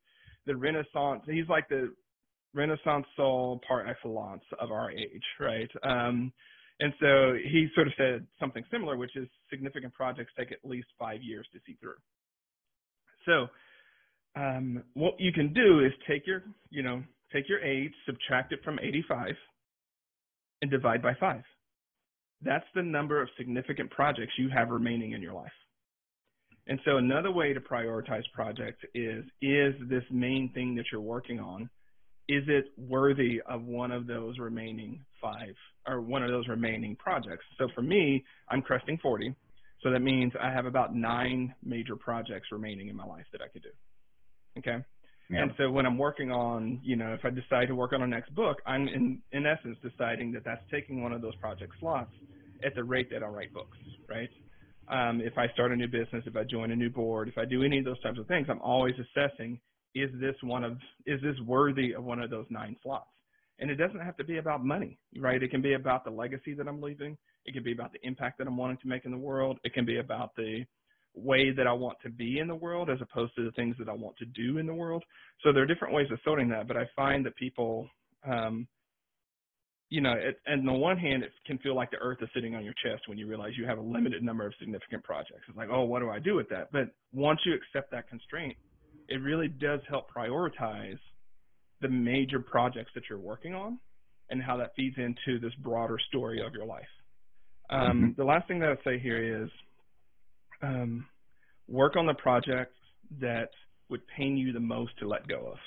the 0.45 0.55
Renaissance. 0.55 1.21
He's 1.25 1.47
like 1.47 1.69
the 1.69 1.93
Renaissance 2.53 3.05
soul 3.15 3.61
par 3.67 3.85
excellence 3.87 4.43
of 4.59 4.71
our 4.71 4.91
age, 4.91 5.23
right? 5.39 5.69
Um, 5.83 6.31
and 6.79 6.93
so 6.99 7.33
he 7.35 7.67
sort 7.73 7.87
of 7.87 7.93
said 7.97 8.27
something 8.39 8.63
similar, 8.71 8.97
which 8.97 9.15
is 9.15 9.27
significant 9.49 9.93
projects 9.93 10.31
take 10.37 10.51
at 10.51 10.59
least 10.63 10.87
five 10.99 11.21
years 11.21 11.47
to 11.53 11.59
see 11.65 11.77
through. 11.79 11.95
So 13.25 13.47
um, 14.35 14.83
what 14.93 15.15
you 15.19 15.31
can 15.31 15.53
do 15.53 15.79
is 15.85 15.91
take 16.07 16.27
your, 16.27 16.43
you 16.69 16.83
know, 16.83 17.01
take 17.31 17.47
your 17.47 17.59
age, 17.59 17.93
subtract 18.05 18.51
it 18.51 18.59
from 18.63 18.79
85, 18.79 19.35
and 20.61 20.71
divide 20.71 21.01
by 21.01 21.13
five. 21.19 21.43
That's 22.41 22.65
the 22.75 22.83
number 22.83 23.21
of 23.21 23.29
significant 23.37 23.91
projects 23.91 24.33
you 24.37 24.49
have 24.49 24.69
remaining 24.69 25.13
in 25.13 25.21
your 25.21 25.33
life. 25.33 25.51
And 26.67 26.79
so 26.83 26.97
another 26.97 27.31
way 27.31 27.53
to 27.53 27.59
prioritize 27.59 28.23
projects 28.33 28.83
is, 28.93 29.23
is 29.41 29.73
this 29.87 30.03
main 30.09 30.51
thing 30.53 30.75
that 30.75 30.85
you're 30.91 31.01
working 31.01 31.39
on, 31.39 31.69
is 32.27 32.43
it 32.47 32.65
worthy 32.75 33.39
of 33.47 33.63
one 33.63 33.91
of 33.91 34.07
those 34.07 34.39
remaining 34.39 35.05
five 35.21 35.53
or 35.87 36.01
one 36.01 36.23
of 36.23 36.31
those 36.31 36.47
remaining 36.47 36.95
projects? 36.95 37.45
So 37.59 37.67
for 37.75 37.83
me, 37.83 38.23
I'm 38.49 38.63
cresting 38.63 38.97
40. 39.01 39.35
So 39.83 39.91
that 39.91 39.99
means 39.99 40.33
I 40.41 40.51
have 40.51 40.65
about 40.65 40.95
nine 40.95 41.53
major 41.63 41.95
projects 41.95 42.47
remaining 42.51 42.87
in 42.87 42.95
my 42.95 43.05
life 43.05 43.25
that 43.31 43.41
I 43.41 43.47
could 43.47 43.61
do. 43.61 43.69
Okay. 44.57 44.83
Yeah. 45.29 45.41
And 45.41 45.51
so 45.57 45.71
when 45.71 45.85
I'm 45.85 45.97
working 45.97 46.31
on, 46.31 46.79
you 46.83 46.95
know, 46.95 47.13
if 47.13 47.25
I 47.25 47.29
decide 47.31 47.67
to 47.69 47.75
work 47.75 47.93
on 47.93 48.01
a 48.01 48.07
next 48.07 48.33
book, 48.35 48.61
I'm 48.65 48.87
in, 48.87 49.21
in 49.31 49.45
essence 49.45 49.77
deciding 49.81 50.31
that 50.33 50.43
that's 50.45 50.61
taking 50.71 51.01
one 51.01 51.13
of 51.13 51.21
those 51.21 51.35
project 51.37 51.73
slots 51.79 52.11
at 52.63 52.75
the 52.75 52.83
rate 52.83 53.09
that 53.11 53.23
I 53.23 53.27
write 53.27 53.53
books, 53.53 53.77
right? 54.07 54.29
Um, 54.87 55.21
if 55.21 55.37
I 55.37 55.47
start 55.53 55.71
a 55.71 55.75
new 55.75 55.87
business, 55.87 56.23
if 56.27 56.35
I 56.35 56.43
join 56.43 56.71
a 56.71 56.75
new 56.75 56.91
board, 56.91 57.27
if 57.27 57.37
I 57.39 57.45
do 57.45 57.63
any 57.63 57.79
of 57.79 57.85
those 57.85 57.99
types 58.01 58.19
of 58.19 58.27
things, 58.27 58.47
I'm 58.49 58.61
always 58.61 58.93
assessing, 58.99 59.59
is 59.95 60.11
this 60.19 60.35
one 60.43 60.63
of, 60.63 60.77
is 61.07 61.19
this 61.21 61.35
worthy 61.45 61.93
of 61.93 62.03
one 62.03 62.19
of 62.19 62.29
those 62.29 62.45
nine 62.51 62.75
slots? 62.83 63.07
And 63.57 63.71
it 63.71 63.75
doesn't 63.75 64.01
have 64.01 64.17
to 64.17 64.23
be 64.23 64.37
about 64.37 64.63
money, 64.63 64.99
right? 65.17 65.41
It 65.41 65.49
can 65.49 65.61
be 65.61 65.73
about 65.73 66.03
the 66.03 66.11
legacy 66.11 66.53
that 66.53 66.67
I'm 66.67 66.81
leaving. 66.81 67.17
It 67.45 67.53
can 67.53 67.63
be 67.63 67.71
about 67.71 67.93
the 67.93 67.99
impact 68.03 68.37
that 68.37 68.47
I'm 68.47 68.57
wanting 68.57 68.77
to 68.77 68.87
make 68.87 69.05
in 69.05 69.11
the 69.11 69.17
world. 69.17 69.57
It 69.63 69.73
can 69.73 69.85
be 69.85 69.99
about 69.99 70.35
the 70.35 70.65
way 71.15 71.51
that 71.51 71.67
I 71.67 71.73
want 71.73 71.97
to 72.03 72.09
be 72.09 72.39
in 72.39 72.47
the 72.47 72.55
world 72.55 72.89
as 72.89 72.99
opposed 73.01 73.35
to 73.35 73.45
the 73.45 73.51
things 73.51 73.75
that 73.79 73.89
I 73.89 73.93
want 73.93 74.17
to 74.17 74.25
do 74.25 74.57
in 74.57 74.65
the 74.65 74.73
world. 74.73 75.03
So 75.43 75.53
there 75.53 75.63
are 75.63 75.65
different 75.65 75.93
ways 75.93 76.07
of 76.11 76.19
sorting 76.23 76.49
that, 76.49 76.67
but 76.67 76.77
I 76.77 76.83
find 76.95 77.25
that 77.25 77.35
people, 77.35 77.87
um, 78.27 78.67
you 79.89 80.01
know, 80.01 80.13
it, 80.13 80.37
and 80.45 80.67
on 80.67 80.75
the 80.75 80.79
one 80.79 80.97
hand, 80.97 81.23
it 81.23 81.31
can 81.45 81.57
feel 81.59 81.75
like 81.75 81.91
the 81.91 81.97
earth 81.97 82.17
is 82.21 82.29
sitting 82.33 82.55
on 82.55 82.65
your 82.65 82.73
chest 82.83 83.03
when 83.07 83.17
you 83.17 83.27
realize 83.27 83.51
you 83.57 83.65
have 83.65 83.77
a 83.77 83.81
limited 83.81 84.23
number 84.23 84.45
of 84.45 84.53
significant 84.59 85.03
projects. 85.03 85.43
It's 85.47 85.57
like, 85.57 85.69
oh, 85.71 85.83
what 85.83 85.99
do 85.99 86.09
I 86.09 86.19
do 86.19 86.35
with 86.35 86.49
that? 86.49 86.71
But 86.71 86.89
once 87.13 87.39
you 87.45 87.53
accept 87.53 87.91
that 87.91 88.09
constraint, 88.09 88.57
it 89.07 89.21
really 89.21 89.47
does 89.47 89.79
help 89.87 90.07
prioritize 90.11 90.99
the 91.81 91.89
major 91.89 92.39
projects 92.39 92.91
that 92.95 93.03
you're 93.09 93.19
working 93.19 93.53
on 93.53 93.79
and 94.29 94.41
how 94.41 94.57
that 94.57 94.71
feeds 94.75 94.95
into 94.97 95.39
this 95.39 95.53
broader 95.61 95.99
story 96.07 96.43
of 96.45 96.53
your 96.53 96.65
life. 96.65 96.83
Um, 97.69 97.81
mm-hmm. 97.81 98.09
The 98.17 98.23
last 98.23 98.47
thing 98.47 98.59
that 98.59 98.69
I'd 98.69 98.83
say 98.83 98.99
here 98.99 99.43
is 99.43 99.49
um, 100.61 101.05
work 101.67 101.95
on 101.95 102.05
the 102.05 102.13
projects 102.13 102.75
that 103.19 103.49
would 103.89 104.01
pain 104.17 104.37
you 104.37 104.51
the 104.51 104.59
most 104.59 104.97
to 104.99 105.07
let 105.07 105.27
go 105.27 105.47
of. 105.51 105.57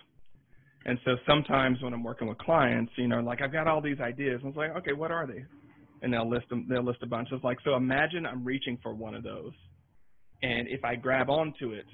And 0.84 0.98
so 1.04 1.16
sometimes 1.26 1.82
when 1.82 1.92
I'm 1.92 2.02
working 2.02 2.28
with 2.28 2.38
clients, 2.38 2.92
you 2.96 3.08
know, 3.08 3.20
like 3.20 3.42
I've 3.42 3.52
got 3.52 3.66
all 3.66 3.80
these 3.80 4.00
ideas, 4.00 4.40
and 4.42 4.50
it's 4.50 4.56
like, 4.56 4.74
okay, 4.76 4.92
what 4.92 5.10
are 5.10 5.26
they? 5.26 5.44
And 6.02 6.12
they'll 6.12 6.28
list 6.28 6.48
them. 6.48 6.66
They'll 6.68 6.84
list 6.84 7.00
a 7.02 7.06
bunch. 7.06 7.28
It's 7.32 7.44
like, 7.44 7.58
so 7.64 7.74
imagine 7.74 8.24
I'm 8.24 8.44
reaching 8.44 8.78
for 8.82 8.94
one 8.94 9.14
of 9.14 9.22
those, 9.22 9.52
and 10.42 10.68
if 10.68 10.84
I 10.84 10.94
grab 10.94 11.28
onto 11.28 11.72
it, 11.72 11.86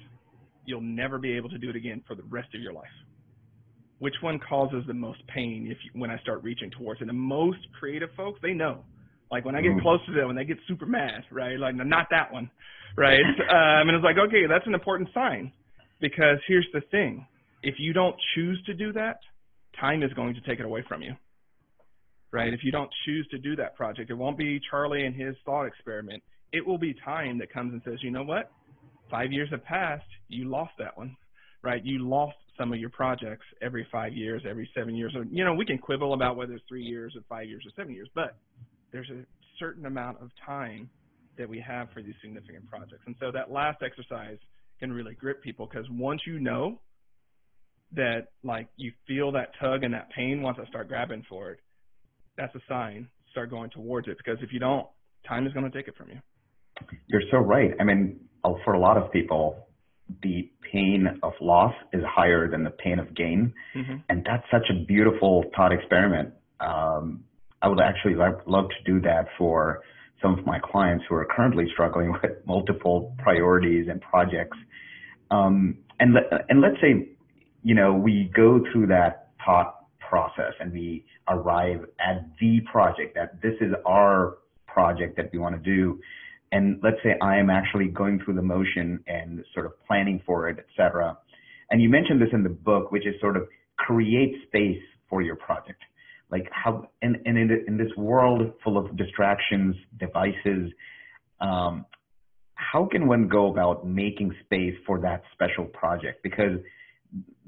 you'll 0.65 0.81
never 0.81 1.17
be 1.17 1.33
able 1.33 1.49
to 1.49 1.57
do 1.57 1.69
it 1.69 1.75
again 1.75 2.03
for 2.07 2.15
the 2.15 2.23
rest 2.23 2.49
of 2.55 2.61
your 2.61 2.73
life. 2.73 2.85
Which 3.99 4.15
one 4.21 4.39
causes 4.39 4.83
the 4.87 4.93
most 4.93 5.25
pain 5.27 5.67
if 5.69 5.77
you, 5.83 5.99
when 5.99 6.11
I 6.11 6.17
start 6.19 6.43
reaching 6.43 6.69
towards 6.71 7.01
it? 7.01 7.03
And 7.03 7.09
the 7.09 7.13
most 7.13 7.59
creative 7.79 8.09
folks, 8.15 8.39
they 8.41 8.53
know. 8.53 8.83
Like 9.35 9.43
when 9.43 9.55
I 9.55 9.59
get 9.59 9.73
mm. 9.73 9.81
close 9.81 9.99
to 10.05 10.13
them, 10.13 10.27
when 10.27 10.37
they 10.37 10.45
get 10.45 10.55
super 10.65 10.85
mad, 10.85 11.25
right? 11.29 11.59
Like 11.59 11.75
not 11.75 12.07
that 12.09 12.31
one, 12.31 12.49
right? 12.95 13.19
um, 13.19 13.89
and 13.89 13.91
it's 13.91 14.03
like, 14.03 14.15
okay, 14.17 14.47
that's 14.47 14.65
an 14.65 14.73
important 14.73 15.09
sign, 15.13 15.51
because 15.99 16.37
here's 16.47 16.65
the 16.71 16.79
thing: 16.89 17.27
if 17.61 17.75
you 17.77 17.91
don't 17.91 18.15
choose 18.33 18.63
to 18.65 18.73
do 18.73 18.93
that, 18.93 19.17
time 19.77 20.03
is 20.03 20.13
going 20.13 20.35
to 20.35 20.41
take 20.47 20.61
it 20.61 20.65
away 20.65 20.85
from 20.87 21.01
you, 21.01 21.15
right? 22.31 22.53
If 22.53 22.61
you 22.63 22.71
don't 22.71 22.89
choose 23.05 23.27
to 23.31 23.37
do 23.37 23.57
that 23.57 23.75
project, 23.75 24.09
it 24.09 24.13
won't 24.13 24.37
be 24.37 24.57
Charlie 24.71 25.05
and 25.05 25.13
his 25.13 25.35
thought 25.43 25.65
experiment. 25.65 26.23
It 26.53 26.65
will 26.65 26.77
be 26.77 26.95
time 27.03 27.37
that 27.39 27.51
comes 27.51 27.73
and 27.73 27.81
says, 27.83 27.99
you 28.03 28.11
know 28.11 28.23
what? 28.23 28.49
Five 29.11 29.33
years 29.33 29.49
have 29.51 29.65
passed. 29.65 30.07
You 30.29 30.49
lost 30.49 30.71
that 30.79 30.97
one, 30.97 31.17
right? 31.61 31.83
You 31.83 32.07
lost 32.07 32.37
some 32.57 32.71
of 32.71 32.79
your 32.79 32.89
projects 32.89 33.45
every 33.61 33.85
five 33.91 34.13
years, 34.13 34.43
every 34.49 34.69
seven 34.73 34.95
years. 34.95 35.13
Or, 35.13 35.25
you 35.29 35.43
know, 35.43 35.53
we 35.53 35.65
can 35.65 35.77
quibble 35.77 36.13
about 36.13 36.37
whether 36.37 36.53
it's 36.53 36.63
three 36.69 36.83
years 36.83 37.13
or 37.17 37.21
five 37.27 37.49
years 37.49 37.65
or 37.65 37.71
seven 37.75 37.93
years, 37.93 38.07
but 38.15 38.37
there's 38.91 39.09
a 39.09 39.25
certain 39.59 39.85
amount 39.85 40.21
of 40.21 40.29
time 40.45 40.89
that 41.37 41.47
we 41.47 41.59
have 41.59 41.89
for 41.93 42.01
these 42.01 42.15
significant 42.21 42.67
projects. 42.69 43.03
And 43.05 43.15
so 43.19 43.31
that 43.31 43.51
last 43.51 43.81
exercise 43.83 44.37
can 44.79 44.91
really 44.91 45.13
grip 45.13 45.41
people 45.41 45.67
because 45.71 45.85
once 45.89 46.21
you 46.25 46.39
know 46.39 46.79
that 47.93 48.27
like 48.43 48.67
you 48.77 48.91
feel 49.07 49.31
that 49.33 49.51
tug 49.59 49.83
and 49.83 49.93
that 49.93 50.09
pain 50.15 50.41
once 50.41 50.57
I 50.61 50.67
start 50.67 50.87
grabbing 50.87 51.23
for 51.29 51.51
it, 51.51 51.59
that's 52.37 52.53
a 52.55 52.61
sign. 52.67 53.07
Start 53.31 53.49
going 53.49 53.69
towards 53.69 54.07
it 54.07 54.17
because 54.17 54.37
if 54.41 54.51
you 54.51 54.59
don't, 54.59 54.87
time 55.27 55.45
is 55.47 55.53
going 55.53 55.69
to 55.69 55.75
take 55.75 55.87
it 55.87 55.95
from 55.97 56.09
you. 56.09 56.19
You're 57.07 57.21
so 57.31 57.37
right. 57.37 57.71
I 57.79 57.83
mean, 57.83 58.19
for 58.63 58.73
a 58.73 58.79
lot 58.79 58.97
of 58.97 59.11
people, 59.11 59.67
the 60.21 60.49
pain 60.71 61.07
of 61.23 61.33
loss 61.41 61.73
is 61.93 62.01
higher 62.07 62.49
than 62.49 62.63
the 62.63 62.69
pain 62.69 62.99
of 62.99 63.15
gain, 63.15 63.53
mm-hmm. 63.75 63.95
and 64.09 64.25
that's 64.25 64.43
such 64.51 64.69
a 64.69 64.85
beautiful 64.85 65.45
thought 65.55 65.71
experiment. 65.71 66.33
Um, 66.59 67.23
I 67.65 67.67
would 67.67 67.81
actually 67.81 68.13
love, 68.13 68.69
to 68.69 68.83
do 68.85 69.01
that 69.01 69.25
for 69.39 69.81
some 70.21 70.37
of 70.37 70.45
my 70.45 70.59
clients 70.59 71.03
who 71.09 71.15
are 71.15 71.25
currently 71.25 71.65
struggling 71.73 72.11
with 72.21 72.45
multiple 72.45 73.15
priorities 73.17 73.87
and 73.89 73.99
projects. 74.01 74.57
Um, 75.31 75.79
and 75.99 76.13
let, 76.13 76.45
and 76.47 76.61
let's 76.61 76.75
say, 76.79 77.09
you 77.63 77.73
know, 77.73 77.91
we 77.91 78.31
go 78.35 78.61
through 78.71 78.87
that 78.87 79.29
thought 79.43 79.87
process 79.99 80.53
and 80.59 80.71
we 80.71 81.05
arrive 81.27 81.85
at 81.99 82.29
the 82.39 82.59
project 82.71 83.15
that 83.15 83.41
this 83.41 83.55
is 83.59 83.73
our 83.83 84.37
project 84.67 85.17
that 85.17 85.31
we 85.33 85.39
want 85.39 85.55
to 85.55 85.61
do. 85.61 85.99
And 86.51 86.79
let's 86.83 86.97
say 87.01 87.15
I 87.19 87.37
am 87.37 87.49
actually 87.49 87.87
going 87.87 88.21
through 88.23 88.35
the 88.35 88.43
motion 88.43 89.03
and 89.07 89.43
sort 89.55 89.65
of 89.65 89.71
planning 89.87 90.21
for 90.23 90.49
it, 90.49 90.57
et 90.59 90.67
cetera. 90.77 91.17
And 91.71 91.81
you 91.81 91.89
mentioned 91.89 92.21
this 92.21 92.29
in 92.31 92.43
the 92.43 92.49
book, 92.49 92.91
which 92.91 93.07
is 93.07 93.15
sort 93.19 93.35
of 93.35 93.47
create 93.77 94.35
space 94.45 94.83
for 95.09 95.23
your 95.23 95.35
project. 95.35 95.81
Like 96.35 96.49
how, 96.51 96.89
and, 97.01 97.15
and 97.25 97.37
in, 97.37 97.63
in 97.65 97.77
this 97.77 97.93
world 97.95 98.41
full 98.61 98.77
of 98.77 98.97
distractions, 98.97 99.73
devices, 99.97 100.63
um, 101.39 101.85
how 102.55 102.89
can 102.91 103.07
one 103.07 103.29
go 103.29 103.49
about 103.49 103.87
making 103.87 104.35
space 104.43 104.75
for 104.85 104.99
that 104.99 105.23
special 105.31 105.63
project? 105.63 106.23
Because 106.23 106.57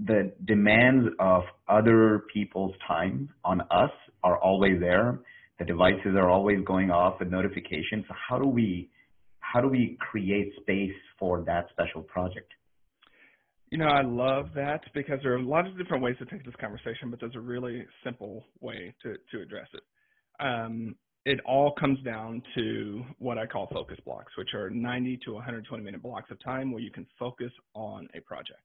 the 0.06 0.32
demands 0.46 1.06
of 1.20 1.44
other 1.68 2.24
people's 2.34 2.76
time 2.88 3.28
on 3.44 3.60
us 3.82 3.92
are 4.24 4.38
always 4.38 4.80
there. 4.80 5.20
The 5.60 5.66
devices 5.66 6.16
are 6.16 6.30
always 6.30 6.60
going 6.66 6.90
off 6.90 7.20
with 7.20 7.30
notifications. 7.30 8.06
So 8.08 8.14
how 8.30 8.40
do 8.40 8.48
we 8.48 8.90
how 9.42 9.60
do 9.60 9.68
we 9.68 9.98
create 10.00 10.54
space 10.62 10.98
for 11.20 11.42
that 11.42 11.68
special 11.74 12.04
project? 12.04 12.54
You 13.70 13.78
know, 13.78 13.88
I 13.88 14.02
love 14.02 14.50
that 14.56 14.82
because 14.94 15.20
there 15.24 15.34
are 15.34 15.38
a 15.38 15.46
lot 15.46 15.68
of 15.68 15.78
different 15.78 16.02
ways 16.02 16.16
to 16.20 16.26
take 16.26 16.46
this 16.46 16.56
conversation, 16.60 17.10
but 17.10 17.20
there's 17.20 17.36
a 17.36 17.40
really 17.40 17.86
simple 18.04 18.46
way 18.62 18.94
to, 19.04 19.16
to 19.32 19.42
address 19.42 19.68
it. 19.74 19.84
Um, 20.40 20.96
it 21.26 21.42
all 21.46 21.74
comes 21.78 22.02
down 22.04 22.42
to 22.56 23.04
what 23.20 23.38
I 23.38 23.46
call 23.46 23.68
focus 23.74 23.98
blocks, 24.06 24.32
which 24.38 24.54
are 24.54 24.70
90 24.70 25.20
to 25.26 25.34
120 25.34 25.84
minute 25.84 26.02
blocks 26.02 26.32
of 26.32 26.42
time 26.42 26.72
where 26.72 26.82
you 26.82 26.92
can 26.92 27.06
focus 27.20 27.52
on 27.74 28.08
a 28.16 28.22
project, 28.22 28.64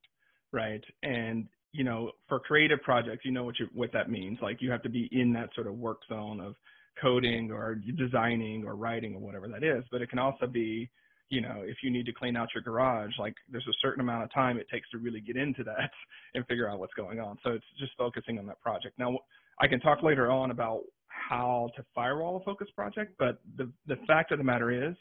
right? 0.52 0.82
And 1.02 1.48
you 1.72 1.82
know, 1.82 2.12
for 2.28 2.38
creative 2.38 2.80
projects, 2.82 3.24
you 3.24 3.32
know 3.32 3.44
what 3.44 3.58
you, 3.58 3.66
what 3.74 3.92
that 3.94 4.10
means. 4.10 4.38
Like 4.40 4.58
you 4.60 4.70
have 4.70 4.82
to 4.82 4.90
be 4.90 5.08
in 5.10 5.32
that 5.32 5.48
sort 5.54 5.66
of 5.66 5.74
work 5.74 6.00
zone 6.08 6.38
of 6.38 6.54
coding 7.00 7.50
or 7.50 7.74
designing 7.96 8.64
or 8.64 8.76
writing 8.76 9.14
or 9.14 9.20
whatever 9.20 9.48
that 9.48 9.64
is. 9.64 9.82
But 9.90 10.02
it 10.02 10.10
can 10.10 10.18
also 10.18 10.46
be 10.46 10.90
you 11.32 11.40
know, 11.40 11.62
if 11.64 11.78
you 11.82 11.90
need 11.90 12.04
to 12.04 12.12
clean 12.12 12.36
out 12.36 12.50
your 12.54 12.62
garage, 12.62 13.12
like 13.18 13.34
there's 13.50 13.66
a 13.66 13.72
certain 13.80 14.02
amount 14.02 14.22
of 14.22 14.32
time 14.34 14.58
it 14.58 14.66
takes 14.70 14.88
to 14.90 14.98
really 14.98 15.20
get 15.20 15.34
into 15.34 15.64
that 15.64 15.90
and 16.34 16.46
figure 16.46 16.68
out 16.68 16.78
what's 16.78 16.92
going 16.92 17.20
on. 17.20 17.38
So 17.42 17.52
it's 17.52 17.64
just 17.80 17.92
focusing 17.96 18.38
on 18.38 18.44
that 18.46 18.60
project. 18.60 18.98
Now, 18.98 19.18
I 19.58 19.66
can 19.66 19.80
talk 19.80 20.02
later 20.02 20.30
on 20.30 20.50
about 20.50 20.82
how 21.06 21.70
to 21.76 21.84
firewall 21.94 22.36
a 22.36 22.44
focus 22.44 22.68
project, 22.76 23.14
but 23.18 23.40
the, 23.56 23.72
the 23.86 23.96
fact 24.06 24.30
of 24.30 24.38
the 24.38 24.44
matter 24.44 24.70
is, 24.70 24.94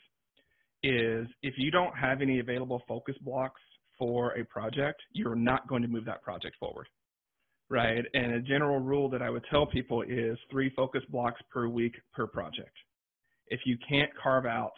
is 0.83 1.27
if 1.43 1.55
you 1.57 1.69
don't 1.69 1.93
have 1.97 2.21
any 2.21 2.39
available 2.39 2.81
focus 2.87 3.15
blocks 3.21 3.59
for 3.99 4.31
a 4.37 4.45
project, 4.45 5.01
you're 5.11 5.35
not 5.35 5.67
going 5.67 5.81
to 5.81 5.89
move 5.89 6.05
that 6.05 6.23
project 6.23 6.55
forward, 6.61 6.87
right? 7.69 8.05
And 8.13 8.35
a 8.35 8.41
general 8.41 8.79
rule 8.79 9.09
that 9.09 9.21
I 9.21 9.29
would 9.29 9.43
tell 9.51 9.65
people 9.65 10.01
is 10.03 10.37
three 10.49 10.71
focus 10.77 11.01
blocks 11.09 11.41
per 11.51 11.67
week 11.67 11.95
per 12.13 12.25
project. 12.25 12.75
If 13.47 13.59
you 13.65 13.77
can't 13.89 14.09
carve 14.23 14.45
out 14.45 14.71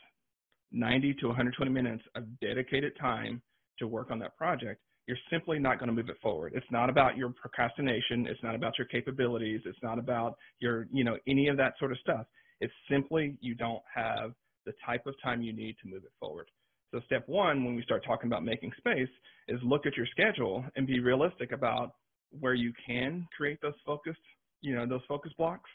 90 0.73 1.13
to 1.15 1.27
120 1.27 1.71
minutes 1.71 2.03
of 2.15 2.23
dedicated 2.39 2.93
time 2.99 3.41
to 3.79 3.87
work 3.87 4.11
on 4.11 4.19
that 4.19 4.35
project, 4.37 4.81
you're 5.07 5.17
simply 5.29 5.59
not 5.59 5.79
going 5.79 5.87
to 5.87 5.93
move 5.93 6.09
it 6.09 6.17
forward. 6.21 6.53
It's 6.55 6.65
not 6.71 6.89
about 6.89 7.17
your 7.17 7.29
procrastination. 7.29 8.25
It's 8.27 8.41
not 8.41 8.55
about 8.55 8.77
your 8.77 8.87
capabilities. 8.87 9.61
It's 9.65 9.77
not 9.83 9.99
about 9.99 10.35
your, 10.59 10.87
you 10.91 11.03
know, 11.03 11.17
any 11.27 11.47
of 11.49 11.57
that 11.57 11.73
sort 11.77 11.91
of 11.91 11.97
stuff. 11.99 12.25
It's 12.61 12.73
simply 12.89 13.37
you 13.41 13.55
don't 13.55 13.81
have 13.93 14.33
the 14.65 14.73
type 14.85 15.05
of 15.05 15.15
time 15.21 15.41
you 15.41 15.53
need 15.53 15.75
to 15.83 15.89
move 15.89 16.03
it 16.05 16.11
forward. 16.19 16.47
So 16.93 17.01
step 17.05 17.27
one, 17.27 17.65
when 17.65 17.75
we 17.75 17.83
start 17.83 18.05
talking 18.05 18.27
about 18.27 18.45
making 18.45 18.71
space, 18.77 19.09
is 19.47 19.59
look 19.63 19.85
at 19.85 19.97
your 19.97 20.05
schedule 20.05 20.63
and 20.75 20.87
be 20.87 20.99
realistic 20.99 21.51
about 21.51 21.95
where 22.39 22.53
you 22.53 22.71
can 22.85 23.27
create 23.35 23.59
those 23.61 23.73
focused, 23.85 24.19
you 24.61 24.75
know, 24.75 24.85
those 24.87 25.01
focus 25.07 25.31
blocks 25.37 25.69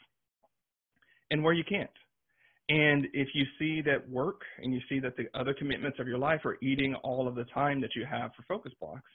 and 1.29 1.43
where 1.43 1.53
you 1.53 1.63
can't. 1.63 1.89
And 2.69 3.07
if 3.13 3.29
you 3.33 3.45
see 3.57 3.81
that 3.81 4.07
work 4.07 4.41
and 4.61 4.71
you 4.71 4.79
see 4.87 4.99
that 4.99 5.17
the 5.17 5.25
other 5.37 5.55
commitments 5.55 5.97
of 5.99 6.07
your 6.07 6.19
life 6.19 6.41
are 6.45 6.57
eating 6.61 6.93
all 7.03 7.27
of 7.27 7.33
the 7.33 7.45
time 7.45 7.81
that 7.81 7.95
you 7.95 8.05
have 8.05 8.31
for 8.35 8.43
focus 8.47 8.71
blocks, 8.79 9.09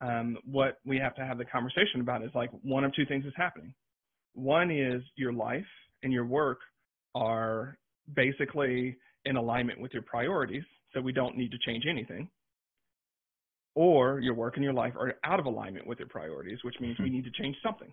um, 0.00 0.36
what 0.44 0.78
we 0.84 0.98
have 0.98 1.14
to 1.14 1.24
have 1.24 1.38
the 1.38 1.44
conversation 1.44 2.00
about 2.00 2.24
is 2.24 2.30
like 2.34 2.50
one 2.62 2.82
of 2.82 2.92
two 2.92 3.06
things 3.06 3.24
is 3.24 3.32
happening. 3.36 3.72
One 4.34 4.72
is 4.72 5.00
your 5.14 5.32
life 5.32 5.64
and 6.02 6.12
your 6.12 6.26
work 6.26 6.58
are 7.14 7.78
basically 8.14 8.96
in 9.24 9.36
alignment 9.36 9.80
with 9.80 9.92
your 9.92 10.02
priorities, 10.02 10.64
so 10.92 11.00
we 11.00 11.12
don't 11.12 11.36
need 11.36 11.52
to 11.52 11.58
change 11.64 11.84
anything. 11.88 12.28
Or 13.76 14.18
your 14.18 14.34
work 14.34 14.56
and 14.56 14.64
your 14.64 14.72
life 14.72 14.94
are 14.98 15.14
out 15.24 15.38
of 15.38 15.46
alignment 15.46 15.86
with 15.86 16.00
your 16.00 16.08
priorities, 16.08 16.58
which 16.64 16.74
means 16.80 16.98
we 16.98 17.10
need 17.10 17.24
to 17.24 17.42
change 17.42 17.56
something, 17.62 17.92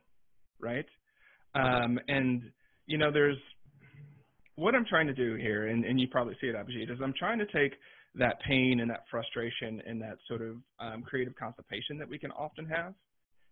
right? 0.59 0.85
Um, 1.53 1.99
and 2.07 2.41
you 2.87 2.97
know, 2.97 3.11
there's 3.11 3.37
what 4.59 4.75
I'm 4.75 4.85
trying 4.85 5.07
to 5.07 5.13
do 5.13 5.35
here, 5.35 5.67
and, 5.67 5.85
and 5.85 5.99
you 5.99 6.07
probably 6.07 6.35
see 6.41 6.47
it, 6.47 6.55
Abhijit, 6.55 6.91
is 6.91 6.99
I'm 7.03 7.13
trying 7.17 7.39
to 7.39 7.45
take 7.45 7.73
that 8.15 8.39
pain 8.47 8.79
and 8.81 8.89
that 8.89 9.03
frustration 9.09 9.81
and 9.87 10.01
that 10.01 10.17
sort 10.27 10.41
of 10.41 10.57
um, 10.79 11.03
creative 11.03 11.35
constipation 11.35 11.97
that 11.97 12.09
we 12.09 12.19
can 12.19 12.31
often 12.31 12.65
have, 12.65 12.93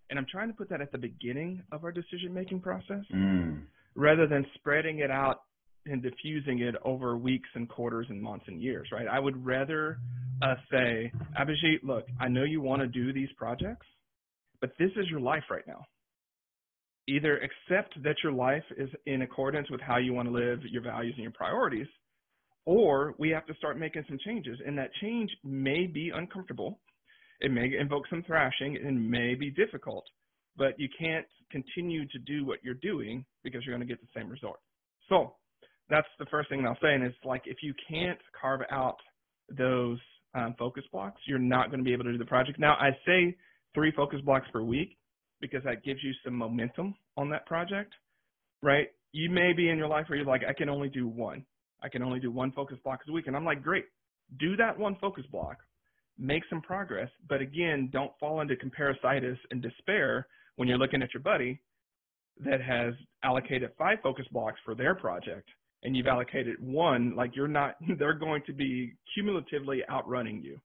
and 0.09 0.19
I'm 0.19 0.25
trying 0.29 0.47
to 0.49 0.53
put 0.53 0.69
that 0.69 0.81
at 0.81 0.91
the 0.91 0.97
beginning 0.97 1.63
of 1.71 1.83
our 1.83 1.91
decision-making 1.91 2.61
process, 2.61 3.03
mm. 3.13 3.61
rather 3.95 4.27
than 4.27 4.45
spreading 4.55 4.99
it 4.99 5.11
out 5.11 5.41
and 5.85 6.03
diffusing 6.03 6.59
it 6.59 6.75
over 6.83 7.17
weeks 7.17 7.49
and 7.55 7.69
quarters 7.69 8.07
and 8.09 8.21
months 8.21 8.45
and 8.47 8.61
years, 8.61 8.89
right? 8.91 9.07
I 9.07 9.19
would 9.19 9.45
rather 9.45 9.99
uh, 10.41 10.55
say, 10.69 11.11
Abhijit, 11.39 11.83
look, 11.83 12.05
I 12.19 12.27
know 12.27 12.43
you 12.43 12.61
want 12.61 12.81
to 12.81 12.87
do 12.87 13.13
these 13.13 13.29
projects, 13.37 13.85
but 14.59 14.71
this 14.77 14.91
is 14.97 15.07
your 15.09 15.21
life 15.21 15.43
right 15.49 15.65
now 15.67 15.85
either 17.07 17.37
accept 17.37 18.01
that 18.03 18.15
your 18.23 18.33
life 18.33 18.63
is 18.77 18.89
in 19.05 19.21
accordance 19.21 19.69
with 19.69 19.81
how 19.81 19.97
you 19.97 20.13
want 20.13 20.27
to 20.27 20.33
live, 20.33 20.59
your 20.69 20.83
values 20.83 21.13
and 21.15 21.23
your 21.23 21.31
priorities, 21.31 21.87
or 22.65 23.15
we 23.17 23.29
have 23.29 23.45
to 23.45 23.53
start 23.55 23.79
making 23.79 24.03
some 24.07 24.17
changes. 24.25 24.59
And 24.65 24.77
that 24.77 24.89
change 25.01 25.31
may 25.43 25.87
be 25.87 26.11
uncomfortable. 26.13 26.79
It 27.39 27.51
may 27.51 27.71
invoke 27.79 28.03
some 28.09 28.23
thrashing 28.23 28.77
and 28.77 29.09
may 29.09 29.35
be 29.35 29.49
difficult, 29.51 30.03
but 30.57 30.77
you 30.77 30.89
can't 30.99 31.25
continue 31.49 32.05
to 32.09 32.19
do 32.19 32.45
what 32.45 32.59
you're 32.63 32.73
doing 32.75 33.23
because 33.43 33.63
you're 33.65 33.75
going 33.75 33.87
to 33.87 33.93
get 33.93 34.01
the 34.01 34.19
same 34.19 34.29
result. 34.29 34.57
So 35.07 35.35
that's 35.89 36.07
the 36.19 36.25
first 36.25 36.49
thing 36.49 36.65
I'll 36.67 36.77
say. 36.81 36.93
And 36.93 37.03
it's 37.03 37.15
like 37.23 37.43
if 37.45 37.57
you 37.61 37.73
can't 37.89 38.19
carve 38.39 38.61
out 38.69 38.97
those 39.57 39.99
um, 40.35 40.55
focus 40.59 40.83
blocks, 40.91 41.21
you're 41.25 41.39
not 41.39 41.69
going 41.69 41.79
to 41.79 41.85
be 41.85 41.93
able 41.93 42.03
to 42.03 42.11
do 42.11 42.17
the 42.17 42.25
project. 42.25 42.59
Now, 42.59 42.73
I 42.73 42.89
say 43.05 43.37
three 43.73 43.93
focus 43.95 44.19
blocks 44.25 44.47
per 44.51 44.61
week 44.61 44.97
because 45.41 45.63
that 45.63 45.83
gives 45.83 46.03
you 46.03 46.11
some 46.23 46.35
momentum 46.35 46.95
on 47.15 47.29
that 47.29 47.45
project, 47.45 47.93
right? 48.61 48.87
You 49.11 49.29
may 49.29 49.53
be 49.53 49.69
in 49.69 49.77
your 49.77 49.87
life 49.87 50.05
where 50.07 50.17
you're 50.17 50.27
like, 50.27 50.41
I 50.47 50.53
can 50.53 50.69
only 50.69 50.89
do 50.89 51.07
one. 51.07 51.45
I 51.81 51.89
can 51.89 52.01
only 52.01 52.19
do 52.19 52.31
one 52.31 52.51
focus 52.51 52.77
block 52.83 53.01
a 53.07 53.11
week. 53.11 53.27
And 53.27 53.35
I'm 53.35 53.45
like, 53.45 53.63
great, 53.63 53.85
do 54.39 54.55
that 54.57 54.77
one 54.77 54.97
focus 54.99 55.25
block, 55.31 55.57
make 56.17 56.43
some 56.49 56.61
progress. 56.61 57.09
But 57.29 57.41
again, 57.41 57.89
don't 57.91 58.11
fall 58.19 58.41
into 58.41 58.55
comparisitis 58.55 59.37
and 59.51 59.61
despair 59.61 60.27
when 60.55 60.67
you're 60.67 60.77
looking 60.77 61.01
at 61.01 61.13
your 61.13 61.21
buddy 61.21 61.61
that 62.43 62.61
has 62.61 62.93
allocated 63.23 63.71
five 63.77 63.99
focus 64.03 64.25
blocks 64.31 64.59
for 64.65 64.75
their 64.75 64.95
project 64.95 65.49
and 65.83 65.95
you've 65.95 66.07
allocated 66.07 66.55
one, 66.59 67.15
like 67.15 67.35
you're 67.35 67.47
not, 67.47 67.75
they're 67.99 68.13
going 68.13 68.41
to 68.47 68.53
be 68.53 68.93
cumulatively 69.13 69.81
outrunning 69.89 70.41
you, 70.43 70.59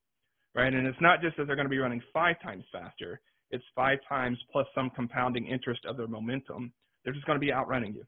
right? 0.55 0.73
And 0.73 0.87
it's 0.87 1.01
not 1.01 1.21
just 1.21 1.37
that 1.37 1.47
they're 1.47 1.55
going 1.55 1.67
to 1.67 1.69
be 1.69 1.77
running 1.77 2.01
five 2.11 2.35
times 2.41 2.63
faster 2.71 3.21
it's 3.53 3.63
five 3.75 3.99
times 4.09 4.37
plus 4.51 4.65
some 4.73 4.89
compounding 4.89 5.47
interest 5.47 5.81
of 5.85 5.95
their 5.95 6.07
momentum. 6.07 6.73
They're 7.03 7.13
just 7.13 7.25
going 7.25 7.39
to 7.39 7.45
be 7.45 7.53
outrunning 7.53 7.93
you. 7.93 8.03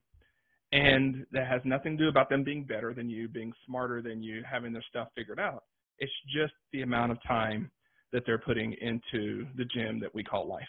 And 0.71 1.25
that 1.31 1.47
has 1.47 1.62
nothing 1.63 1.97
to 1.97 2.03
do 2.03 2.10
about 2.10 2.29
them 2.29 2.43
being 2.43 2.63
better 2.63 2.93
than 2.93 3.10
you, 3.10 3.29
being 3.29 3.53
smarter 3.65 4.01
than 4.01 4.23
you, 4.23 4.43
having 4.49 4.73
their 4.73 4.84
stuff 4.89 5.08
figured 5.15 5.39
out. 5.39 5.63
It's 5.99 6.12
just 6.36 6.53
the 6.73 6.81
amount 6.81 7.12
of 7.12 7.19
time 7.27 7.71
that 8.12 8.23
they're 8.25 8.39
putting 8.39 8.73
into 8.81 9.45
the 9.55 9.65
gym 9.65 9.99
that 9.99 10.13
we 10.13 10.23
call 10.23 10.47
life, 10.47 10.63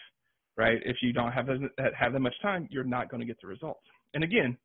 right? 0.55 0.79
If 0.85 0.97
you 1.01 1.11
don't 1.11 1.31
have 1.31 1.47
that, 1.47 1.93
have 1.97 2.13
that 2.13 2.19
much 2.19 2.35
time, 2.41 2.67
you're 2.69 2.83
not 2.83 3.09
going 3.09 3.19
to 3.19 3.25
get 3.25 3.37
the 3.41 3.47
results. 3.47 3.83
And 4.13 4.23
again, 4.23 4.57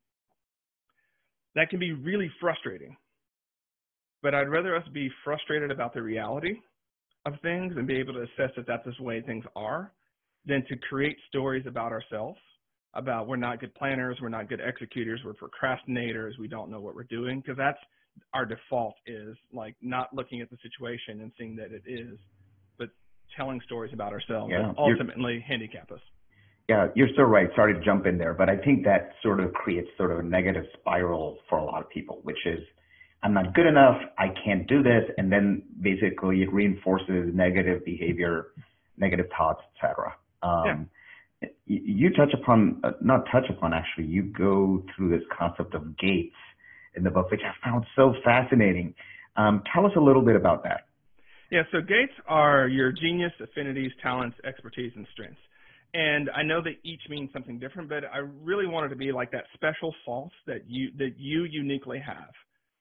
that 1.55 1.69
can 1.69 1.79
be 1.79 1.91
really 1.91 2.31
frustrating. 2.39 2.95
But 4.21 4.35
I'd 4.35 4.49
rather 4.49 4.75
us 4.75 4.87
be 4.93 5.09
frustrated 5.23 5.71
about 5.71 5.93
the 5.93 6.01
reality 6.01 6.55
of 7.25 7.33
things 7.41 7.73
and 7.75 7.87
be 7.87 7.97
able 7.97 8.13
to 8.13 8.21
assess 8.21 8.53
that 8.55 8.67
that's 8.67 8.85
the 8.85 9.03
way 9.03 9.21
things 9.21 9.43
are 9.55 9.91
than 10.45 10.65
to 10.67 10.75
create 10.77 11.17
stories 11.29 11.65
about 11.67 11.91
ourselves 11.91 12.39
about 12.95 13.27
we're 13.27 13.35
not 13.35 13.59
good 13.59 13.73
planners, 13.75 14.17
we're 14.21 14.29
not 14.29 14.47
good 14.47 14.61
executors, 14.63 15.19
we're 15.25 15.33
procrastinators, 15.33 16.37
we 16.39 16.47
don't 16.47 16.69
know 16.69 16.79
what 16.79 16.95
we're 16.95 17.03
doing 17.03 17.39
because 17.39 17.57
that's 17.57 17.79
our 18.33 18.45
default 18.45 18.95
is 19.07 19.35
like 19.51 19.75
not 19.81 20.13
looking 20.13 20.41
at 20.41 20.49
the 20.49 20.57
situation 20.61 21.21
and 21.21 21.31
seeing 21.37 21.55
that 21.55 21.71
it 21.71 21.83
is, 21.87 22.19
but 22.77 22.89
telling 23.35 23.59
stories 23.65 23.91
about 23.93 24.13
ourselves 24.13 24.51
Yeah, 24.51 24.67
that 24.67 24.75
ultimately 24.77 25.43
handicap 25.47 25.91
us. 25.91 26.01
Yeah, 26.69 26.87
you're 26.95 27.09
so 27.17 27.23
right. 27.23 27.49
Sorry 27.55 27.73
to 27.73 27.79
jump 27.83 28.05
in 28.05 28.17
there, 28.17 28.33
but 28.33 28.49
I 28.49 28.57
think 28.57 28.85
that 28.85 29.11
sort 29.21 29.39
of 29.39 29.51
creates 29.53 29.89
sort 29.97 30.11
of 30.11 30.19
a 30.19 30.23
negative 30.23 30.65
spiral 30.79 31.39
for 31.49 31.57
a 31.57 31.65
lot 31.65 31.81
of 31.81 31.89
people, 31.89 32.19
which 32.23 32.45
is 32.45 32.59
I'm 33.23 33.33
not 33.33 33.53
good 33.53 33.65
enough, 33.65 34.01
I 34.17 34.27
can't 34.45 34.67
do 34.67 34.83
this, 34.83 35.03
and 35.17 35.31
then 35.31 35.63
basically 35.81 36.41
it 36.41 36.53
reinforces 36.53 37.33
negative 37.33 37.83
behavior, 37.85 38.47
negative 38.97 39.27
thoughts, 39.37 39.61
etc. 39.75 40.13
Um, 40.43 40.89
y- 41.41 41.49
You 41.65 42.09
touch 42.11 42.33
upon, 42.33 42.81
uh, 42.83 42.91
not 43.01 43.25
touch 43.31 43.49
upon 43.49 43.73
actually, 43.73 44.05
you 44.05 44.23
go 44.23 44.83
through 44.95 45.09
this 45.09 45.27
concept 45.37 45.73
of 45.73 45.97
gates 45.97 46.35
in 46.95 47.03
the 47.03 47.09
book, 47.09 47.31
which 47.31 47.41
I 47.43 47.53
found 47.67 47.85
so 47.95 48.13
fascinating. 48.23 48.93
Um, 49.35 49.63
tell 49.73 49.85
us 49.85 49.93
a 49.95 49.99
little 49.99 50.21
bit 50.21 50.35
about 50.35 50.63
that. 50.63 50.87
Yeah, 51.49 51.63
so 51.71 51.81
gates 51.81 52.13
are 52.27 52.67
your 52.67 52.91
genius, 52.91 53.31
affinities, 53.39 53.91
talents, 54.01 54.37
expertise, 54.43 54.91
and 54.95 55.07
strengths. 55.11 55.39
And 55.93 56.29
I 56.35 56.41
know 56.41 56.61
that 56.63 56.73
each 56.83 57.01
means 57.09 57.29
something 57.31 57.59
different, 57.59 57.89
but 57.89 58.03
I 58.11 58.17
really 58.17 58.65
wanted 58.65 58.89
to 58.89 58.95
be 58.95 59.11
like 59.11 59.31
that 59.31 59.45
special 59.53 59.93
sauce 60.03 60.31
that 60.47 60.67
you 60.67 60.89
that 60.97 61.11
you 61.17 61.43
uniquely 61.43 61.99
have 61.99 62.31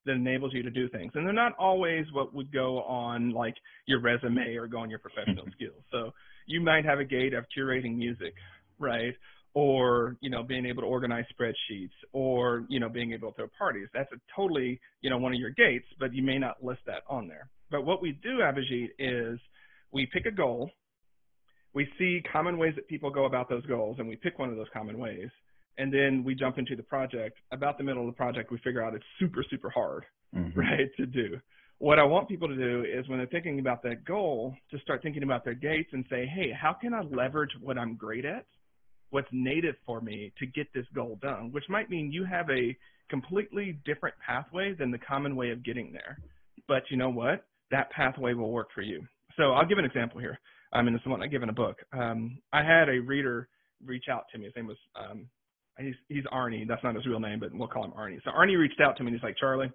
that 0.06 0.12
enables 0.12 0.54
you 0.54 0.62
to 0.62 0.70
do 0.70 0.88
things. 0.88 1.12
And 1.14 1.26
they're 1.26 1.34
not 1.34 1.52
always 1.58 2.06
what 2.12 2.34
would 2.34 2.50
go 2.50 2.82
on 2.82 3.30
like 3.30 3.54
your 3.86 4.00
resume 4.00 4.56
or 4.56 4.66
go 4.66 4.78
on 4.78 4.88
your 4.88 4.98
professional 4.98 5.46
skills. 5.54 5.82
So 5.90 6.12
you 6.46 6.60
might 6.60 6.84
have 6.84 6.98
a 6.98 7.04
gate 7.04 7.34
of 7.34 7.44
curating 7.56 7.96
music, 7.96 8.34
right? 8.78 9.14
Or, 9.54 10.16
you 10.20 10.30
know, 10.30 10.42
being 10.42 10.64
able 10.66 10.82
to 10.82 10.88
organize 10.88 11.24
spreadsheets 11.38 11.90
or, 12.12 12.64
you 12.68 12.80
know, 12.80 12.88
being 12.88 13.12
able 13.12 13.30
to 13.30 13.36
throw 13.36 13.46
parties. 13.58 13.88
That's 13.92 14.10
a 14.12 14.16
totally, 14.34 14.80
you 15.02 15.10
know, 15.10 15.18
one 15.18 15.32
of 15.32 15.38
your 15.38 15.50
gates, 15.50 15.86
but 15.98 16.14
you 16.14 16.22
may 16.22 16.38
not 16.38 16.62
list 16.64 16.80
that 16.86 17.02
on 17.08 17.28
there. 17.28 17.48
But 17.70 17.84
what 17.84 18.00
we 18.00 18.12
do, 18.12 18.38
Abhijit, 18.38 18.90
is 18.98 19.38
we 19.92 20.06
pick 20.06 20.26
a 20.26 20.30
goal, 20.30 20.70
we 21.74 21.88
see 21.98 22.22
common 22.32 22.58
ways 22.58 22.74
that 22.76 22.88
people 22.88 23.10
go 23.10 23.24
about 23.24 23.48
those 23.48 23.64
goals, 23.66 23.96
and 23.98 24.08
we 24.08 24.16
pick 24.16 24.38
one 24.38 24.50
of 24.50 24.56
those 24.56 24.68
common 24.72 24.98
ways, 24.98 25.28
and 25.78 25.92
then 25.92 26.22
we 26.24 26.34
jump 26.34 26.58
into 26.58 26.76
the 26.76 26.82
project. 26.82 27.38
About 27.50 27.78
the 27.78 27.84
middle 27.84 28.06
of 28.06 28.14
the 28.14 28.16
project, 28.16 28.50
we 28.50 28.58
figure 28.58 28.84
out 28.84 28.94
it's 28.94 29.04
super, 29.18 29.42
super 29.48 29.70
hard, 29.70 30.04
Mhm. 30.34 30.56
right, 30.56 30.94
to 30.96 31.06
do. 31.06 31.40
What 31.82 31.98
I 31.98 32.04
want 32.04 32.28
people 32.28 32.46
to 32.46 32.54
do 32.54 32.84
is 32.84 33.08
when 33.08 33.18
they're 33.18 33.26
thinking 33.26 33.58
about 33.58 33.82
that 33.82 34.04
goal, 34.04 34.54
to 34.70 34.78
start 34.78 35.02
thinking 35.02 35.24
about 35.24 35.44
their 35.44 35.52
gates 35.54 35.88
and 35.92 36.04
say, 36.08 36.30
hey, 36.32 36.52
how 36.52 36.72
can 36.72 36.94
I 36.94 37.00
leverage 37.02 37.50
what 37.60 37.76
I'm 37.76 37.96
great 37.96 38.24
at, 38.24 38.46
what's 39.10 39.26
native 39.32 39.74
for 39.84 40.00
me 40.00 40.32
to 40.38 40.46
get 40.46 40.72
this 40.72 40.86
goal 40.94 41.18
done? 41.20 41.50
Which 41.50 41.64
might 41.68 41.90
mean 41.90 42.12
you 42.12 42.24
have 42.24 42.48
a 42.50 42.76
completely 43.10 43.80
different 43.84 44.14
pathway 44.24 44.74
than 44.74 44.92
the 44.92 44.98
common 44.98 45.34
way 45.34 45.50
of 45.50 45.64
getting 45.64 45.92
there. 45.92 46.20
But 46.68 46.84
you 46.88 46.96
know 46.96 47.10
what? 47.10 47.46
That 47.72 47.90
pathway 47.90 48.34
will 48.34 48.52
work 48.52 48.68
for 48.72 48.82
you. 48.82 49.04
So 49.36 49.50
I'll 49.50 49.66
give 49.66 49.78
an 49.78 49.84
example 49.84 50.20
here. 50.20 50.38
I 50.72 50.82
mean, 50.82 50.92
this 50.92 51.02
is 51.02 51.08
one 51.08 51.20
I 51.20 51.26
give 51.26 51.42
in 51.42 51.48
a 51.48 51.52
book. 51.52 51.78
Um, 51.92 52.38
I 52.52 52.62
had 52.62 52.90
a 52.90 53.00
reader 53.00 53.48
reach 53.84 54.04
out 54.08 54.26
to 54.30 54.38
me. 54.38 54.44
His 54.44 54.54
name 54.54 54.68
was 54.68 54.78
um, 54.94 55.26
he's 55.80 55.96
he's 56.08 56.24
Arnie. 56.32 56.68
That's 56.68 56.84
not 56.84 56.94
his 56.94 57.06
real 57.06 57.18
name, 57.18 57.40
but 57.40 57.52
we'll 57.52 57.66
call 57.66 57.84
him 57.84 57.92
Arnie. 57.98 58.22
So 58.22 58.30
Arnie 58.30 58.56
reached 58.56 58.80
out 58.80 58.96
to 58.98 59.02
me 59.02 59.08
and 59.08 59.16
he's 59.16 59.24
like, 59.24 59.36
Charlie, 59.36 59.72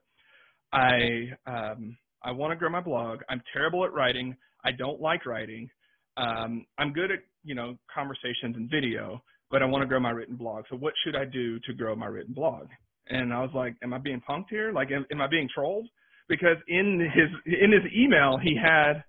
I 0.74 1.32
um, 1.46 1.98
I 2.24 2.32
want 2.32 2.52
to 2.52 2.56
grow 2.56 2.70
my 2.70 2.82
blog. 2.82 3.20
I'm 3.30 3.42
terrible 3.54 3.86
at 3.86 3.94
writing. 3.94 4.36
I 4.64 4.72
don't 4.72 5.00
like 5.02 5.26
writing. 5.26 5.70
Um, 6.18 6.66
I'm 6.78 6.94
good 6.94 7.12
at 7.12 7.20
you 7.44 7.56
know 7.56 7.78
conversations 7.94 8.56
and 8.56 8.70
video, 8.70 9.22
but 9.50 9.62
I 9.62 9.66
want 9.66 9.84
to 9.84 9.88
grow 9.88 10.00
my 10.00 10.12
written 10.12 10.36
blog. 10.36 10.66
So 10.70 10.76
what 10.76 10.94
should 11.04 11.16
I 11.16 11.26
do 11.26 11.60
to 11.60 11.74
grow 11.74 11.96
my 11.96 12.08
written 12.08 12.34
blog? 12.34 12.68
And 13.10 13.34
I 13.34 13.42
was 13.42 13.52
like, 13.54 13.76
Am 13.84 13.94
I 13.94 13.98
being 13.98 14.22
punked 14.28 14.50
here? 14.50 14.72
Like, 14.74 14.92
am, 14.92 15.06
am 15.12 15.22
I 15.22 15.28
being 15.28 15.48
trolled? 15.54 15.88
Because 16.28 16.58
in 16.68 17.00
his 17.14 17.56
in 17.62 17.72
his 17.72 17.84
email, 17.96 18.38
he 18.42 18.58
had 18.62 19.04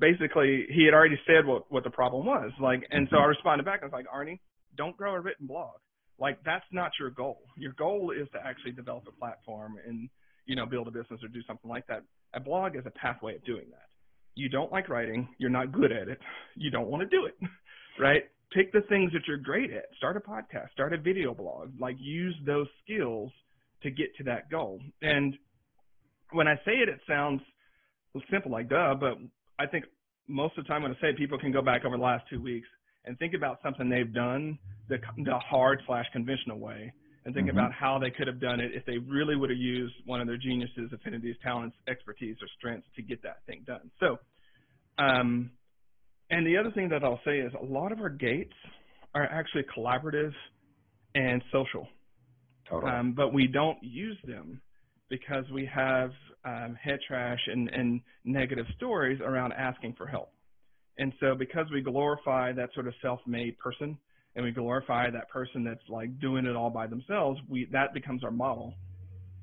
basically 0.00 0.66
he 0.70 0.84
had 0.84 0.94
already 0.94 1.18
said 1.26 1.46
what 1.46 1.70
what 1.70 1.84
the 1.84 1.90
problem 1.90 2.26
was. 2.26 2.50
Like, 2.60 2.82
and 2.90 3.06
so 3.10 3.18
I 3.18 3.24
responded 3.24 3.64
back. 3.64 3.82
And 3.82 3.92
I 3.92 3.96
was 3.96 4.04
like, 4.04 4.12
Arnie, 4.12 4.40
don't 4.76 4.96
grow 4.96 5.14
a 5.14 5.20
written 5.20 5.46
blog. 5.46 5.74
Like, 6.18 6.38
that's 6.44 6.64
not 6.72 6.92
your 6.98 7.10
goal. 7.10 7.42
Your 7.58 7.74
goal 7.74 8.10
is 8.10 8.26
to 8.32 8.38
actually 8.44 8.72
develop 8.72 9.04
a 9.06 9.12
platform 9.12 9.74
and 9.86 10.08
you 10.46 10.56
know 10.56 10.66
build 10.66 10.88
a 10.88 10.90
business 10.90 11.20
or 11.22 11.28
do 11.28 11.42
something 11.46 11.70
like 11.70 11.86
that. 11.88 12.02
A 12.34 12.40
blog 12.40 12.76
is 12.76 12.82
a 12.86 12.90
pathway 12.90 13.36
of 13.36 13.44
doing 13.44 13.66
that. 13.70 13.88
You 14.34 14.48
don't 14.48 14.72
like 14.72 14.88
writing. 14.88 15.28
You're 15.38 15.50
not 15.50 15.72
good 15.72 15.92
at 15.92 16.08
it. 16.08 16.18
You 16.56 16.70
don't 16.70 16.88
want 16.88 17.02
to 17.02 17.08
do 17.08 17.26
it, 17.26 17.36
right? 18.00 18.22
Pick 18.52 18.72
the 18.72 18.82
things 18.82 19.12
that 19.12 19.22
you're 19.26 19.38
great 19.38 19.72
at. 19.72 19.86
Start 19.96 20.16
a 20.16 20.20
podcast. 20.20 20.70
Start 20.72 20.92
a 20.92 20.98
video 20.98 21.34
blog. 21.34 21.72
Like, 21.80 21.96
use 21.98 22.36
those 22.46 22.68
skills 22.84 23.32
to 23.82 23.90
get 23.90 24.14
to 24.16 24.24
that 24.24 24.50
goal. 24.50 24.80
And 25.02 25.34
when 26.32 26.46
I 26.46 26.54
say 26.64 26.72
it, 26.72 26.88
it 26.88 27.00
sounds 27.08 27.40
simple, 28.30 28.50
like 28.50 28.68
duh, 28.68 28.94
but 28.98 29.18
I 29.58 29.66
think 29.66 29.84
most 30.28 30.56
of 30.56 30.64
the 30.64 30.68
time 30.68 30.82
when 30.82 30.92
I 30.92 30.94
say 31.00 31.08
it, 31.08 31.18
people 31.18 31.38
can 31.38 31.52
go 31.52 31.62
back 31.62 31.84
over 31.84 31.96
the 31.96 32.02
last 32.02 32.24
two 32.30 32.42
weeks 32.42 32.68
and 33.04 33.18
think 33.18 33.34
about 33.34 33.58
something 33.62 33.88
they've 33.88 34.12
done 34.12 34.58
the, 34.88 34.98
the 35.18 35.38
hard 35.38 35.82
slash 35.86 36.06
conventional 36.12 36.58
way 36.58 36.92
and 37.26 37.34
think 37.34 37.48
Mhm. 37.48 37.52
about 37.52 37.72
how 37.72 37.98
they 37.98 38.10
could 38.10 38.28
have 38.28 38.40
done 38.40 38.60
it 38.60 38.72
if 38.74 38.86
they 38.86 38.98
really 38.98 39.36
would 39.36 39.50
have 39.50 39.58
used 39.58 39.94
one 40.06 40.22
of 40.22 40.28
their 40.28 40.38
geniuses, 40.38 40.92
affinities, 40.92 41.36
talents, 41.42 41.76
expertise, 41.88 42.36
or 42.40 42.48
strengths 42.56 42.88
to 42.96 43.02
get 43.02 43.22
that 43.22 43.44
thing 43.46 43.64
done. 43.66 43.90
So, 44.00 44.18
um, 44.98 45.50
and 46.30 46.46
the 46.46 46.56
other 46.56 46.70
thing 46.70 46.88
that 46.90 47.04
I'll 47.04 47.20
say 47.24 47.40
is 47.40 47.52
a 47.60 47.64
lot 47.64 47.92
of 47.92 48.00
our 48.00 48.08
gates 48.08 48.54
are 49.14 49.24
actually 49.24 49.64
collaborative 49.76 50.32
and 51.14 51.42
social 51.52 51.88
Totally. 52.68 52.92
um, 52.92 53.12
but 53.12 53.32
we 53.32 53.46
don't 53.46 53.82
use 53.82 54.18
them 54.26 54.60
because 55.08 55.44
we 55.52 55.66
have 55.66 56.10
um, 56.44 56.76
head 56.80 56.98
trash 57.06 57.40
and, 57.46 57.68
and 57.68 58.00
negative 58.24 58.66
stories 58.76 59.20
around 59.20 59.52
asking 59.52 59.94
for 59.94 60.06
help. 60.06 60.32
And 60.98 61.12
so 61.20 61.34
because 61.34 61.66
we 61.72 61.80
glorify 61.82 62.52
that 62.52 62.70
sort 62.74 62.88
of 62.88 62.94
self-made 63.02 63.58
person 63.58 63.98
and 64.36 64.44
we 64.44 64.52
glorify 64.52 65.10
that 65.10 65.28
person 65.28 65.64
that's 65.64 65.82
like 65.88 66.20
doing 66.20 66.46
it 66.46 66.54
all 66.54 66.70
by 66.70 66.86
themselves, 66.86 67.40
we 67.48 67.66
that 67.72 67.92
becomes 67.92 68.22
our 68.22 68.30
model. 68.30 68.74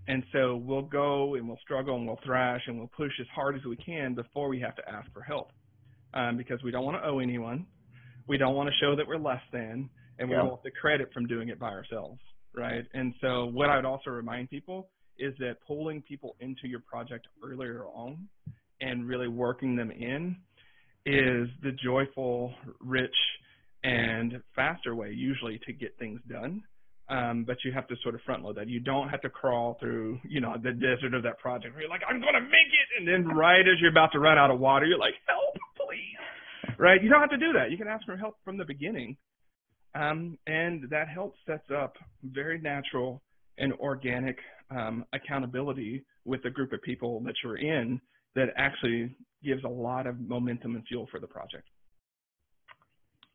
And 0.08 0.24
so 0.32 0.56
we'll 0.56 0.82
go 0.82 1.36
and 1.36 1.48
we'll 1.48 1.60
struggle 1.62 1.98
and 1.98 2.06
we'll 2.08 2.20
thrash 2.26 2.62
and 2.68 2.78
we'll 2.78 2.92
push 2.96 3.12
as 3.20 3.28
hard 3.36 3.56
as 3.56 3.64
we 3.66 3.76
can 3.76 4.16
before 4.16 4.48
we 4.48 4.60
have 4.62 4.76
to 4.76 4.90
ask 4.90 5.12
for 5.14 5.22
help. 5.22 5.52
Um, 6.14 6.38
because 6.38 6.62
we 6.64 6.72
don't 6.72 6.86
want 6.86 7.02
to 7.02 7.06
owe 7.06 7.20
anyone. 7.20 7.66
We 8.28 8.38
don't 8.38 8.56
want 8.56 8.70
to 8.70 8.76
show 8.80 8.96
that 8.96 9.08
we're 9.08 9.18
less 9.18 9.42
than 9.52 9.90
and 10.20 10.30
we 10.30 10.36
Yeah. 10.36 10.44
want 10.44 10.62
the 10.64 10.72
credit 10.72 11.12
from 11.12 11.26
doing 11.26 11.50
it 11.50 11.60
by 11.60 11.70
ourselves 11.70 12.20
right? 12.54 12.86
And 12.94 13.14
so 13.22 13.46
what 13.46 13.70
I 13.70 13.76
would 13.76 13.86
also 13.86 14.10
remind 14.12 14.50
people 14.50 14.90
is 15.18 15.34
that 15.40 15.58
pulling 15.66 16.02
people 16.02 16.36
into 16.40 16.68
your 16.68 16.80
project 16.80 17.28
earlier 17.44 17.86
on 17.86 18.28
and 18.82 19.08
really 19.08 19.28
working 19.28 19.76
them 19.76 19.92
in 19.92 20.36
is 21.06 21.50
the 21.62 21.72
joyful, 21.84 22.54
rich, 22.80 23.16
and 23.84 24.42
faster 24.56 24.96
way 24.96 25.12
usually 25.12 25.60
to 25.66 25.74
get 25.74 25.98
things 26.00 26.20
done. 26.30 26.64
Um, 27.10 27.44
but 27.46 27.58
you 27.66 27.72
have 27.74 27.88
to 27.88 27.96
sort 28.02 28.16
of 28.16 28.22
front 28.22 28.44
load 28.44 28.56
that. 28.56 28.70
You 28.70 28.80
don't 28.80 29.10
have 29.10 29.22
to 29.22 29.30
crawl 29.30 29.78
through, 29.80 30.20
you 30.24 30.40
know, 30.40 30.56
the 30.62 30.72
desert 30.72 31.14
of 31.14 31.24
that 31.24 31.38
project 31.38 31.74
where 31.74 31.82
you're 31.82 31.90
like, 31.90 32.02
I'm 32.10 32.22
going 32.22 32.34
to 32.34 32.42
make 32.42 32.72
it. 32.72 32.88
And 32.98 33.08
then 33.08 33.36
right 33.36 33.60
as 33.60 33.76
you're 33.82 33.92
about 33.92 34.14
to 34.14 34.20
run 34.20 34.38
out 34.38 34.52
of 34.52 34.60
water, 34.60 34.86
you're 34.86 34.98
like, 34.98 35.16
help, 35.28 35.56
please. 35.76 36.78
Right? 36.80 37.04
You 37.04 37.10
don't 37.10 37.20
have 37.20 37.30
to 37.32 37.38
do 37.38 37.52
that. 37.54 37.72
You 37.72 37.78
can 37.78 37.88
ask 37.88 38.06
for 38.06 38.16
help 38.16 38.38
from 38.46 38.58
the 38.58 38.66
beginning 38.66 39.18
um, 39.96 40.38
and 40.48 40.90
that 40.90 41.08
help 41.08 41.36
sets 41.46 41.70
up 41.76 41.96
very 42.24 42.60
natural 42.60 43.22
and 43.58 43.74
organic 43.74 44.38
um, 44.72 45.06
accountability 45.14 46.04
with 46.26 46.42
the 46.44 46.50
group 46.50 46.74
of 46.74 46.82
people 46.82 47.22
that 47.26 47.36
you're 47.44 47.58
in 47.58 48.02
that 48.36 48.48
actually 48.58 49.16
gives 49.44 49.64
a 49.64 49.68
lot 49.68 50.08
of 50.08 50.20
momentum 50.20 50.76
and 50.76 50.84
fuel 50.88 51.08
for 51.12 51.20
the 51.20 51.28
project. 51.28 51.68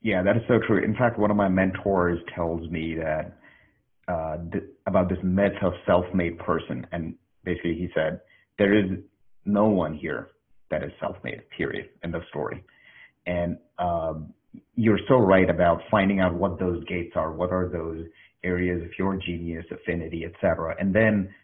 Yeah, 0.01 0.23
that 0.23 0.37
is 0.37 0.43
so 0.47 0.59
true. 0.67 0.83
In 0.83 0.95
fact, 0.95 1.19
one 1.19 1.31
of 1.31 1.37
my 1.37 1.49
mentors 1.49 2.19
tells 2.35 2.69
me 2.71 2.97
that 2.97 3.37
uh, 4.07 4.39
th- 4.53 4.65
about 4.87 5.09
this 5.09 5.19
myth 5.23 5.53
of 5.63 5.73
self-made 5.87 6.39
person, 6.39 6.87
and 6.93 7.15
basically 7.45 7.75
he 7.75 7.89
said 7.95 8.21
there 8.59 8.75
is 8.75 8.99
no 9.45 9.67
one 9.67 9.95
here 9.95 10.29
that 10.71 10.83
is 10.83 10.93
self-made. 11.01 11.43
Period. 11.57 11.89
End 12.05 12.15
of 12.15 12.23
story. 12.29 12.63
And 13.27 13.59
um, 13.79 14.33
you're 14.77 15.01
so 15.09 15.17
right 15.17 15.49
about 15.51 15.81
finding 15.91 16.21
out 16.21 16.35
what 16.35 16.59
those 16.59 16.83
gates 16.85 17.13
are. 17.17 17.33
What 17.33 17.51
are 17.51 17.69
those 17.69 18.05
areas 18.45 18.83
of 18.83 18.91
your 18.99 19.17
genius, 19.17 19.65
affinity, 19.71 20.25
etc., 20.25 20.77
and 20.79 20.95
then 20.95 21.35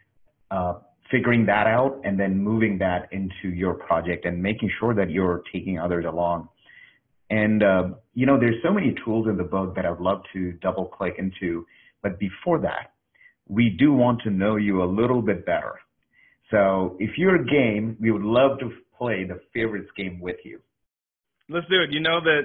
uh, 0.51 0.75
figuring 1.11 1.45
that 1.47 1.67
out, 1.67 2.01
and 2.05 2.19
then 2.19 2.39
moving 2.39 2.79
that 2.79 3.09
into 3.13 3.55
your 3.55 3.75
project, 3.75 4.25
and 4.25 4.43
making 4.43 4.71
sure 4.79 4.95
that 4.95 5.11
you're 5.11 5.43
taking 5.53 5.79
others 5.79 6.05
along. 6.09 6.49
And 7.35 7.63
uh, 7.65 7.83
you 8.15 8.27
know, 8.27 8.39
there's 8.39 8.63
so 8.63 8.73
many 8.73 8.95
tools 9.05 9.27
in 9.29 9.37
the 9.37 9.43
book 9.43 9.75
that 9.75 9.85
I'd 9.85 9.99
love 9.99 10.23
to 10.35 10.53
double 10.63 10.87
click 10.87 11.15
into. 11.19 11.67
But 12.01 12.21
before 12.21 12.61
that, 12.61 12.93
we 13.49 13.71
do 13.77 13.93
want 13.93 14.23
to 14.23 14.31
know 14.31 14.55
you 14.55 14.85
a 14.85 14.89
little 15.01 15.21
bit 15.21 15.45
better. 15.45 15.75
So 16.53 16.97
if 17.01 17.19
you're 17.19 17.35
a 17.35 17.45
game, 17.45 17.97
we 18.01 18.13
would 18.13 18.23
love 18.23 18.61
to 18.61 18.71
play 18.97 19.25
the 19.25 19.41
favorites 19.53 19.91
game 19.97 20.21
with 20.21 20.37
you. 20.45 20.61
Let's 21.49 21.67
do 21.69 21.83
it. 21.83 21.91
You 21.91 22.01
know 22.01 22.21
that 22.21 22.43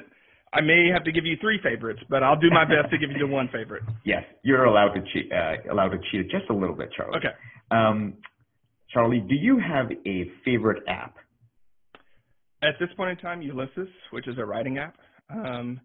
I 0.54 0.62
may 0.62 0.90
have 0.92 1.04
to 1.04 1.12
give 1.12 1.26
you 1.26 1.38
three 1.40 1.60
favorites, 1.62 2.00
but 2.10 2.24
I'll 2.24 2.40
do 2.40 2.50
my 2.50 2.66
best 2.66 2.90
to 2.90 2.98
give 2.98 3.12
you 3.12 3.20
the 3.20 3.28
one 3.28 3.48
favorite. 3.54 3.84
Yes, 4.06 4.24
you're 4.44 4.66
allowed 4.66 4.94
to 4.96 5.02
cheat. 5.14 5.32
Uh, 5.32 5.72
allowed 5.72 5.90
to 5.90 6.00
cheat 6.10 6.32
just 6.32 6.50
a 6.50 6.54
little 6.54 6.76
bit, 6.76 6.90
Charlie. 6.98 7.18
Okay. 7.18 7.36
Um, 7.70 8.16
Charlie, 8.92 9.20
do 9.20 9.36
you 9.36 9.60
have 9.60 9.92
a 10.08 10.32
favorite 10.44 10.82
app? 10.88 11.18
At 12.62 12.76
this 12.80 12.89
point 12.97 13.12
in 13.12 13.18
time, 13.18 13.41
Ulysses, 13.41 13.88
which 14.12 14.28
is 14.28 14.38
a 14.38 14.45
writing 14.45 14.78
app. 14.78 14.97
Um, 15.30 15.80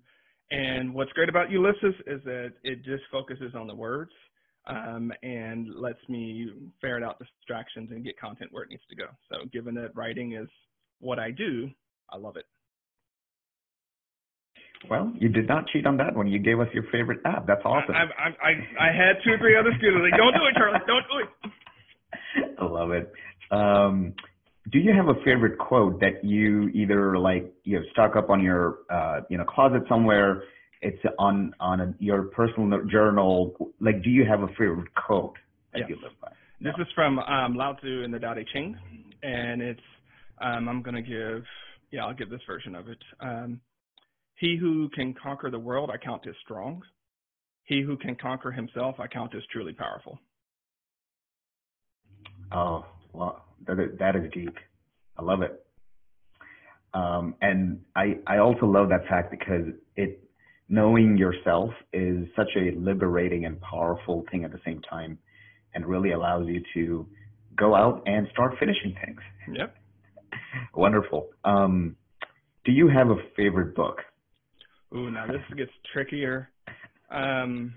and 0.50 0.92
what's 0.92 1.12
great 1.12 1.28
about 1.28 1.50
Ulysses 1.50 1.94
is 2.06 2.20
that 2.24 2.52
it 2.62 2.84
just 2.84 3.04
focuses 3.10 3.54
on 3.54 3.66
the 3.66 3.74
words 3.74 4.10
um, 4.66 5.12
and 5.22 5.68
lets 5.76 5.98
me 6.08 6.50
ferret 6.80 7.02
out 7.02 7.18
distractions 7.18 7.90
and 7.90 8.04
get 8.04 8.18
content 8.18 8.50
where 8.52 8.64
it 8.64 8.70
needs 8.70 8.82
to 8.90 8.96
go. 8.96 9.06
So, 9.30 9.46
given 9.52 9.74
that 9.74 9.94
writing 9.94 10.32
is 10.32 10.48
what 11.00 11.18
I 11.18 11.30
do, 11.30 11.70
I 12.10 12.16
love 12.16 12.36
it. 12.36 12.46
Well, 14.90 15.12
you 15.18 15.28
did 15.28 15.48
not 15.48 15.66
cheat 15.68 15.86
on 15.86 15.96
that 15.98 16.14
one. 16.14 16.28
You 16.28 16.38
gave 16.38 16.60
us 16.60 16.68
your 16.74 16.84
favorite 16.92 17.20
app. 17.24 17.46
That's 17.46 17.62
awesome. 17.64 17.94
I, 17.94 18.02
I, 18.02 18.28
I, 18.28 18.88
I 18.88 18.92
had 18.92 19.16
two 19.24 19.32
or 19.32 19.38
three 19.38 19.56
other 19.56 19.70
students 19.78 20.02
like, 20.02 20.18
don't 20.18 20.34
do 20.34 20.44
it, 20.44 20.54
Charlie. 20.56 20.78
Don't 20.86 21.06
do 21.10 21.18
it. 21.24 22.58
I 22.60 22.64
love 22.64 22.90
it. 22.90 23.12
Um, 23.50 24.14
do 24.70 24.78
you 24.78 24.92
have 24.92 25.08
a 25.08 25.14
favorite 25.24 25.58
quote 25.58 26.00
that 26.00 26.24
you 26.24 26.68
either 26.68 27.18
like 27.18 27.52
you 27.64 27.76
have 27.76 27.84
stuck 27.92 28.16
up 28.16 28.30
on 28.30 28.42
your 28.42 28.78
uh, 28.90 29.20
you 29.28 29.36
know 29.36 29.44
closet 29.44 29.82
somewhere? 29.88 30.44
It's 30.80 31.00
on 31.18 31.54
on 31.60 31.80
a, 31.80 31.94
your 31.98 32.24
personal 32.24 32.80
journal. 32.90 33.54
Like, 33.80 34.02
do 34.02 34.10
you 34.10 34.24
have 34.26 34.42
a 34.42 34.48
favorite 34.48 34.94
quote 34.94 35.36
that 35.72 35.80
yes. 35.80 35.90
you 35.90 35.96
live 36.02 36.12
by? 36.20 36.32
This 36.60 36.74
is 36.78 36.86
from 36.94 37.18
um, 37.18 37.54
Lao 37.54 37.74
Tzu 37.74 38.02
in 38.02 38.10
the 38.10 38.18
Tao 38.18 38.34
Te 38.34 38.44
Ching, 38.52 38.76
and 39.22 39.60
it's 39.60 39.80
um, 40.40 40.68
I'm 40.68 40.82
going 40.82 40.94
to 40.94 41.02
give 41.02 41.44
yeah 41.90 42.06
I'll 42.06 42.14
give 42.14 42.30
this 42.30 42.40
version 42.46 42.74
of 42.74 42.88
it. 42.88 42.98
Um, 43.20 43.60
he 44.36 44.56
who 44.56 44.88
can 44.90 45.14
conquer 45.14 45.50
the 45.50 45.58
world, 45.58 45.90
I 45.92 45.98
count 46.02 46.26
as 46.26 46.34
strong. 46.42 46.82
He 47.64 47.82
who 47.82 47.96
can 47.96 48.16
conquer 48.16 48.50
himself, 48.50 48.96
I 48.98 49.06
count 49.06 49.34
as 49.34 49.42
truly 49.52 49.72
powerful. 49.72 50.18
Oh, 52.52 52.84
well, 53.12 53.44
that 53.66 53.80
is, 53.80 53.98
that 53.98 54.16
is 54.16 54.30
deep. 54.32 54.54
I 55.16 55.22
love 55.22 55.42
it. 55.42 55.64
Um, 56.92 57.34
and 57.40 57.80
I, 57.96 58.18
I 58.26 58.38
also 58.38 58.66
love 58.66 58.88
that 58.90 59.08
fact 59.08 59.30
because 59.30 59.66
it, 59.96 60.22
knowing 60.68 61.16
yourself 61.18 61.70
is 61.92 62.26
such 62.36 62.50
a 62.56 62.76
liberating 62.78 63.44
and 63.44 63.60
powerful 63.60 64.24
thing 64.30 64.44
at 64.44 64.52
the 64.52 64.60
same 64.64 64.80
time 64.82 65.18
and 65.74 65.84
really 65.86 66.12
allows 66.12 66.46
you 66.46 66.62
to 66.74 67.06
go 67.56 67.74
out 67.74 68.02
and 68.06 68.28
start 68.32 68.54
finishing 68.58 68.96
things. 69.04 69.20
Yep. 69.52 69.74
Wonderful. 70.74 71.30
Um, 71.44 71.96
do 72.64 72.72
you 72.72 72.88
have 72.88 73.08
a 73.10 73.16
favorite 73.36 73.74
book? 73.74 73.98
Ooh, 74.94 75.10
now 75.10 75.26
this 75.26 75.42
gets 75.56 75.72
trickier. 75.92 76.50
Um, 77.10 77.74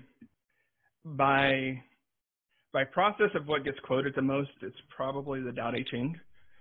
by 1.04 1.82
by 2.72 2.84
process 2.84 3.30
of 3.34 3.46
what 3.46 3.64
gets 3.64 3.78
quoted 3.80 4.14
the 4.14 4.22
most, 4.22 4.50
it's 4.62 4.76
probably 4.94 5.40
the 5.40 5.52
Tao 5.52 5.70
Te 5.70 5.84
Ching. 5.90 6.18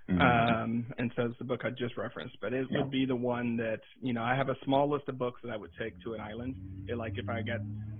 Mm-hmm. 0.10 0.22
Um, 0.22 0.86
and 0.98 1.12
so 1.18 1.24
it's 1.24 1.38
the 1.38 1.44
book 1.44 1.62
I 1.66 1.70
just 1.70 1.98
referenced, 1.98 2.38
but 2.40 2.54
it 2.54 2.66
yeah. 2.72 2.80
would 2.80 2.90
be 2.90 3.06
the 3.06 3.16
one 3.16 3.58
that 3.58 3.82
you 4.02 4.14
know 4.14 4.24
I 4.24 4.36
have 4.36 4.48
a 4.48 4.56
small 4.64 4.90
list 4.90 5.10
of 5.10 5.18
books 5.18 5.42
that 5.44 5.52
I 5.52 5.58
would 5.58 5.72
take 5.78 6.02
to 6.04 6.14
an 6.14 6.22
island. 6.22 6.56
It, 6.88 6.98
like 6.98 7.14
if 7.18 7.28
I 7.28 7.42
got 7.42 7.60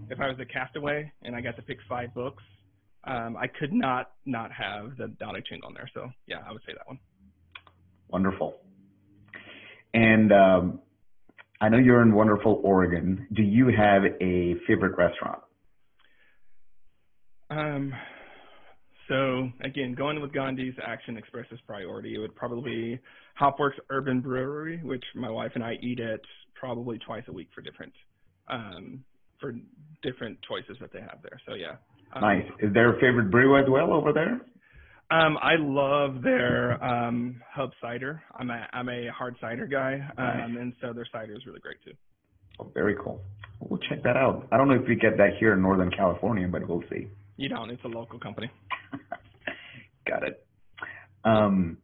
if 0.10 0.20
I 0.22 0.28
was 0.28 0.38
a 0.40 0.46
castaway 0.46 1.12
and 1.24 1.36
I 1.36 1.42
got 1.42 1.58
to 1.58 1.62
pick 1.62 1.80
five 1.90 2.14
books, 2.14 2.44
um, 3.04 3.36
I 3.36 3.48
could 3.48 3.74
not 3.74 4.12
not 4.26 4.52
have 4.54 4.96
the 4.98 5.14
Tao 5.20 5.34
Te 5.34 5.42
Ching 5.50 5.60
on 5.66 5.74
there. 5.74 5.90
So 5.94 6.10
yeah, 6.28 6.38
I 6.48 6.54
would 6.54 6.62
say 6.66 6.74
that 6.78 6.88
one. 6.88 7.00
Wonderful. 8.08 8.56
And 9.94 10.32
um, 10.32 10.80
I 11.60 11.68
know 11.68 11.78
you're 11.78 12.02
in 12.02 12.14
wonderful 12.14 12.62
Oregon. 12.64 13.28
Do 13.34 13.44
you 13.44 13.68
have 13.68 14.04
a 14.22 14.56
favorite 14.66 14.98
restaurant? 14.98 15.40
Um, 17.50 17.94
so 19.08 19.50
again, 19.62 19.94
going 19.94 20.22
with 20.22 20.34
Gandhi's 20.34 20.76
action 20.86 21.18
expresses 21.18 21.60
priority, 21.66 22.16
it 22.16 22.20
would 22.20 22.36
probably 22.36 22.72
be 22.72 23.00
Hopworks 23.40 23.80
Urban 23.90 24.20
Brewery, 24.22 24.82
which 24.84 25.04
my 25.16 25.30
wife 25.30 25.52
and 25.56 25.64
I 25.64 25.76
eat 25.82 26.00
at 26.00 26.20
probably 26.56 26.98
twice 27.00 27.24
a 27.28 27.32
week 27.32 27.50
for 27.56 27.62
different 27.62 27.94
um, 28.50 29.04
for 29.40 29.54
different 30.02 30.40
choices 30.48 30.78
that 30.82 30.92
they 30.92 31.00
have 31.00 31.20
there. 31.22 31.40
So 31.48 31.54
yeah. 31.54 31.76
Um, 32.14 32.22
nice. 32.22 32.46
Is 32.60 32.74
there 32.74 32.96
a 32.96 33.00
favorite 33.00 33.32
brew 33.32 33.58
as 33.58 33.66
well 33.70 33.94
over 33.94 34.12
there? 34.12 34.42
Um, 35.10 35.38
I 35.42 35.56
love 35.58 36.22
their 36.22 36.84
um, 36.84 37.42
hub 37.50 37.72
cider. 37.82 38.22
I'm 38.38 38.50
a 38.50 38.68
I'm 38.74 38.90
a 38.90 39.08
hard 39.18 39.38
cider 39.40 39.66
guy, 39.66 39.94
um, 40.18 40.54
nice. 40.54 40.62
and 40.62 40.74
so 40.82 40.92
their 40.92 41.08
cider 41.12 41.34
is 41.34 41.46
really 41.46 41.62
great 41.62 41.78
too. 41.86 41.94
Oh, 42.60 42.70
very 42.74 42.96
cool. 42.96 43.22
We'll 43.60 43.80
check 43.80 44.04
that 44.04 44.18
out. 44.18 44.48
I 44.52 44.58
don't 44.58 44.68
know 44.68 44.76
if 44.76 44.88
we 44.88 44.96
get 44.96 45.18
that 45.18 45.38
here 45.40 45.54
in 45.54 45.62
Northern 45.62 45.92
California, 45.92 46.48
but 46.48 46.68
we'll 46.68 46.84
see. 46.90 47.08
You 47.38 47.50
don't. 47.50 47.70
It's 47.70 47.84
a 47.84 47.88
local 47.88 48.20
company. 48.20 48.50
Got 50.08 50.24
it. 50.24 50.46
Um, 51.24 51.78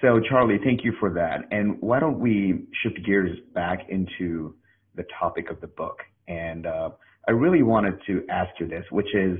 so 0.00 0.20
Charlie, 0.20 0.58
thank 0.62 0.84
you 0.84 0.92
for 1.00 1.12
that. 1.14 1.48
And 1.50 1.80
why 1.80 1.98
don't 1.98 2.20
we 2.20 2.66
shift 2.82 3.04
gears 3.04 3.36
back 3.54 3.88
into 3.88 4.54
the 4.94 5.04
topic 5.18 5.50
of 5.50 5.60
the 5.60 5.66
book? 5.66 5.98
And 6.28 6.66
uh, 6.66 6.90
I 7.26 7.32
really 7.32 7.62
wanted 7.62 7.94
to 8.06 8.24
ask 8.30 8.50
you 8.60 8.68
this, 8.68 8.84
which 8.90 9.14
is 9.14 9.38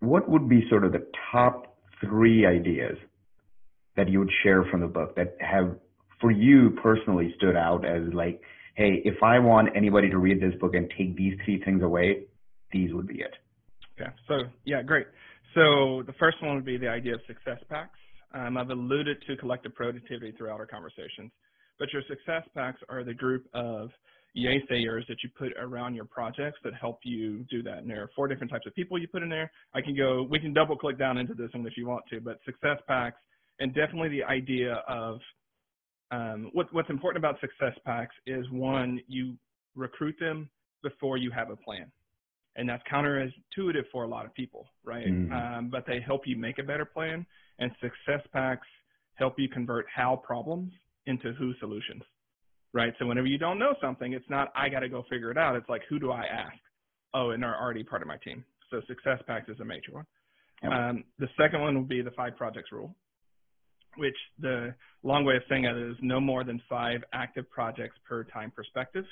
what 0.00 0.28
would 0.28 0.48
be 0.48 0.66
sort 0.68 0.84
of 0.84 0.92
the 0.92 1.06
top 1.32 1.76
three 2.00 2.44
ideas 2.44 2.98
that 3.96 4.08
you 4.08 4.18
would 4.18 4.30
share 4.42 4.64
from 4.64 4.80
the 4.80 4.86
book 4.86 5.16
that 5.16 5.36
have, 5.40 5.76
for 6.20 6.30
you 6.30 6.70
personally, 6.82 7.32
stood 7.38 7.56
out 7.56 7.86
as 7.86 8.02
like, 8.12 8.42
hey, 8.74 9.00
if 9.04 9.22
I 9.22 9.38
want 9.38 9.70
anybody 9.74 10.10
to 10.10 10.18
read 10.18 10.40
this 10.40 10.54
book 10.60 10.74
and 10.74 10.92
take 10.98 11.16
these 11.16 11.38
three 11.44 11.62
things 11.64 11.82
away, 11.82 12.24
these 12.72 12.92
would 12.92 13.06
be 13.06 13.20
it. 13.20 13.34
Okay. 13.98 14.10
So 14.28 14.42
yeah, 14.64 14.82
great. 14.82 15.06
So 15.54 16.02
the 16.06 16.14
first 16.18 16.42
one 16.42 16.54
would 16.54 16.64
be 16.64 16.76
the 16.76 16.88
idea 16.88 17.14
of 17.14 17.20
success 17.26 17.58
packs. 17.68 17.98
Um, 18.34 18.56
I've 18.56 18.70
alluded 18.70 19.18
to 19.26 19.36
collective 19.36 19.74
productivity 19.74 20.32
throughout 20.36 20.60
our 20.60 20.66
conversations, 20.66 21.30
but 21.78 21.92
your 21.92 22.02
success 22.08 22.42
packs 22.54 22.80
are 22.88 23.04
the 23.04 23.14
group 23.14 23.46
of 23.54 23.90
yay 24.34 24.62
sayers 24.68 25.04
that 25.08 25.16
you 25.22 25.30
put 25.38 25.52
around 25.58 25.94
your 25.94 26.04
projects 26.04 26.58
that 26.62 26.74
help 26.78 26.98
you 27.04 27.46
do 27.50 27.62
that. 27.62 27.78
And 27.78 27.88
there 27.88 28.02
are 28.02 28.10
four 28.14 28.28
different 28.28 28.52
types 28.52 28.66
of 28.66 28.74
people 28.74 28.98
you 28.98 29.08
put 29.08 29.22
in 29.22 29.30
there. 29.30 29.50
I 29.74 29.80
can 29.80 29.96
go, 29.96 30.26
we 30.28 30.38
can 30.38 30.52
double 30.52 30.76
click 30.76 30.98
down 30.98 31.16
into 31.16 31.32
this 31.32 31.48
one 31.54 31.66
if 31.66 31.72
you 31.76 31.88
want 31.88 32.04
to, 32.10 32.20
but 32.20 32.38
success 32.44 32.76
packs 32.86 33.16
and 33.58 33.74
definitely 33.74 34.10
the 34.10 34.24
idea 34.24 34.82
of 34.88 35.18
um, 36.10 36.50
what, 36.52 36.72
what's 36.72 36.90
important 36.90 37.24
about 37.24 37.40
success 37.40 37.76
packs 37.84 38.14
is 38.26 38.44
one, 38.50 39.00
you 39.08 39.36
recruit 39.74 40.16
them 40.20 40.48
before 40.82 41.16
you 41.16 41.30
have 41.30 41.50
a 41.50 41.56
plan. 41.56 41.90
And 42.56 42.68
that's 42.68 42.82
counterintuitive 42.90 43.84
for 43.92 44.04
a 44.04 44.08
lot 44.08 44.24
of 44.24 44.34
people, 44.34 44.66
right? 44.84 45.06
Mm-hmm. 45.06 45.32
Um, 45.32 45.68
but 45.70 45.84
they 45.86 46.00
help 46.04 46.22
you 46.26 46.36
make 46.36 46.58
a 46.58 46.62
better 46.62 46.84
plan. 46.84 47.26
And 47.58 47.70
success 47.80 48.26
packs 48.32 48.66
help 49.14 49.34
you 49.38 49.48
convert 49.48 49.86
how 49.94 50.16
problems 50.24 50.72
into 51.06 51.32
who 51.34 51.52
solutions 51.60 52.02
right? 52.76 52.92
So 52.98 53.06
whenever 53.06 53.26
you 53.26 53.38
don't 53.38 53.58
know 53.58 53.74
something, 53.80 54.12
it's 54.12 54.28
not 54.28 54.52
I 54.54 54.68
got 54.68 54.80
to 54.80 54.88
go 54.88 55.04
figure 55.10 55.30
it 55.30 55.38
out. 55.38 55.56
It's 55.56 55.68
like 55.68 55.82
who 55.88 55.98
do 55.98 56.12
I 56.12 56.24
ask? 56.26 56.54
Oh, 57.14 57.30
and 57.30 57.42
they're 57.42 57.58
already 57.58 57.82
part 57.82 58.02
of 58.02 58.08
my 58.08 58.18
team. 58.18 58.44
So 58.70 58.80
success 58.86 59.18
packs 59.26 59.48
is 59.48 59.58
a 59.60 59.64
major 59.64 59.92
one. 59.92 60.04
Yep. 60.62 60.72
Um, 60.72 61.04
the 61.18 61.28
second 61.40 61.62
one 61.62 61.74
will 61.74 61.84
be 61.84 62.02
the 62.02 62.10
five 62.10 62.36
projects 62.36 62.70
rule, 62.72 62.94
which 63.96 64.16
the 64.38 64.74
long 65.02 65.24
way 65.24 65.36
of 65.36 65.42
saying 65.48 65.64
it 65.64 65.76
is 65.76 65.96
no 66.02 66.20
more 66.20 66.44
than 66.44 66.60
five 66.68 67.00
active 67.14 67.48
projects 67.50 67.96
per 68.06 68.24
time 68.24 68.52
perspective. 68.54 69.04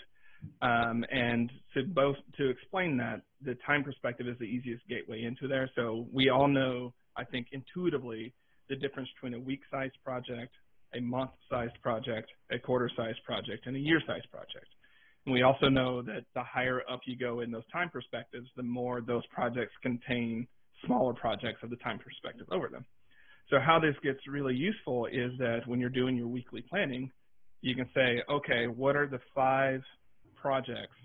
Um, 0.62 1.04
and 1.10 1.50
to 1.74 1.84
both 1.84 2.16
to 2.38 2.48
explain 2.48 2.96
that, 2.98 3.22
the 3.42 3.56
time 3.66 3.84
perspective 3.84 4.26
is 4.28 4.38
the 4.38 4.44
easiest 4.44 4.86
gateway 4.88 5.22
into 5.24 5.48
there. 5.48 5.70
So 5.74 6.06
we 6.12 6.30
all 6.30 6.48
know, 6.48 6.94
I 7.16 7.24
think, 7.24 7.48
intuitively 7.52 8.32
the 8.68 8.76
difference 8.76 9.08
between 9.14 9.34
a 9.34 9.44
week-sized 9.44 9.96
project, 10.04 10.52
a 10.94 11.00
month-sized 11.00 11.80
project, 11.82 12.30
a 12.50 12.58
quarter-sized 12.58 13.22
project, 13.24 13.66
and 13.66 13.76
a 13.76 13.78
year-sized 13.78 14.30
project. 14.30 14.68
And 15.26 15.32
we 15.32 15.42
also 15.42 15.68
know 15.68 16.02
that 16.02 16.24
the 16.34 16.42
higher 16.42 16.82
up 16.90 17.00
you 17.06 17.16
go 17.16 17.40
in 17.40 17.50
those 17.50 17.66
time 17.72 17.90
perspectives, 17.90 18.48
the 18.56 18.62
more 18.62 19.00
those 19.00 19.26
projects 19.26 19.72
contain 19.82 20.46
smaller 20.86 21.14
projects 21.14 21.62
of 21.62 21.70
the 21.70 21.76
time 21.76 21.98
perspective 21.98 22.46
over 22.50 22.68
them. 22.68 22.84
So 23.50 23.58
how 23.58 23.78
this 23.78 23.94
gets 24.02 24.20
really 24.26 24.54
useful 24.54 25.06
is 25.06 25.32
that 25.38 25.66
when 25.66 25.80
you're 25.80 25.90
doing 25.90 26.16
your 26.16 26.28
weekly 26.28 26.62
planning, 26.62 27.10
you 27.60 27.74
can 27.74 27.88
say, 27.94 28.22
okay, 28.30 28.66
what 28.66 28.96
are 28.96 29.06
the 29.06 29.20
five 29.34 29.82
projects 30.44 30.98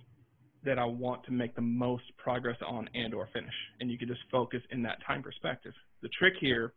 that 0.66 0.78
I 0.78 0.84
want 0.84 1.24
to 1.24 1.32
make 1.32 1.56
the 1.56 1.62
most 1.62 2.04
progress 2.18 2.58
on 2.68 2.90
and 2.94 3.14
or 3.14 3.30
finish? 3.34 3.54
And 3.80 3.90
you 3.90 3.98
can 3.98 4.10
just 4.10 4.20
focus 4.30 4.60
in 4.70 4.84
that 4.84 4.98
time 5.08 5.24
perspective. 5.24 5.72
The 6.02 6.10
trick 6.20 6.34
here 6.42 6.74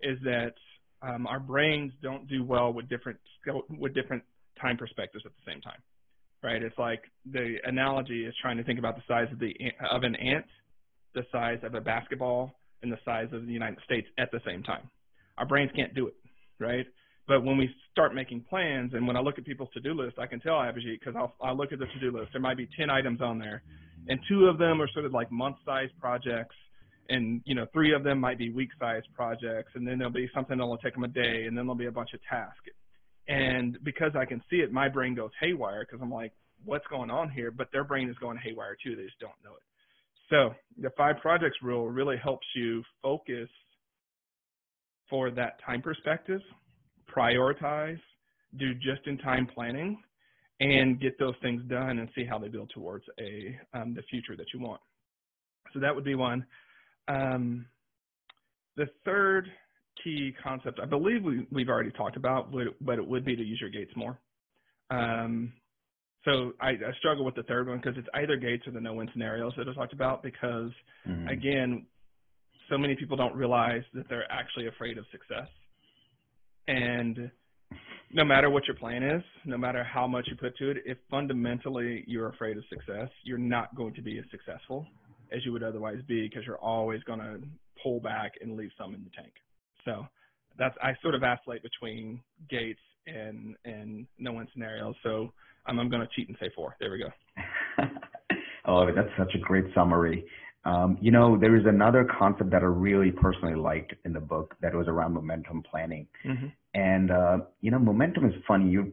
is 0.00 0.18
that 0.24 0.54
um, 1.02 1.26
our 1.26 1.38
brains 1.38 1.92
don't 2.02 2.26
do 2.26 2.42
well 2.42 2.72
with 2.72 2.88
different 2.88 3.18
with 3.78 3.92
different 3.94 4.22
time 4.60 4.78
perspectives 4.78 5.24
at 5.26 5.32
the 5.32 5.52
same 5.52 5.60
time, 5.60 5.80
right? 6.42 6.62
It's 6.62 6.78
like 6.78 7.02
the 7.30 7.56
analogy 7.64 8.24
is 8.24 8.34
trying 8.40 8.56
to 8.56 8.64
think 8.64 8.78
about 8.78 8.96
the 8.96 9.02
size 9.06 9.28
of 9.30 9.38
the 9.38 9.54
of 9.92 10.02
an 10.02 10.16
ant, 10.16 10.46
the 11.14 11.24
size 11.30 11.58
of 11.62 11.74
a 11.74 11.80
basketball, 11.80 12.54
and 12.82 12.90
the 12.90 12.98
size 13.04 13.28
of 13.32 13.46
the 13.46 13.52
United 13.52 13.78
States 13.84 14.08
at 14.18 14.30
the 14.32 14.40
same 14.46 14.62
time. 14.62 14.88
Our 15.36 15.46
brains 15.46 15.70
can't 15.76 15.94
do 15.94 16.06
it, 16.08 16.14
right? 16.58 16.86
But 17.28 17.44
when 17.44 17.58
we 17.58 17.68
start 17.92 18.14
making 18.14 18.46
plans, 18.48 18.94
and 18.94 19.06
when 19.06 19.14
I 19.14 19.20
look 19.20 19.36
at 19.36 19.44
people's 19.44 19.68
to-do 19.74 19.92
list, 19.92 20.18
I 20.18 20.26
can 20.26 20.40
tell 20.40 20.54
Abhijit 20.54 20.98
because 20.98 21.14
I'll, 21.14 21.34
I'll 21.42 21.56
look 21.56 21.72
at 21.72 21.78
the 21.78 21.84
to-do 21.84 22.10
list. 22.10 22.30
There 22.32 22.40
might 22.40 22.56
be 22.56 22.66
10 22.76 22.88
items 22.88 23.20
on 23.20 23.38
there, 23.38 23.62
and 24.08 24.18
two 24.28 24.46
of 24.46 24.56
them 24.56 24.80
are 24.80 24.88
sort 24.94 25.04
of 25.04 25.12
like 25.12 25.30
month-sized 25.30 25.92
projects, 26.00 26.56
and 27.10 27.42
you 27.44 27.54
know 27.54 27.66
three 27.70 27.94
of 27.94 28.02
them 28.02 28.18
might 28.18 28.38
be 28.38 28.50
week-sized 28.50 29.06
projects, 29.14 29.72
and 29.74 29.86
then 29.86 29.98
there'll 29.98 30.12
be 30.12 30.28
something 30.34 30.56
that'll 30.56 30.78
take 30.78 30.94
them 30.94 31.04
a 31.04 31.08
day, 31.08 31.44
and 31.46 31.56
then 31.56 31.66
there'll 31.66 31.74
be 31.74 31.86
a 31.86 31.92
bunch 31.92 32.14
of 32.14 32.20
tasks. 32.28 32.70
And 33.28 33.76
because 33.84 34.12
I 34.18 34.24
can 34.24 34.42
see 34.48 34.56
it, 34.56 34.72
my 34.72 34.88
brain 34.88 35.14
goes 35.14 35.30
haywire 35.38 35.84
because 35.84 36.00
I'm 36.02 36.10
like, 36.10 36.32
what's 36.64 36.86
going 36.86 37.10
on 37.10 37.30
here? 37.30 37.50
But 37.50 37.68
their 37.72 37.84
brain 37.84 38.08
is 38.08 38.16
going 38.16 38.38
haywire 38.38 38.74
too. 38.82 38.96
They 38.96 39.02
just 39.02 39.20
don't 39.20 39.32
know 39.44 39.52
it. 39.52 39.62
So 40.30 40.54
the 40.80 40.90
five 40.96 41.16
projects 41.20 41.58
rule 41.62 41.90
really 41.90 42.16
helps 42.16 42.46
you 42.56 42.82
focus 43.02 43.50
for 45.10 45.30
that 45.32 45.60
time 45.64 45.82
perspective 45.82 46.40
prioritize, 47.18 47.98
do 48.58 48.74
just-in-time 48.74 49.48
planning, 49.54 49.98
and 50.60 51.00
get 51.00 51.18
those 51.18 51.34
things 51.42 51.62
done 51.68 51.98
and 51.98 52.08
see 52.14 52.24
how 52.24 52.38
they 52.38 52.48
build 52.48 52.70
towards 52.74 53.04
a 53.20 53.56
um, 53.74 53.94
the 53.94 54.02
future 54.10 54.36
that 54.36 54.46
you 54.52 54.60
want. 54.60 54.80
So 55.72 55.80
that 55.80 55.94
would 55.94 56.04
be 56.04 56.14
one. 56.14 56.44
Um, 57.06 57.66
the 58.76 58.86
third 59.04 59.48
key 60.02 60.32
concept, 60.42 60.80
I 60.82 60.86
believe 60.86 61.22
we, 61.22 61.46
we've 61.50 61.68
already 61.68 61.90
talked 61.90 62.16
about, 62.16 62.52
but 62.80 62.98
it 62.98 63.06
would 63.06 63.24
be 63.24 63.36
to 63.36 63.42
use 63.42 63.58
your 63.60 63.70
gates 63.70 63.92
more. 63.96 64.18
Um, 64.90 65.52
so 66.24 66.52
I, 66.60 66.70
I, 66.70 66.92
struggle 66.98 67.24
with 67.24 67.34
the 67.34 67.42
third 67.44 67.68
one 67.68 67.78
because 67.78 67.98
it's 67.98 68.08
either 68.14 68.36
gates 68.36 68.66
or 68.66 68.72
the 68.72 68.80
no-win 68.80 69.08
scenarios 69.12 69.52
that 69.56 69.68
I 69.68 69.74
talked 69.74 69.92
about 69.92 70.22
because, 70.22 70.70
mm-hmm. 71.06 71.28
again, 71.28 71.86
so 72.70 72.78
many 72.78 72.96
people 72.96 73.16
don't 73.16 73.34
realize 73.34 73.82
that 73.94 74.08
they're 74.08 74.30
actually 74.30 74.66
afraid 74.66 74.98
of 74.98 75.04
success. 75.12 75.48
And 76.68 77.30
no 78.12 78.24
matter 78.24 78.50
what 78.50 78.66
your 78.66 78.76
plan 78.76 79.02
is, 79.02 79.22
no 79.44 79.58
matter 79.58 79.82
how 79.82 80.06
much 80.06 80.26
you 80.28 80.36
put 80.36 80.56
to 80.58 80.70
it, 80.70 80.78
if 80.86 80.98
fundamentally 81.10 82.04
you're 82.06 82.28
afraid 82.28 82.56
of 82.56 82.64
success, 82.68 83.08
you're 83.24 83.38
not 83.38 83.74
going 83.74 83.94
to 83.94 84.02
be 84.02 84.18
as 84.18 84.24
successful 84.30 84.86
as 85.32 85.44
you 85.44 85.52
would 85.52 85.62
otherwise 85.62 85.98
be 86.06 86.28
because 86.28 86.44
you're 86.46 86.58
always 86.58 87.02
going 87.04 87.18
to 87.18 87.40
pull 87.82 88.00
back 88.00 88.32
and 88.40 88.56
leave 88.56 88.70
some 88.78 88.94
in 88.94 89.02
the 89.02 89.10
tank. 89.16 89.32
So 89.84 90.06
that's 90.58 90.74
I 90.82 90.92
sort 91.02 91.14
of 91.14 91.22
vacillate 91.22 91.62
between 91.62 92.20
gates 92.50 92.80
and 93.06 93.56
and 93.64 94.06
no 94.18 94.32
win 94.32 94.48
scenarios. 94.52 94.94
So 95.02 95.32
I'm, 95.66 95.78
I'm 95.78 95.88
going 95.88 96.02
to 96.02 96.08
cheat 96.14 96.28
and 96.28 96.36
say 96.40 96.50
four. 96.54 96.76
There 96.80 96.90
we 96.90 96.98
go. 96.98 97.08
I 98.64 98.72
love 98.72 98.88
it. 98.88 98.94
That's 98.94 99.08
such 99.18 99.34
a 99.34 99.38
great 99.38 99.64
summary. 99.74 100.26
Um, 100.64 100.98
you 101.00 101.10
know, 101.10 101.38
there 101.38 101.56
is 101.56 101.64
another 101.66 102.04
concept 102.18 102.50
that 102.50 102.62
I 102.62 102.66
really 102.66 103.10
personally 103.10 103.54
liked 103.54 103.94
in 104.04 104.12
the 104.12 104.20
book 104.20 104.54
that 104.60 104.74
was 104.74 104.86
around 104.88 105.14
momentum 105.14 105.62
planning. 105.62 106.06
Mm-hmm. 106.24 106.46
And 106.74 107.10
uh, 107.10 107.38
you 107.60 107.70
know, 107.70 107.78
momentum 107.78 108.26
is 108.26 108.34
funny. 108.46 108.68
You, 108.68 108.92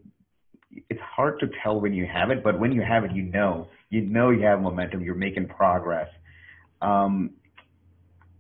it's 0.89 1.01
hard 1.01 1.39
to 1.39 1.47
tell 1.63 1.79
when 1.79 1.93
you 1.93 2.05
have 2.05 2.29
it, 2.31 2.43
but 2.43 2.59
when 2.59 2.71
you 2.71 2.81
have 2.81 3.03
it, 3.03 3.11
you 3.13 3.23
know, 3.23 3.67
you 3.89 4.01
know 4.01 4.29
you 4.29 4.45
have 4.45 4.61
momentum. 4.61 5.01
You're 5.01 5.15
making 5.15 5.47
progress. 5.47 6.07
Um, 6.81 7.31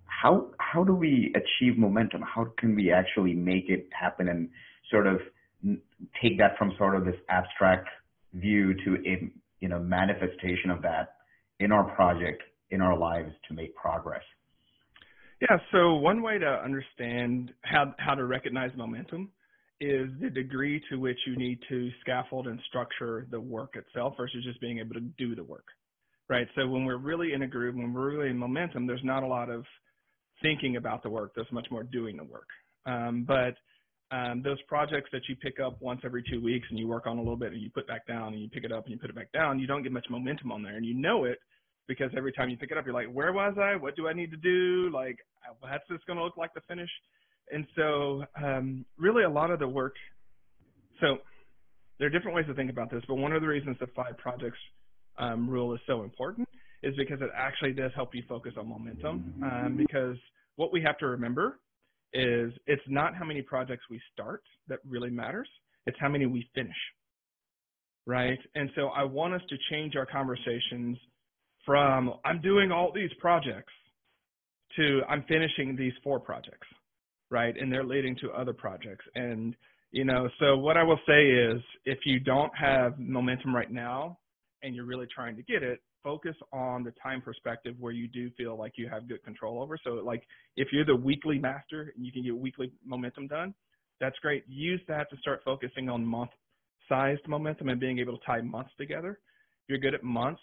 how 0.05 0.47
how 0.59 0.83
do 0.83 0.93
we 0.93 1.33
achieve 1.35 1.77
momentum? 1.77 2.21
How 2.21 2.45
can 2.57 2.75
we 2.75 2.91
actually 2.91 3.33
make 3.33 3.69
it 3.69 3.89
happen 3.91 4.29
and 4.29 4.49
sort 4.89 5.07
of 5.07 5.19
take 6.21 6.37
that 6.37 6.57
from 6.57 6.73
sort 6.77 6.95
of 6.95 7.05
this 7.05 7.15
abstract 7.29 7.87
view 8.33 8.73
to 8.85 8.97
a 9.05 9.31
you 9.59 9.67
know 9.67 9.79
manifestation 9.79 10.69
of 10.69 10.81
that 10.81 11.15
in 11.59 11.71
our 11.71 11.83
project 11.95 12.43
in 12.71 12.81
our 12.81 12.97
lives 12.97 13.31
to 13.47 13.53
make 13.53 13.75
progress? 13.75 14.23
Yeah, 15.41 15.57
so 15.71 15.95
one 15.95 16.21
way 16.21 16.37
to 16.37 16.47
understand 16.47 17.51
how, 17.63 17.93
how 17.97 18.15
to 18.15 18.25
recognize 18.25 18.71
momentum 18.75 19.31
is 19.81 20.09
the 20.21 20.29
degree 20.29 20.81
to 20.89 20.97
which 20.97 21.17
you 21.27 21.35
need 21.35 21.59
to 21.67 21.89
scaffold 22.01 22.47
and 22.47 22.59
structure 22.69 23.27
the 23.31 23.39
work 23.39 23.75
itself 23.75 24.13
versus 24.15 24.43
just 24.45 24.61
being 24.61 24.79
able 24.79 24.93
to 24.93 25.01
do 25.01 25.35
the 25.35 25.43
work, 25.43 25.65
right? 26.29 26.47
So 26.55 26.67
when 26.67 26.85
we're 26.85 26.97
really 26.97 27.33
in 27.33 27.41
a 27.41 27.47
groove, 27.47 27.75
when 27.75 27.93
we're 27.93 28.15
really 28.15 28.29
in 28.29 28.37
momentum, 28.37 28.87
there's 28.87 29.03
not 29.03 29.23
a 29.23 29.27
lot 29.27 29.49
of 29.49 29.65
thinking 30.41 30.77
about 30.77 31.03
the 31.03 31.09
work. 31.09 31.33
There's 31.35 31.51
much 31.51 31.67
more 31.69 31.83
doing 31.83 32.15
the 32.15 32.23
work. 32.23 32.47
Um, 32.85 33.25
but 33.27 33.55
um, 34.15 34.41
those 34.41 34.61
projects 34.63 35.09
that 35.11 35.23
you 35.27 35.35
pick 35.35 35.59
up 35.59 35.81
once 35.81 36.01
every 36.05 36.23
two 36.29 36.41
weeks 36.41 36.67
and 36.69 36.79
you 36.79 36.87
work 36.87 37.07
on 37.07 37.17
a 37.17 37.21
little 37.21 37.35
bit 37.35 37.51
and 37.51 37.61
you 37.61 37.69
put 37.69 37.87
back 37.87 38.07
down 38.07 38.33
and 38.33 38.41
you 38.41 38.49
pick 38.49 38.63
it 38.63 38.71
up 38.71 38.85
and 38.85 38.93
you 38.93 38.99
put 38.99 39.09
it 39.09 39.15
back 39.15 39.31
down, 39.33 39.59
you 39.59 39.67
don't 39.67 39.83
get 39.83 39.91
much 39.91 40.05
momentum 40.09 40.51
on 40.51 40.63
there 40.63 40.77
and 40.77 40.85
you 40.85 40.93
know 40.93 41.25
it 41.25 41.39
because 41.87 42.11
every 42.17 42.31
time 42.31 42.49
you 42.49 42.57
pick 42.57 42.71
it 42.71 42.77
up, 42.77 42.85
you're 42.85 42.93
like, 42.93 43.11
where 43.11 43.33
was 43.33 43.55
I? 43.61 43.75
What 43.75 43.95
do 43.95 44.07
I 44.07 44.13
need 44.13 44.31
to 44.31 44.37
do? 44.37 44.89
Like, 44.93 45.19
what's 45.59 45.83
this 45.89 45.99
going 46.07 46.17
to 46.17 46.23
look 46.23 46.37
like 46.37 46.53
to 46.53 46.61
finish? 46.67 46.89
And 47.51 47.65
so, 47.75 48.23
um, 48.43 48.85
really, 48.97 49.23
a 49.23 49.29
lot 49.29 49.51
of 49.51 49.59
the 49.59 49.67
work. 49.67 49.95
So, 51.01 51.17
there 51.99 52.07
are 52.07 52.11
different 52.11 52.35
ways 52.35 52.47
to 52.47 52.53
think 52.53 52.71
about 52.71 52.89
this, 52.89 53.03
but 53.07 53.15
one 53.15 53.31
of 53.31 53.41
the 53.41 53.47
reasons 53.47 53.77
the 53.79 53.87
five 53.95 54.17
projects 54.17 54.57
um, 55.17 55.49
rule 55.49 55.73
is 55.73 55.79
so 55.87 56.03
important 56.03 56.47
is 56.83 56.93
because 56.97 57.21
it 57.21 57.29
actually 57.35 57.73
does 57.73 57.91
help 57.95 58.13
you 58.13 58.23
focus 58.27 58.53
on 58.57 58.67
momentum. 58.67 59.33
Um, 59.43 59.77
because 59.77 60.17
what 60.55 60.73
we 60.73 60.81
have 60.81 60.97
to 60.99 61.07
remember 61.07 61.59
is 62.13 62.51
it's 62.67 62.83
not 62.87 63.15
how 63.15 63.25
many 63.25 63.41
projects 63.41 63.83
we 63.89 64.01
start 64.13 64.41
that 64.67 64.79
really 64.87 65.09
matters; 65.09 65.47
it's 65.85 65.97
how 65.99 66.09
many 66.09 66.25
we 66.25 66.49
finish. 66.55 66.75
Right? 68.07 68.39
And 68.55 68.69
so, 68.75 68.87
I 68.87 69.03
want 69.03 69.35
us 69.35 69.41
to 69.49 69.55
change 69.69 69.95
our 69.95 70.05
conversations 70.05 70.97
from 71.65 72.13
I'm 72.23 72.41
doing 72.41 72.71
all 72.71 72.91
these 72.93 73.11
projects 73.19 73.73
to 74.75 75.01
I'm 75.09 75.23
finishing 75.27 75.75
these 75.75 75.93
four 76.03 76.19
projects, 76.19 76.67
right? 77.29 77.55
And 77.59 77.71
they're 77.71 77.83
leading 77.83 78.15
to 78.17 78.31
other 78.31 78.53
projects. 78.53 79.05
And, 79.15 79.55
you 79.91 80.05
know, 80.05 80.29
so 80.39 80.57
what 80.57 80.77
I 80.77 80.83
will 80.83 80.99
say 81.07 81.27
is 81.27 81.61
if 81.85 81.99
you 82.05 82.19
don't 82.19 82.51
have 82.57 82.99
momentum 82.99 83.55
right 83.55 83.71
now 83.71 84.17
and 84.63 84.75
you're 84.75 84.85
really 84.85 85.07
trying 85.13 85.35
to 85.37 85.43
get 85.43 85.63
it, 85.63 85.79
focus 86.03 86.35
on 86.53 86.83
the 86.83 86.93
time 87.01 87.21
perspective 87.21 87.75
where 87.79 87.91
you 87.91 88.07
do 88.07 88.29
feel 88.37 88.55
like 88.57 88.73
you 88.75 88.87
have 88.87 89.07
good 89.07 89.23
control 89.23 89.61
over. 89.61 89.77
So, 89.83 89.93
like, 90.05 90.23
if 90.55 90.67
you're 90.71 90.85
the 90.85 90.95
weekly 90.95 91.39
master 91.39 91.93
and 91.95 92.05
you 92.05 92.11
can 92.11 92.23
get 92.23 92.37
weekly 92.37 92.71
momentum 92.85 93.27
done, 93.27 93.55
that's 93.99 94.17
great. 94.19 94.43
Use 94.47 94.81
that 94.87 95.09
to 95.09 95.17
start 95.17 95.41
focusing 95.43 95.89
on 95.89 96.05
month 96.05 96.29
sized 96.87 97.27
momentum 97.27 97.69
and 97.69 97.79
being 97.79 97.97
able 97.97 98.17
to 98.17 98.25
tie 98.25 98.41
months 98.41 98.71
together. 98.77 99.19
If 99.63 99.69
you're 99.69 99.79
good 99.79 99.95
at 99.95 100.03
months, 100.03 100.41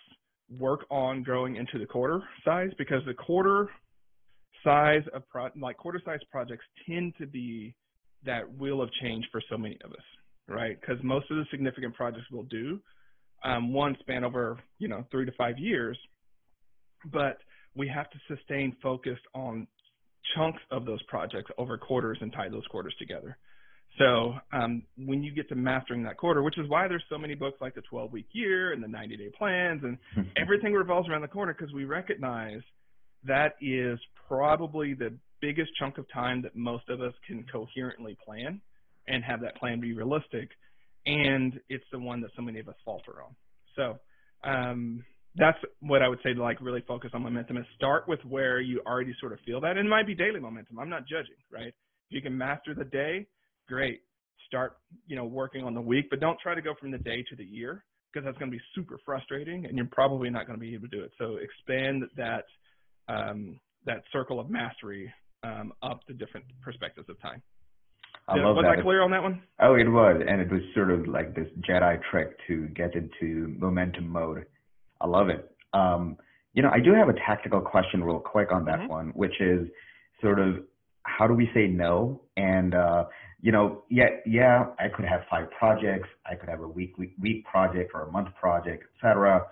work 0.59 0.85
on 0.91 1.23
growing 1.23 1.57
into 1.57 1.79
the 1.79 1.87
quarter 1.87 2.23
size 2.45 2.71
because 2.79 3.03
the 3.07 3.15
quarter 3.15 3.69
size 4.65 5.03
of 5.15 5.29
pro- 5.29 5.51
like 5.61 5.77
quarter 5.77 6.01
size 6.05 6.21
projects 6.31 6.65
tend 6.87 7.15
to 7.19 7.27
be 7.27 7.75
that 8.25 8.43
wheel 8.59 8.81
of 8.81 8.91
change 9.01 9.25
for 9.33 9.43
so 9.51 9.59
many 9.59 9.79
of 9.85 9.93
us, 9.93 10.05
right? 10.49 10.81
Because 10.81 11.03
most 11.03 11.31
of 11.31 11.37
the 11.37 11.45
significant 11.51 11.95
projects 11.95 12.27
we'll 12.31 12.45
do, 12.45 12.81
um, 13.45 13.73
one 13.73 13.97
span 14.01 14.25
over 14.25 14.59
you 14.79 14.89
know 14.89 15.05
three 15.11 15.27
to 15.27 15.33
five 15.33 15.59
years, 15.59 15.99
but 17.13 17.39
we 17.75 17.89
have 17.89 18.11
to 18.11 18.19
sustain 18.29 18.77
focus 18.83 19.19
on 19.35 19.67
chunks 20.37 20.61
of 20.71 20.85
those 20.85 21.03
projects 21.05 21.51
over 21.59 21.77
quarters 21.77 22.19
and 22.21 22.33
tie 22.33 22.49
those 22.49 22.67
quarters 22.69 22.95
together. 22.99 23.37
So 23.99 24.34
um, 24.53 24.82
when 24.97 25.22
you 25.22 25.32
get 25.32 25.49
to 25.51 25.55
mastering 25.55 26.03
that 26.05 26.16
quarter, 26.16 26.43
which 26.43 26.59
is 26.59 26.68
why 26.68 26.88
there's 26.88 27.05
so 27.11 27.18
many 27.18 27.34
books 27.34 27.59
like 27.61 27.74
the 27.74 27.82
12 27.82 28.12
week 28.12 28.26
year 28.32 28.72
and 28.72 28.82
the 28.82 28.88
90 28.88 29.16
day 29.16 29.30
plans 29.36 29.82
and 29.84 29.99
everything 30.36 30.72
revolves 30.72 31.09
around 31.09 31.22
the 31.22 31.28
corner 31.28 31.55
because 31.59 31.72
we 31.74 31.84
recognize 31.84 32.62
that 33.24 33.55
is 33.61 33.99
probably 34.28 34.95
the 34.95 35.12
biggest 35.40 35.70
chunk 35.78 35.99
of 35.99 36.11
time 36.11 36.40
that 36.43 36.57
most 36.57 36.88
of 36.88 37.01
us 37.01 37.12
can 37.26 37.45
coherently 37.53 38.16
plan 38.24 38.61
and 39.09 39.22
have 39.24 39.40
that 39.43 39.57
plan 39.57 39.80
be 39.80 39.93
realistic. 39.93 40.51
And 41.05 41.61
it's 41.68 41.84
the 41.93 41.99
one 41.99 42.20
that 42.22 42.30
so 42.36 42.43
many 42.43 42.61
of 42.61 42.68
us 42.68 42.76
falter 42.84 43.22
on. 43.22 43.34
So 43.76 43.99
um, 44.49 45.05
that's 45.36 45.59
what 45.80 46.03
I 46.03 46.09
would 46.09 46.20
say 46.22 46.32
to 46.32 46.43
like 46.43 46.61
really 46.61 46.82
focus 46.86 47.11
on 47.12 47.22
momentum 47.22 47.57
is 47.57 47.66
start 47.76 48.09
with 48.09 48.20
where 48.24 48.61
you 48.61 48.80
already 48.86 49.14
sort 49.20 49.32
of 49.32 49.40
feel 49.45 49.61
that. 49.61 49.76
And 49.76 49.86
it 49.86 49.90
might 49.90 50.07
be 50.07 50.14
daily 50.14 50.40
momentum. 50.40 50.78
I'm 50.78 50.88
not 50.88 51.07
judging, 51.07 51.36
right? 51.51 51.68
If 51.68 52.11
you 52.11 52.22
can 52.22 52.36
master 52.36 52.74
the 52.74 52.84
day, 52.84 53.26
great. 53.69 54.01
Start, 54.47 54.77
you 55.07 55.17
know, 55.17 55.25
working 55.25 55.65
on 55.65 55.75
the 55.75 55.81
week, 55.81 56.07
but 56.11 56.21
don't 56.21 56.39
try 56.43 56.55
to 56.55 56.63
go 56.63 56.75
from 56.79 56.91
the 56.91 56.99
day 56.99 57.25
to 57.31 57.37
the 57.37 57.45
year 57.45 57.85
because 58.13 58.27
that's 58.27 58.37
going 58.39 58.51
to 58.51 58.57
be 58.57 58.63
super 58.75 58.99
frustrating, 59.05 59.65
and 59.65 59.77
you're 59.77 59.89
probably 59.91 60.29
not 60.29 60.47
going 60.47 60.59
to 60.59 60.61
be 60.61 60.75
able 60.75 60.89
to 60.89 60.97
do 60.97 61.03
it. 61.03 61.11
So 61.19 61.37
expand 61.37 62.05
that 62.17 62.45
um, 63.09 63.59
that 63.87 64.03
circle 64.13 64.39
of 64.39 64.51
mastery 64.51 65.13
um, 65.43 65.73
up 65.83 66.05
to 66.07 66.13
different 66.13 66.47
perspectives 66.63 67.09
of 67.09 67.21
time. 67.21 67.43
I 68.29 68.37
love 68.37 68.57
was 68.57 68.65
that. 68.65 68.79
I 68.79 68.83
clear 68.83 69.03
on 69.03 69.11
that 69.11 69.23
one? 69.23 69.43
Oh, 69.61 69.75
it 69.75 69.89
was, 69.89 70.23
and 70.27 70.41
it 70.41 70.51
was 70.51 70.61
sort 70.75 70.91
of 70.91 71.09
like 71.09 71.35
this 71.35 71.49
Jedi 71.69 71.99
trick 72.11 72.37
to 72.47 72.69
get 72.69 72.95
into 72.95 73.55
momentum 73.59 74.09
mode. 74.09 74.45
I 75.01 75.07
love 75.07 75.29
it. 75.29 75.51
Um, 75.73 76.17
you 76.55 76.63
know, 76.63 76.71
I 76.73 76.79
do 76.79 76.93
have 76.95 77.09
a 77.09 77.15
tactical 77.15 77.61
question, 77.61 78.05
real 78.05 78.21
quick, 78.21 78.53
on 78.53 78.65
that 78.67 78.81
mm-hmm. 78.81 78.89
one, 78.89 79.07
which 79.15 79.41
is 79.41 79.67
sort 80.21 80.39
of 80.39 80.57
how 81.05 81.27
do 81.27 81.35
we 81.35 81.51
say 81.55 81.67
no? 81.67 82.23
And 82.37 82.75
uh, 82.75 83.05
you 83.43 83.51
know, 83.51 83.82
yeah, 83.90 84.07
yeah, 84.24 84.66
I 84.78 84.88
could 84.88 85.05
have 85.05 85.22
five 85.28 85.51
projects. 85.51 86.09
I 86.24 86.36
could 86.36 86.49
have 86.49 86.61
a 86.61 86.68
week, 86.68 86.97
week, 86.97 87.14
week 87.20 87.45
project 87.45 87.90
or 87.93 88.03
a 88.03 88.11
month 88.11 88.28
project, 88.40 88.84
etc. 88.95 89.47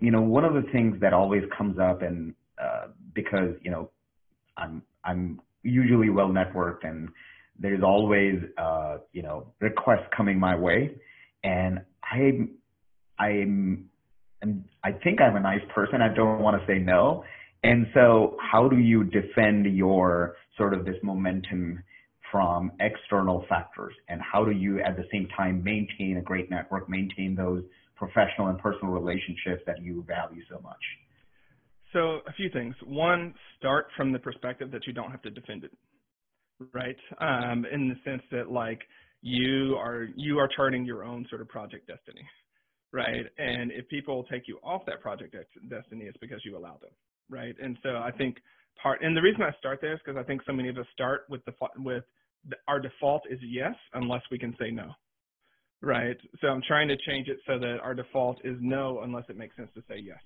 You 0.00 0.10
know, 0.10 0.20
one 0.20 0.44
of 0.44 0.54
the 0.54 0.64
things 0.72 1.00
that 1.00 1.12
always 1.12 1.44
comes 1.56 1.78
up, 1.78 2.02
and 2.02 2.34
uh, 2.60 2.88
because 3.14 3.54
you 3.62 3.70
know, 3.70 3.90
I'm 4.56 4.82
I'm 5.04 5.40
usually 5.62 6.10
well 6.10 6.28
networked, 6.28 6.82
and 6.82 7.08
there's 7.60 7.82
always 7.84 8.40
uh, 8.58 8.98
you 9.12 9.22
know 9.22 9.52
requests 9.60 10.08
coming 10.14 10.40
my 10.40 10.56
way, 10.56 10.96
and 11.44 11.82
I'm 12.12 12.50
I'm 13.20 13.88
and 14.42 14.64
I 14.82 14.92
think 14.92 15.20
I'm 15.20 15.36
a 15.36 15.40
nice 15.40 15.62
person. 15.72 16.02
I 16.02 16.12
don't 16.12 16.40
want 16.40 16.60
to 16.60 16.66
say 16.66 16.80
no. 16.80 17.22
And 17.62 17.86
so, 17.94 18.36
how 18.40 18.68
do 18.68 18.78
you 18.78 19.04
defend 19.04 19.66
your 19.66 20.34
sort 20.56 20.74
of 20.74 20.84
this 20.84 20.96
momentum 21.04 21.84
from 22.30 22.72
external 22.80 23.44
factors? 23.48 23.94
And 24.08 24.20
how 24.20 24.44
do 24.44 24.52
you, 24.52 24.80
at 24.80 24.96
the 24.96 25.04
same 25.12 25.28
time, 25.36 25.62
maintain 25.62 26.16
a 26.18 26.22
great 26.22 26.50
network, 26.50 26.88
maintain 26.88 27.34
those 27.34 27.62
professional 27.96 28.48
and 28.48 28.58
personal 28.58 28.92
relationships 28.92 29.62
that 29.66 29.82
you 29.82 30.04
value 30.06 30.42
so 30.50 30.60
much? 30.62 30.80
So, 31.92 32.20
a 32.26 32.32
few 32.36 32.48
things. 32.50 32.74
One, 32.86 33.34
start 33.58 33.86
from 33.96 34.12
the 34.12 34.18
perspective 34.18 34.70
that 34.70 34.86
you 34.86 34.92
don't 34.92 35.10
have 35.10 35.22
to 35.22 35.30
defend 35.30 35.64
it, 35.64 35.72
right? 36.72 36.96
Um, 37.20 37.66
in 37.70 37.88
the 37.88 37.96
sense 38.04 38.22
that, 38.30 38.50
like, 38.50 38.80
you 39.22 39.76
are 39.76 40.08
you 40.16 40.38
are 40.38 40.48
charting 40.56 40.84
your 40.84 41.04
own 41.04 41.26
sort 41.28 41.42
of 41.42 41.48
project 41.48 41.86
destiny, 41.86 42.24
right? 42.92 43.26
And 43.38 43.70
if 43.72 43.88
people 43.88 44.24
take 44.30 44.48
you 44.48 44.58
off 44.62 44.82
that 44.86 45.00
project 45.00 45.34
destiny, 45.68 46.04
it's 46.04 46.16
because 46.18 46.40
you 46.44 46.56
allow 46.56 46.78
them, 46.80 46.90
right? 47.28 47.54
And 47.62 47.76
so 47.82 47.90
I 47.96 48.10
think 48.16 48.36
part, 48.82 49.02
and 49.02 49.16
the 49.16 49.20
reason 49.20 49.42
I 49.42 49.52
start 49.58 49.80
there 49.82 49.94
is 49.94 50.00
because 50.04 50.18
I 50.18 50.24
think 50.24 50.42
so 50.46 50.52
many 50.52 50.68
of 50.68 50.78
us 50.78 50.86
start 50.94 51.26
with 51.28 51.44
the 51.44 51.52
with 51.78 52.04
our 52.68 52.80
default 52.80 53.22
is 53.30 53.38
yes 53.42 53.74
unless 53.94 54.22
we 54.30 54.38
can 54.38 54.54
say 54.58 54.70
no, 54.70 54.92
right? 55.82 56.16
So 56.40 56.48
I'm 56.48 56.62
trying 56.66 56.88
to 56.88 56.96
change 57.06 57.28
it 57.28 57.38
so 57.46 57.58
that 57.58 57.78
our 57.82 57.94
default 57.94 58.38
is 58.44 58.56
no 58.60 59.00
unless 59.02 59.24
it 59.28 59.36
makes 59.36 59.56
sense 59.56 59.70
to 59.74 59.82
say 59.88 59.98
yes, 59.98 60.20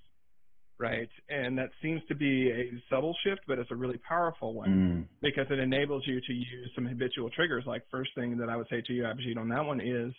right? 0.79 1.09
And 1.29 1.57
that 1.57 1.69
seems 1.81 2.01
to 2.07 2.15
be 2.15 2.49
a 2.51 2.71
subtle 2.89 3.15
shift, 3.23 3.41
but 3.47 3.59
it's 3.59 3.71
a 3.71 3.75
really 3.75 3.99
powerful 4.07 4.53
one 4.53 4.69
mm. 4.69 5.17
because 5.21 5.47
it 5.49 5.59
enables 5.59 6.03
you 6.07 6.19
to 6.21 6.33
use 6.33 6.71
some 6.75 6.85
habitual 6.85 7.29
triggers. 7.29 7.63
Like 7.65 7.83
first 7.91 8.11
thing 8.15 8.37
that 8.37 8.49
I 8.49 8.55
would 8.55 8.67
say 8.69 8.81
to 8.85 8.93
you, 8.93 9.03
Abhijit, 9.03 9.37
on 9.37 9.49
that 9.49 9.65
one 9.65 9.81
is 9.81 10.13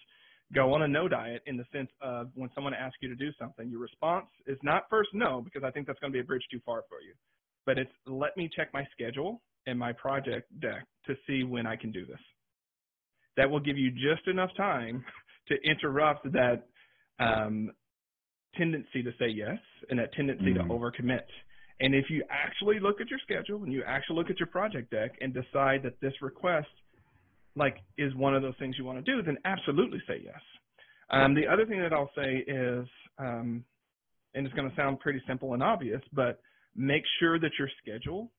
go 0.54 0.72
on 0.74 0.82
a 0.82 0.88
no 0.88 1.08
diet 1.08 1.42
in 1.46 1.56
the 1.56 1.64
sense 1.72 1.90
of 2.00 2.30
when 2.34 2.50
someone 2.54 2.74
asks 2.74 2.98
you 3.00 3.08
to 3.08 3.16
do 3.16 3.30
something, 3.38 3.68
your 3.68 3.80
response 3.80 4.26
is 4.46 4.58
not 4.62 4.84
first 4.88 5.10
no, 5.12 5.40
because 5.42 5.64
I 5.64 5.70
think 5.70 5.86
that's 5.86 5.98
going 5.98 6.12
to 6.12 6.16
be 6.16 6.20
a 6.20 6.24
bridge 6.24 6.44
too 6.50 6.60
far 6.64 6.82
for 6.88 7.00
you, 7.00 7.14
but 7.64 7.78
it's 7.78 7.90
let 8.06 8.36
me 8.36 8.48
check 8.54 8.68
my 8.72 8.86
schedule 8.92 9.42
and 9.66 9.78
my 9.78 9.92
project 9.92 10.48
deck 10.60 10.86
to 11.06 11.14
see 11.26 11.44
when 11.44 11.66
I 11.66 11.76
can 11.76 11.92
do 11.92 12.06
this. 12.06 12.20
That 13.36 13.50
will 13.50 13.60
give 13.60 13.76
you 13.76 13.90
just 13.90 14.26
enough 14.28 14.50
time 14.56 15.04
to 15.48 15.54
interrupt 15.68 16.32
that 16.32 16.66
um, 17.18 17.70
tendency 18.56 19.02
to 19.02 19.10
say 19.18 19.28
yes 19.28 19.58
and 19.90 19.98
that 19.98 20.12
tendency 20.14 20.54
mm-hmm. 20.54 20.68
to 20.68 20.74
overcommit. 20.74 21.26
And 21.80 21.94
if 21.94 22.06
you 22.08 22.24
actually 22.30 22.80
look 22.80 23.00
at 23.00 23.10
your 23.10 23.18
schedule 23.22 23.62
and 23.62 23.72
you 23.72 23.82
actually 23.86 24.16
look 24.16 24.30
at 24.30 24.38
your 24.40 24.46
project 24.46 24.90
deck 24.90 25.12
and 25.20 25.34
decide 25.34 25.82
that 25.82 26.00
this 26.00 26.14
request 26.22 26.68
like 27.54 27.78
is 27.96 28.14
one 28.14 28.34
of 28.34 28.42
those 28.42 28.54
things 28.58 28.76
you 28.78 28.84
want 28.84 29.04
to 29.04 29.12
do, 29.12 29.22
then 29.22 29.36
absolutely 29.44 30.00
say 30.06 30.20
yes. 30.22 30.40
Um, 31.10 31.34
the 31.34 31.46
other 31.46 31.64
thing 31.66 31.80
that 31.80 31.92
I'll 31.92 32.10
say 32.16 32.44
is, 32.46 32.86
um, 33.18 33.64
and 34.34 34.46
it's 34.46 34.54
going 34.54 34.68
to 34.68 34.76
sound 34.76 35.00
pretty 35.00 35.22
simple 35.26 35.54
and 35.54 35.62
obvious, 35.62 36.00
but 36.12 36.40
make 36.74 37.02
sure 37.20 37.38
that 37.38 37.50
your 37.58 37.68
schedule 37.80 38.30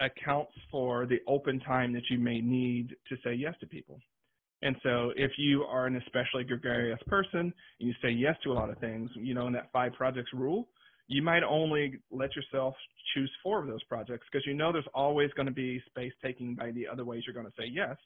accounts 0.00 0.52
for 0.70 1.06
the 1.06 1.18
open 1.26 1.60
time 1.60 1.92
that 1.92 2.02
you 2.10 2.18
may 2.18 2.40
need 2.40 2.90
to 3.08 3.16
say 3.24 3.34
yes 3.34 3.54
to 3.60 3.66
people. 3.66 4.00
And 4.62 4.76
so 4.82 5.12
if 5.16 5.32
you 5.38 5.62
are 5.62 5.86
an 5.86 5.96
especially 5.96 6.44
gregarious 6.44 6.98
person 7.06 7.40
and 7.40 7.52
you 7.78 7.92
say 8.02 8.10
yes 8.10 8.36
to 8.44 8.52
a 8.52 8.54
lot 8.54 8.70
of 8.70 8.78
things, 8.78 9.10
you 9.14 9.34
know, 9.34 9.46
in 9.46 9.52
that 9.52 9.70
five 9.72 9.92
projects 9.92 10.30
rule, 10.32 10.68
you 11.08 11.22
might 11.22 11.42
only 11.42 12.00
let 12.10 12.34
yourself 12.34 12.74
choose 13.14 13.30
four 13.42 13.60
of 13.60 13.68
those 13.68 13.82
projects 13.84 14.26
because 14.30 14.46
you 14.46 14.54
know 14.54 14.72
there's 14.72 14.88
always 14.94 15.30
going 15.36 15.46
to 15.46 15.52
be 15.52 15.80
space 15.86 16.12
taking 16.22 16.54
by 16.54 16.70
the 16.72 16.86
other 16.86 17.04
ways 17.04 17.22
you're 17.26 17.34
going 17.34 17.46
to 17.46 17.52
say 17.56 17.68
yes. 17.70 17.96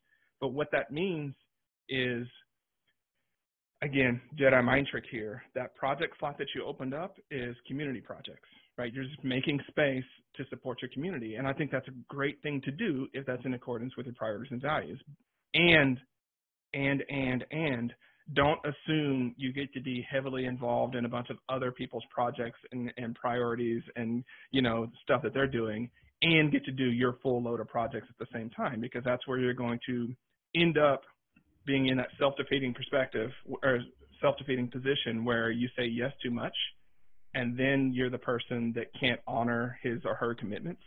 But 0.41 0.49
what 0.49 0.71
that 0.73 0.91
means 0.91 1.35
is, 1.89 2.27
again, 3.83 4.21
Jedi 4.39 4.63
mind 4.63 4.89
trick 4.91 5.05
here. 5.11 5.43
That 5.55 5.75
project 5.77 6.17
slot 6.19 6.37
that 6.39 6.49
you 6.55 6.65
opened 6.65 6.95
up 6.95 7.17
is 7.31 7.57
community 7.67 8.01
projects, 8.01 8.49
right? 8.81 8.95
You're 8.95 9.05
just 9.05 9.23
making 9.23 9.61
space 9.69 10.05
to 10.37 10.45
support 10.49 10.81
your 10.81 10.91
community. 10.95 11.35
And 11.35 11.47
I 11.47 11.53
think 11.53 11.71
that's 11.71 11.87
a 11.89 11.93
great 12.09 12.41
thing 12.43 12.63
to 12.65 12.71
do 12.71 13.07
if 13.13 13.27
that's 13.27 13.45
in 13.45 13.53
accordance 13.53 13.95
with 13.95 14.07
your 14.07 14.15
priorities 14.15 14.51
and 14.51 14.63
values. 14.63 14.99
And, 15.55 15.99
and, 16.73 17.05
and, 17.11 17.45
and, 17.51 17.93
don't 18.35 18.61
assume 18.65 19.35
you 19.37 19.53
get 19.53 19.73
to 19.73 19.81
be 19.81 20.07
heavily 20.09 20.45
involved 20.45 20.95
in 20.95 21.05
a 21.05 21.09
bunch 21.09 21.31
of 21.31 21.37
other 21.49 21.73
people's 21.73 22.05
projects 22.15 22.61
and, 22.71 22.93
and 22.97 23.17
priorities 23.17 23.83
and 23.97 24.23
you 24.53 24.63
know 24.63 24.87
stuff 25.03 25.21
that 25.21 25.35
they're 25.35 25.49
doing 25.49 25.91
and 26.23 26.53
get 26.53 26.65
to 26.65 26.71
do 26.71 26.85
your 26.85 27.17
full 27.25 27.43
load 27.43 27.59
of 27.59 27.67
projects 27.67 28.07
at 28.09 28.17
the 28.21 28.27
same 28.33 28.49
time 28.51 28.81
because 28.81 29.03
that's 29.05 29.27
where 29.27 29.41
you're 29.41 29.53
going 29.53 29.81
to 29.85 30.15
end 30.55 30.79
up 30.79 31.03
being 31.67 31.89
in 31.89 31.97
that 31.97 32.07
self-defeating 32.21 32.73
perspective 32.73 33.31
or 33.65 33.81
self-defeating 34.21 34.71
position 34.71 35.25
where 35.25 35.51
you 35.51 35.69
say 35.77 35.87
yes 35.87 36.13
too 36.23 36.31
much 36.31 36.55
and 37.35 37.57
then 37.59 37.93
you're 37.95 38.11
the 38.11 38.19
person 38.19 38.73
that 38.75 38.87
can't 38.99 39.21
honor 39.27 39.79
his 39.83 40.01
or 40.05 40.15
her 40.15 40.35
commitments 40.35 40.83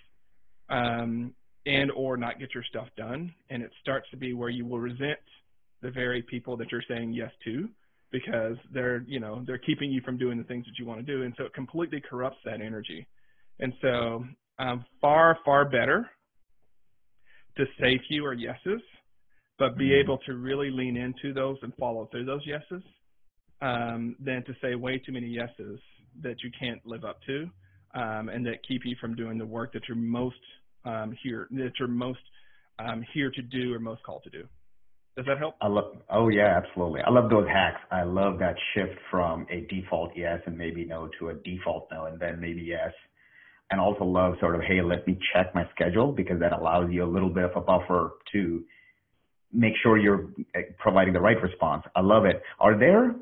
um, 0.69 1.33
and 1.65 1.91
or 1.91 2.17
not 2.17 2.39
get 2.39 2.53
your 2.53 2.63
stuff 2.63 2.87
done. 2.97 3.33
And 3.49 3.63
it 3.63 3.71
starts 3.81 4.09
to 4.11 4.17
be 4.17 4.33
where 4.33 4.49
you 4.49 4.65
will 4.65 4.79
resent 4.79 5.19
the 5.81 5.91
very 5.91 6.21
people 6.21 6.57
that 6.57 6.71
you're 6.71 6.83
saying 6.87 7.13
yes 7.13 7.31
to 7.45 7.69
because 8.11 8.57
they're 8.73 9.03
you 9.07 9.19
know 9.19 9.43
they're 9.47 9.57
keeping 9.57 9.91
you 9.91 10.01
from 10.01 10.17
doing 10.17 10.37
the 10.37 10.43
things 10.43 10.65
that 10.65 10.77
you 10.77 10.85
want 10.85 10.99
to 10.99 11.05
do. 11.05 11.23
And 11.23 11.33
so 11.37 11.45
it 11.45 11.53
completely 11.53 12.01
corrupts 12.01 12.39
that 12.45 12.61
energy. 12.61 13.07
And 13.59 13.73
so 13.81 14.25
um, 14.59 14.85
far 15.01 15.37
far 15.45 15.65
better 15.65 16.09
to 17.57 17.65
say 17.79 17.99
fewer 18.07 18.33
yeses 18.33 18.81
but 19.59 19.77
be 19.77 19.89
mm-hmm. 19.89 20.01
able 20.01 20.17
to 20.19 20.33
really 20.35 20.69
lean 20.69 20.97
into 20.97 21.33
those 21.33 21.57
and 21.61 21.73
follow 21.75 22.07
through 22.11 22.25
those 22.25 22.45
yeses 22.45 22.83
um, 23.61 24.15
than 24.19 24.43
to 24.45 24.53
say 24.61 24.75
way 24.75 24.97
too 24.97 25.11
many 25.11 25.27
yeses 25.27 25.79
that 26.21 26.35
you 26.43 26.51
can't 26.59 26.85
live 26.85 27.03
up 27.03 27.19
to 27.27 27.49
um, 27.95 28.29
and 28.29 28.45
that 28.45 28.65
keep 28.67 28.81
you 28.85 28.95
from 28.99 29.15
doing 29.15 29.37
the 29.37 29.45
work 29.45 29.73
that 29.73 29.83
you're 29.87 29.97
most 29.97 30.35
um, 30.85 31.15
here 31.23 31.47
that 31.51 31.71
you're 31.79 31.87
most 31.87 32.19
um, 32.79 33.03
here 33.13 33.31
to 33.31 33.41
do 33.41 33.73
or 33.73 33.79
most 33.79 34.03
called 34.03 34.23
to 34.23 34.29
do. 34.29 34.43
Does 35.15 35.25
that 35.27 35.37
help? 35.37 35.55
I 35.61 35.67
love. 35.67 35.95
Oh 36.09 36.29
yeah, 36.29 36.59
absolutely. 36.63 37.01
I 37.01 37.11
love 37.11 37.29
those 37.29 37.47
hacks. 37.47 37.79
I 37.91 38.03
love 38.03 38.39
that 38.39 38.55
shift 38.73 38.99
from 39.11 39.45
a 39.51 39.61
default 39.69 40.11
yes 40.15 40.39
and 40.45 40.57
maybe 40.57 40.85
no 40.85 41.09
to 41.19 41.29
a 41.29 41.33
default 41.35 41.87
no 41.91 42.05
and 42.05 42.19
then 42.19 42.39
maybe 42.39 42.61
yes. 42.61 42.91
And 43.71 43.79
also 43.79 44.03
love 44.03 44.35
sort 44.39 44.55
of 44.55 44.61
hey, 44.61 44.81
let 44.81 45.05
me 45.07 45.17
check 45.33 45.53
my 45.53 45.67
schedule 45.73 46.11
because 46.11 46.39
that 46.39 46.51
allows 46.51 46.91
you 46.91 47.03
a 47.03 47.11
little 47.11 47.29
bit 47.29 47.45
of 47.45 47.51
a 47.55 47.61
buffer 47.61 48.13
to 48.33 48.63
make 49.53 49.73
sure 49.83 49.97
you're 49.97 50.29
uh, 50.55 50.61
providing 50.79 51.13
the 51.13 51.21
right 51.21 51.41
response. 51.41 51.83
I 51.95 52.01
love 52.01 52.25
it. 52.25 52.41
Are 52.59 52.77
there, 52.77 53.15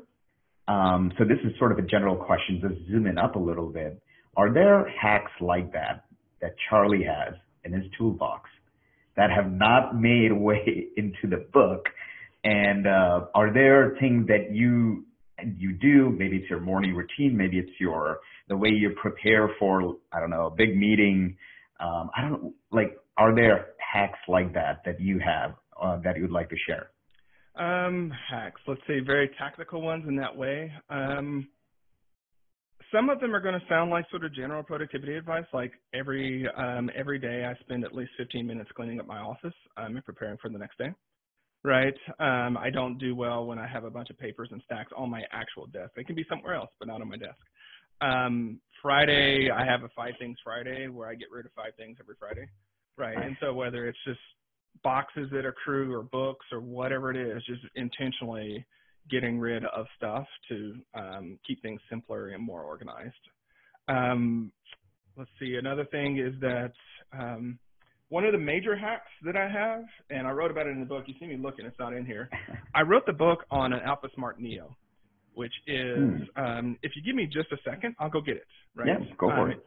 um, 0.72 1.12
so 1.18 1.24
this 1.24 1.38
is 1.44 1.52
sort 1.58 1.72
of 1.72 1.78
a 1.78 1.82
general 1.82 2.16
question, 2.16 2.62
just 2.62 2.90
zooming 2.90 3.18
up 3.18 3.36
a 3.36 3.38
little 3.38 3.68
bit. 3.68 4.00
Are 4.36 4.52
there 4.52 4.88
hacks 4.88 5.32
like 5.40 5.72
that 5.72 6.04
that 6.40 6.54
Charlie 6.70 7.04
has 7.04 7.34
in 7.64 7.72
his 7.74 7.84
toolbox 7.98 8.48
that 9.16 9.30
have 9.30 9.52
not 9.52 9.94
made 10.00 10.32
way 10.32 10.86
into 10.96 11.28
the 11.28 11.46
book? 11.52 11.86
And 12.44 12.86
uh, 12.86 13.26
are 13.34 13.52
there 13.52 13.96
things 14.00 14.28
that 14.28 14.52
you 14.52 15.04
you 15.58 15.72
do? 15.74 16.10
Maybe 16.10 16.38
it's 16.38 16.48
your 16.48 16.60
morning 16.60 16.94
routine. 16.94 17.36
Maybe 17.36 17.58
it's 17.58 17.78
your 17.78 18.20
the 18.48 18.56
way 18.56 18.70
you 18.70 18.94
prepare 19.00 19.50
for 19.58 19.96
I 20.12 20.20
don't 20.20 20.30
know 20.30 20.46
a 20.46 20.50
big 20.50 20.76
meeting. 20.76 21.36
Um, 21.80 22.10
I 22.16 22.22
don't 22.22 22.54
like. 22.70 22.98
Are 23.18 23.34
there 23.34 23.66
hacks 23.78 24.18
like 24.26 24.54
that 24.54 24.82
that 24.86 25.00
you 25.00 25.20
have 25.20 25.54
uh, 25.80 25.98
that 26.02 26.16
you'd 26.16 26.30
like 26.30 26.48
to 26.48 26.56
share? 26.66 26.88
Um, 27.54 28.12
hacks. 28.30 28.60
Let's 28.66 28.80
say 28.86 29.00
very 29.00 29.30
tactical 29.38 29.82
ones 29.82 30.04
in 30.08 30.16
that 30.16 30.34
way. 30.34 30.72
Um, 30.88 31.48
some 32.92 33.08
of 33.08 33.20
them 33.20 33.34
are 33.34 33.40
going 33.40 33.58
to 33.58 33.66
sound 33.68 33.90
like 33.90 34.08
sort 34.10 34.24
of 34.24 34.34
general 34.34 34.62
productivity 34.62 35.16
advice, 35.16 35.44
like 35.52 35.72
every 35.94 36.48
um, 36.56 36.90
every 36.94 37.18
day 37.18 37.44
I 37.44 37.58
spend 37.60 37.84
at 37.84 37.94
least 37.94 38.10
15 38.18 38.46
minutes 38.46 38.70
cleaning 38.74 39.00
up 39.00 39.06
my 39.06 39.18
office 39.18 39.54
um, 39.76 39.96
and 39.96 40.04
preparing 40.04 40.36
for 40.40 40.50
the 40.50 40.58
next 40.58 40.78
day. 40.78 40.92
Right. 41.64 41.94
Um, 42.18 42.56
I 42.56 42.70
don't 42.70 42.98
do 42.98 43.14
well 43.14 43.46
when 43.46 43.58
I 43.58 43.66
have 43.66 43.84
a 43.84 43.90
bunch 43.90 44.10
of 44.10 44.18
papers 44.18 44.48
and 44.50 44.60
stacks 44.64 44.90
on 44.96 45.10
my 45.10 45.22
actual 45.30 45.66
desk. 45.66 45.92
They 45.94 46.04
can 46.04 46.16
be 46.16 46.24
somewhere 46.28 46.54
else, 46.54 46.70
but 46.78 46.88
not 46.88 47.00
on 47.00 47.08
my 47.08 47.16
desk. 47.16 47.38
Um, 48.00 48.60
Friday, 48.82 49.48
I 49.50 49.64
have 49.64 49.84
a 49.84 49.88
five 49.94 50.14
things 50.18 50.36
Friday 50.42 50.88
where 50.88 51.08
I 51.08 51.14
get 51.14 51.28
rid 51.30 51.46
of 51.46 51.52
five 51.52 51.72
things 51.78 51.98
every 52.00 52.16
Friday. 52.18 52.48
Right. 52.98 53.16
And 53.16 53.36
so 53.40 53.54
whether 53.54 53.86
it's 53.86 53.98
just 54.04 54.18
boxes 54.82 55.28
that 55.32 55.46
accrue 55.46 55.92
or 55.94 56.02
books 56.02 56.46
or 56.52 56.60
whatever 56.60 57.10
it 57.10 57.16
is, 57.16 57.42
just 57.44 57.62
intentionally 57.74 58.66
getting 59.10 59.38
rid 59.38 59.64
of 59.66 59.86
stuff 59.96 60.26
to 60.48 60.74
um, 60.94 61.38
keep 61.46 61.60
things 61.62 61.80
simpler 61.90 62.28
and 62.28 62.42
more 62.42 62.62
organized. 62.62 63.14
Um, 63.88 64.52
let's 65.16 65.30
see, 65.40 65.56
another 65.58 65.84
thing 65.86 66.18
is 66.18 66.34
that 66.40 66.72
um, 67.12 67.58
one 68.08 68.24
of 68.24 68.32
the 68.32 68.38
major 68.38 68.76
hacks 68.76 69.10
that 69.24 69.36
I 69.36 69.48
have, 69.48 69.84
and 70.10 70.26
I 70.26 70.30
wrote 70.30 70.50
about 70.50 70.66
it 70.66 70.70
in 70.70 70.80
the 70.80 70.86
book, 70.86 71.04
you 71.06 71.14
see 71.18 71.26
me 71.26 71.36
looking, 71.36 71.64
it's 71.64 71.78
not 71.78 71.94
in 71.94 72.06
here. 72.06 72.28
I 72.74 72.82
wrote 72.82 73.06
the 73.06 73.12
book 73.12 73.44
on 73.50 73.72
an 73.72 73.80
Alpha 73.84 74.08
Smart 74.14 74.40
Neo, 74.40 74.76
which 75.34 75.52
is, 75.66 75.96
hmm. 75.96 76.42
um, 76.42 76.78
if 76.82 76.92
you 76.94 77.02
give 77.02 77.14
me 77.14 77.26
just 77.26 77.50
a 77.52 77.56
second, 77.64 77.94
I'll 77.98 78.10
go 78.10 78.20
get 78.20 78.36
it. 78.36 78.46
Right? 78.74 78.88
Yes, 78.88 79.00
go 79.18 79.28
for 79.28 79.40
um, 79.40 79.50
it. 79.50 79.66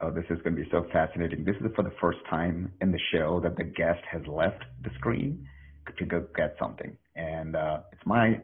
this 0.11 0.25
is 0.29 0.41
going 0.43 0.55
to 0.55 0.61
be 0.61 0.67
so 0.71 0.85
fascinating. 0.91 1.43
This 1.43 1.55
is 1.57 1.71
for 1.75 1.83
the 1.83 1.93
first 1.99 2.19
time 2.29 2.71
in 2.81 2.91
the 2.91 2.99
show 3.13 3.39
that 3.41 3.57
the 3.57 3.63
guest 3.63 4.01
has 4.11 4.21
left 4.27 4.63
the 4.83 4.89
screen 4.97 5.47
to 5.97 6.05
go 6.05 6.25
get 6.35 6.55
something, 6.59 6.95
and 7.15 7.55
uh, 7.55 7.79
it's 7.91 8.01
my 8.05 8.39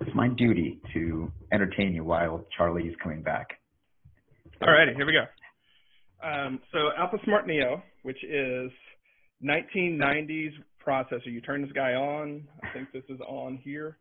it's 0.00 0.14
my 0.14 0.28
duty 0.28 0.80
to 0.94 1.30
entertain 1.52 1.92
you 1.94 2.04
while 2.04 2.44
Charlie 2.56 2.84
is 2.84 2.94
coming 3.02 3.22
back. 3.22 3.48
Alrighty, 4.62 4.96
here 4.96 5.06
we 5.06 5.12
go. 5.12 6.26
Um, 6.26 6.60
so 6.72 6.78
Alpha 6.98 7.18
Smart 7.24 7.46
Neo, 7.46 7.82
which 8.02 8.22
is 8.24 8.70
1990s 9.44 10.52
processor. 10.84 11.26
You 11.26 11.40
turn 11.40 11.62
this 11.62 11.72
guy 11.72 11.92
on. 11.92 12.44
I 12.62 12.72
think 12.72 12.92
this 12.92 13.04
is 13.08 13.20
on 13.20 13.58
here 13.62 13.98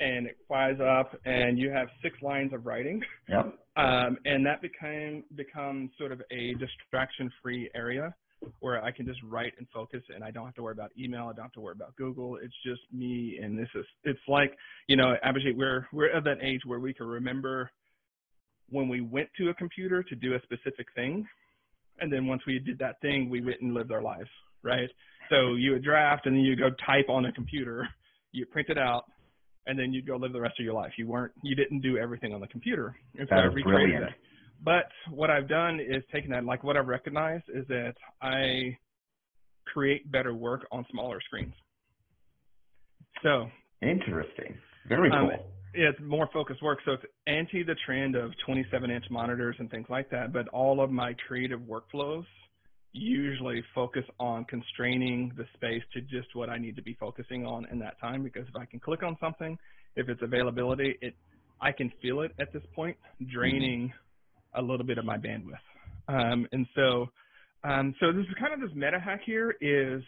and 0.00 0.26
it 0.26 0.38
flies 0.48 0.76
up, 0.80 1.14
and 1.24 1.58
you 1.58 1.70
have 1.70 1.88
six 2.02 2.16
lines 2.22 2.52
of 2.52 2.66
writing. 2.66 3.02
Yep. 3.28 3.54
Um, 3.80 4.18
and 4.24 4.44
that 4.46 4.60
became 4.60 5.24
becomes 5.34 5.90
sort 5.98 6.12
of 6.12 6.20
a 6.30 6.54
distraction-free 6.54 7.70
area 7.74 8.14
where 8.60 8.82
I 8.82 8.90
can 8.90 9.06
just 9.06 9.20
write 9.22 9.52
and 9.58 9.66
focus, 9.72 10.02
and 10.14 10.24
I 10.24 10.30
don't 10.30 10.46
have 10.46 10.54
to 10.54 10.62
worry 10.62 10.72
about 10.72 10.90
email. 10.98 11.28
I 11.28 11.32
don't 11.32 11.44
have 11.44 11.52
to 11.52 11.60
worry 11.60 11.74
about 11.74 11.94
Google. 11.96 12.36
It's 12.36 12.54
just 12.64 12.80
me, 12.92 13.38
and 13.42 13.58
this 13.58 13.68
is 13.74 13.84
it's 14.04 14.20
like 14.28 14.56
you 14.86 14.96
know, 14.96 15.14
Abhijit, 15.24 15.56
we're 15.56 15.86
we're 15.92 16.14
at 16.14 16.24
that 16.24 16.38
age 16.42 16.60
where 16.64 16.80
we 16.80 16.94
can 16.94 17.06
remember 17.06 17.70
when 18.70 18.88
we 18.88 19.00
went 19.00 19.28
to 19.38 19.50
a 19.50 19.54
computer 19.54 20.02
to 20.02 20.14
do 20.14 20.34
a 20.34 20.42
specific 20.42 20.86
thing, 20.94 21.26
and 22.00 22.12
then 22.12 22.26
once 22.26 22.42
we 22.46 22.58
did 22.58 22.78
that 22.78 23.00
thing, 23.00 23.28
we 23.28 23.40
went 23.40 23.60
and 23.60 23.74
lived 23.74 23.92
our 23.92 24.02
lives, 24.02 24.30
right? 24.62 24.88
So 25.28 25.54
you 25.54 25.72
would 25.72 25.84
draft, 25.84 26.26
and 26.26 26.36
then 26.36 26.42
you 26.42 26.56
go 26.56 26.70
type 26.86 27.08
on 27.08 27.26
a 27.26 27.32
computer, 27.32 27.88
you 28.32 28.46
print 28.46 28.68
it 28.68 28.78
out, 28.78 29.04
and 29.66 29.78
then 29.78 29.92
you'd 29.92 30.06
go 30.06 30.16
live 30.16 30.32
the 30.32 30.40
rest 30.40 30.58
of 30.58 30.64
your 30.64 30.74
life. 30.74 30.92
You 30.96 31.08
weren't, 31.08 31.32
you 31.42 31.54
didn't 31.54 31.80
do 31.80 31.98
everything 31.98 32.32
on 32.34 32.40
the 32.40 32.46
computer. 32.46 32.96
And 33.18 33.28
so 33.28 33.34
that 33.36 33.46
is 33.46 33.62
brilliant. 33.62 34.04
That. 34.04 34.14
But 34.62 35.14
what 35.14 35.30
I've 35.30 35.48
done 35.48 35.80
is 35.80 36.02
taken 36.12 36.30
that, 36.30 36.44
like 36.44 36.62
what 36.64 36.76
I've 36.76 36.88
recognized 36.88 37.44
is 37.48 37.66
that 37.68 37.94
I 38.20 38.76
create 39.66 40.10
better 40.10 40.34
work 40.34 40.66
on 40.70 40.84
smaller 40.90 41.20
screens. 41.20 41.54
So 43.22 43.46
interesting, 43.82 44.56
very 44.88 45.10
um, 45.10 45.28
cool. 45.28 45.34
Um, 45.34 45.40
it's 45.72 45.98
more 46.02 46.28
focused 46.32 46.62
work, 46.62 46.80
so 46.84 46.92
it's 46.92 47.04
anti 47.26 47.62
the 47.62 47.76
trend 47.86 48.16
of 48.16 48.32
27 48.44 48.90
inch 48.90 49.04
monitors 49.10 49.54
and 49.58 49.70
things 49.70 49.86
like 49.88 50.10
that. 50.10 50.32
But 50.32 50.48
all 50.48 50.82
of 50.82 50.90
my 50.90 51.14
creative 51.28 51.60
workflows 51.60 52.24
usually 52.92 53.62
focus 53.74 54.04
on 54.18 54.44
constraining 54.46 55.32
the 55.36 55.44
space 55.54 55.82
to 55.92 56.00
just 56.00 56.34
what 56.34 56.50
I 56.50 56.58
need 56.58 56.76
to 56.76 56.82
be 56.82 56.94
focusing 56.98 57.46
on 57.46 57.66
in 57.70 57.78
that 57.80 58.00
time 58.00 58.22
because 58.22 58.46
if 58.48 58.56
I 58.56 58.64
can 58.64 58.80
click 58.80 59.02
on 59.02 59.16
something, 59.20 59.56
if 59.96 60.08
it's 60.08 60.22
availability, 60.22 60.96
it 61.00 61.14
I 61.60 61.72
can 61.72 61.92
feel 62.00 62.22
it 62.22 62.32
at 62.40 62.52
this 62.52 62.62
point 62.74 62.96
draining 63.32 63.92
a 64.54 64.62
little 64.62 64.86
bit 64.86 64.98
of 64.98 65.04
my 65.04 65.18
bandwidth. 65.18 65.58
Um, 66.08 66.48
and 66.52 66.66
so 66.74 67.08
um, 67.62 67.94
so 68.00 68.12
this 68.12 68.22
is 68.22 68.34
kind 68.38 68.54
of 68.54 68.60
this 68.60 68.74
meta 68.74 68.98
hack 68.98 69.20
here 69.24 69.54
is 69.60 70.02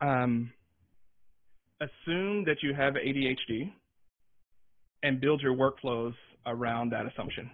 um, 0.00 0.50
assume 1.80 2.44
that 2.46 2.56
you 2.62 2.74
have 2.74 2.94
ADHD 2.94 3.72
and 5.02 5.20
build 5.20 5.42
your 5.42 5.54
workflows 5.54 6.14
around 6.46 6.90
that 6.92 7.06
assumption. 7.06 7.50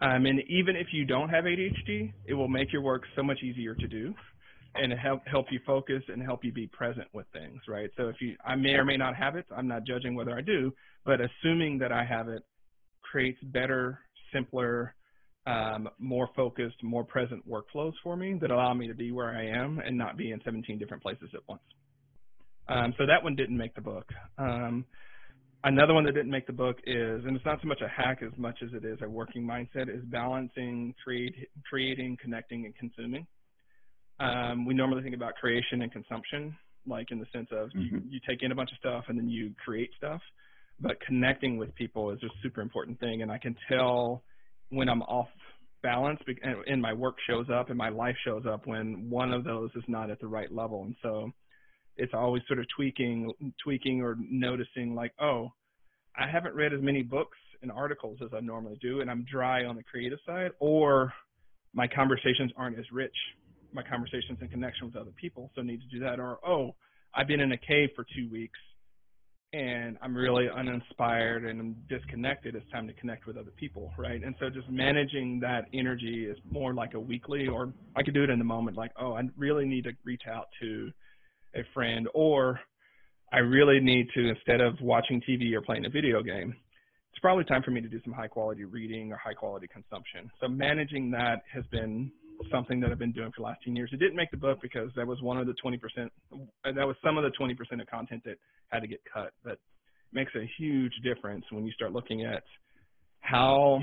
Um, 0.00 0.26
and 0.26 0.40
even 0.48 0.76
if 0.76 0.88
you 0.92 1.04
don't 1.04 1.28
have 1.28 1.44
ADHD, 1.44 2.12
it 2.24 2.34
will 2.34 2.48
make 2.48 2.72
your 2.72 2.82
work 2.82 3.02
so 3.14 3.22
much 3.22 3.42
easier 3.42 3.74
to 3.74 3.86
do 3.86 4.14
and 4.74 4.92
help 4.92 5.20
help 5.26 5.46
you 5.50 5.60
focus 5.66 6.02
and 6.08 6.22
help 6.22 6.44
you 6.44 6.52
be 6.52 6.66
present 6.68 7.08
with 7.12 7.26
things, 7.32 7.60
right? 7.68 7.90
So 7.96 8.08
if 8.08 8.16
you, 8.20 8.36
I 8.44 8.54
may 8.54 8.74
or 8.74 8.84
may 8.84 8.96
not 8.96 9.16
have 9.16 9.36
it. 9.36 9.44
I'm 9.54 9.68
not 9.68 9.84
judging 9.84 10.14
whether 10.14 10.36
I 10.36 10.40
do, 10.40 10.72
but 11.04 11.20
assuming 11.20 11.78
that 11.78 11.92
I 11.92 12.04
have 12.04 12.28
it 12.28 12.42
creates 13.02 13.38
better, 13.42 13.98
simpler, 14.32 14.94
um, 15.46 15.88
more 15.98 16.28
focused, 16.36 16.82
more 16.82 17.04
present 17.04 17.46
workflows 17.48 17.94
for 18.02 18.16
me 18.16 18.38
that 18.40 18.50
allow 18.50 18.72
me 18.74 18.86
to 18.86 18.94
be 18.94 19.10
where 19.10 19.30
I 19.30 19.46
am 19.46 19.80
and 19.80 19.98
not 19.98 20.16
be 20.16 20.30
in 20.30 20.40
17 20.44 20.78
different 20.78 21.02
places 21.02 21.30
at 21.34 21.40
once. 21.48 21.62
Um, 22.68 22.94
so 22.98 23.06
that 23.06 23.24
one 23.24 23.34
didn't 23.34 23.56
make 23.56 23.74
the 23.74 23.80
book. 23.80 24.06
Um, 24.38 24.84
Another 25.62 25.92
one 25.92 26.04
that 26.04 26.12
didn't 26.12 26.30
make 26.30 26.46
the 26.46 26.54
book 26.54 26.78
is, 26.86 27.24
and 27.26 27.36
it's 27.36 27.44
not 27.44 27.60
so 27.60 27.68
much 27.68 27.82
a 27.82 27.88
hack 27.88 28.22
as 28.22 28.32
much 28.38 28.58
as 28.62 28.70
it 28.72 28.84
is 28.84 28.98
a 29.02 29.08
working 29.08 29.46
mindset, 29.46 29.94
is 29.94 30.02
balancing 30.04 30.94
create, 31.04 31.34
creating, 31.68 32.16
connecting, 32.20 32.64
and 32.64 32.74
consuming. 32.76 33.26
Um, 34.20 34.64
we 34.64 34.74
normally 34.74 35.02
think 35.02 35.14
about 35.14 35.34
creation 35.34 35.82
and 35.82 35.92
consumption, 35.92 36.56
like 36.86 37.10
in 37.10 37.18
the 37.18 37.26
sense 37.32 37.48
of 37.52 37.68
mm-hmm. 37.68 37.80
you, 37.80 38.02
you 38.08 38.20
take 38.26 38.42
in 38.42 38.52
a 38.52 38.54
bunch 38.54 38.70
of 38.72 38.78
stuff 38.78 39.04
and 39.08 39.18
then 39.18 39.28
you 39.28 39.52
create 39.62 39.90
stuff. 39.96 40.20
But 40.80 40.98
connecting 41.06 41.58
with 41.58 41.74
people 41.74 42.10
is 42.10 42.22
a 42.22 42.28
super 42.42 42.62
important 42.62 42.98
thing, 42.98 43.20
and 43.20 43.30
I 43.30 43.36
can 43.36 43.54
tell 43.68 44.22
when 44.70 44.88
I'm 44.88 45.02
off 45.02 45.28
balance 45.82 46.20
and 46.66 46.80
my 46.80 46.92
work 46.92 47.16
shows 47.28 47.46
up 47.52 47.68
and 47.68 47.78
my 47.78 47.88
life 47.88 48.16
shows 48.24 48.44
up 48.46 48.66
when 48.66 49.08
one 49.10 49.32
of 49.32 49.44
those 49.44 49.70
is 49.74 49.84
not 49.88 50.10
at 50.10 50.20
the 50.20 50.26
right 50.26 50.52
level. 50.52 50.84
And 50.84 50.94
so 51.02 51.32
it's 52.00 52.14
always 52.14 52.42
sort 52.46 52.58
of 52.58 52.66
tweaking, 52.74 53.32
tweaking 53.62 54.00
or 54.00 54.16
noticing 54.18 54.94
like, 54.94 55.12
oh, 55.20 55.52
I 56.16 56.28
haven't 56.28 56.54
read 56.54 56.72
as 56.72 56.80
many 56.80 57.02
books 57.02 57.36
and 57.62 57.70
articles 57.70 58.18
as 58.24 58.30
I 58.34 58.40
normally 58.40 58.78
do, 58.80 59.00
and 59.00 59.10
I'm 59.10 59.24
dry 59.30 59.66
on 59.66 59.76
the 59.76 59.82
creative 59.82 60.18
side, 60.26 60.52
or 60.60 61.12
my 61.74 61.86
conversations 61.86 62.50
aren't 62.56 62.78
as 62.78 62.86
rich. 62.90 63.14
My 63.72 63.82
conversations 63.82 64.38
in 64.40 64.48
connection 64.48 64.86
with 64.86 64.96
other 64.96 65.12
people, 65.20 65.50
so 65.54 65.62
need 65.62 65.80
to 65.80 65.86
do 65.86 66.00
that. 66.00 66.18
Or 66.18 66.38
oh, 66.44 66.74
I've 67.14 67.28
been 67.28 67.40
in 67.40 67.52
a 67.52 67.58
cave 67.58 67.90
for 67.94 68.04
two 68.16 68.28
weeks, 68.32 68.58
and 69.52 69.96
I'm 70.02 70.16
really 70.16 70.48
uninspired 70.48 71.44
and 71.44 71.76
disconnected. 71.88 72.56
It's 72.56 72.68
time 72.72 72.88
to 72.88 72.94
connect 72.94 73.26
with 73.26 73.36
other 73.36 73.52
people, 73.52 73.92
right? 73.96 74.22
And 74.24 74.34
so 74.40 74.48
just 74.50 74.68
managing 74.68 75.38
that 75.40 75.66
energy 75.72 76.26
is 76.28 76.38
more 76.50 76.74
like 76.74 76.94
a 76.94 77.00
weekly, 77.00 77.46
or 77.46 77.72
I 77.94 78.02
could 78.02 78.14
do 78.14 78.24
it 78.24 78.30
in 78.30 78.38
the 78.38 78.44
moment, 78.44 78.76
like 78.76 78.92
oh, 79.00 79.12
I 79.12 79.22
really 79.36 79.66
need 79.66 79.84
to 79.84 79.92
reach 80.04 80.22
out 80.28 80.48
to 80.62 80.90
a 81.54 81.60
friend, 81.74 82.08
or 82.14 82.60
I 83.32 83.38
really 83.38 83.80
need 83.80 84.08
to, 84.14 84.28
instead 84.28 84.60
of 84.60 84.80
watching 84.80 85.20
TV 85.28 85.52
or 85.54 85.60
playing 85.60 85.86
a 85.86 85.90
video 85.90 86.22
game, 86.22 86.54
it's 87.12 87.20
probably 87.20 87.44
time 87.44 87.62
for 87.62 87.70
me 87.70 87.80
to 87.80 87.88
do 87.88 88.00
some 88.04 88.12
high 88.12 88.28
quality 88.28 88.64
reading 88.64 89.12
or 89.12 89.16
high 89.16 89.34
quality 89.34 89.66
consumption. 89.66 90.30
So 90.40 90.48
managing 90.48 91.10
that 91.12 91.42
has 91.52 91.64
been 91.70 92.10
something 92.50 92.80
that 92.80 92.90
I've 92.90 92.98
been 92.98 93.12
doing 93.12 93.30
for 93.30 93.42
the 93.42 93.46
last 93.46 93.62
10 93.64 93.76
years. 93.76 93.90
It 93.92 93.98
didn't 93.98 94.16
make 94.16 94.30
the 94.30 94.36
book 94.36 94.58
because 94.62 94.90
that 94.96 95.06
was 95.06 95.20
one 95.20 95.38
of 95.38 95.46
the 95.46 95.54
20%, 95.62 95.78
uh, 96.06 96.72
that 96.72 96.86
was 96.86 96.96
some 97.04 97.18
of 97.18 97.24
the 97.24 97.30
20% 97.30 97.80
of 97.80 97.86
content 97.86 98.22
that 98.24 98.36
had 98.68 98.80
to 98.80 98.88
get 98.88 99.00
cut, 99.12 99.32
but 99.44 99.52
it 99.52 99.58
makes 100.12 100.32
a 100.34 100.48
huge 100.58 100.92
difference 101.02 101.44
when 101.50 101.66
you 101.66 101.72
start 101.72 101.92
looking 101.92 102.24
at 102.24 102.42
how 103.20 103.80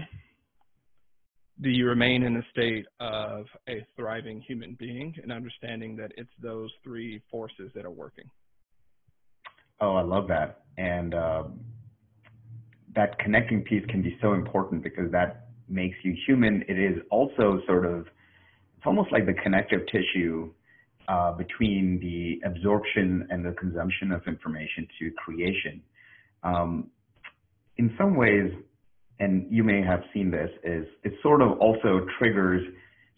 do 1.61 1.69
you 1.69 1.87
remain 1.87 2.23
in 2.23 2.37
a 2.37 2.45
state 2.51 2.85
of 2.99 3.45
a 3.67 3.85
thriving 3.95 4.41
human 4.41 4.75
being 4.79 5.15
and 5.21 5.31
understanding 5.31 5.95
that 5.95 6.11
it's 6.15 6.29
those 6.41 6.71
three 6.83 7.21
forces 7.31 7.71
that 7.73 7.85
are 7.85 7.91
working. 7.91 8.29
Oh, 9.81 9.95
I 9.95 10.01
love 10.01 10.27
that. 10.27 10.63
And 10.77 11.13
uh, 11.13 11.43
that 12.95 13.17
connecting 13.19 13.61
piece 13.63 13.85
can 13.89 14.01
be 14.01 14.17
so 14.21 14.33
important 14.33 14.83
because 14.83 15.11
that 15.11 15.47
makes 15.67 15.97
you 16.03 16.15
human. 16.25 16.63
It 16.67 16.79
is 16.79 17.01
also 17.09 17.61
sort 17.65 17.85
of, 17.85 18.01
it's 18.01 18.85
almost 18.85 19.11
like 19.11 19.25
the 19.25 19.33
connective 19.33 19.81
tissue 19.91 20.51
uh, 21.07 21.31
between 21.33 21.99
the 21.99 22.41
absorption 22.47 23.27
and 23.29 23.45
the 23.45 23.51
consumption 23.53 24.11
of 24.11 24.21
information 24.27 24.87
to 24.99 25.11
creation. 25.11 25.81
Um, 26.43 26.91
in 27.77 27.93
some 27.97 28.15
ways, 28.15 28.51
and 29.19 29.47
you 29.49 29.63
may 29.63 29.81
have 29.81 30.01
seen 30.13 30.31
this, 30.31 30.49
is 30.63 30.85
it 31.03 31.13
sort 31.21 31.41
of 31.41 31.59
also 31.59 32.05
triggers 32.19 32.61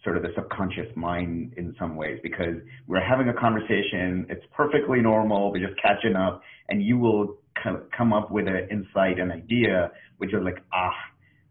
sort 0.02 0.16
of 0.16 0.22
the 0.22 0.30
subconscious 0.34 0.86
mind 0.96 1.52
in 1.58 1.74
some 1.78 1.94
ways 1.94 2.18
because 2.22 2.56
we're 2.86 3.04
having 3.04 3.28
a 3.28 3.34
conversation, 3.34 4.26
it's 4.30 4.44
perfectly 4.56 5.00
normal, 5.00 5.52
we're 5.52 5.66
just 5.66 5.80
catching 5.80 6.16
up, 6.16 6.40
and 6.68 6.82
you 6.82 6.96
will 6.98 7.36
come 7.96 8.12
up 8.12 8.30
with 8.30 8.46
an 8.48 8.68
insight, 8.70 9.18
an 9.18 9.30
idea, 9.30 9.90
which 10.16 10.32
is 10.32 10.40
like, 10.42 10.56
ah, 10.72 10.90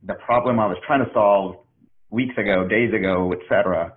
the 0.03 0.15
problem 0.25 0.59
I 0.59 0.65
was 0.65 0.77
trying 0.87 1.05
to 1.05 1.11
solve 1.13 1.57
weeks 2.09 2.33
ago, 2.37 2.67
days 2.67 2.93
ago, 2.93 3.31
etc. 3.33 3.93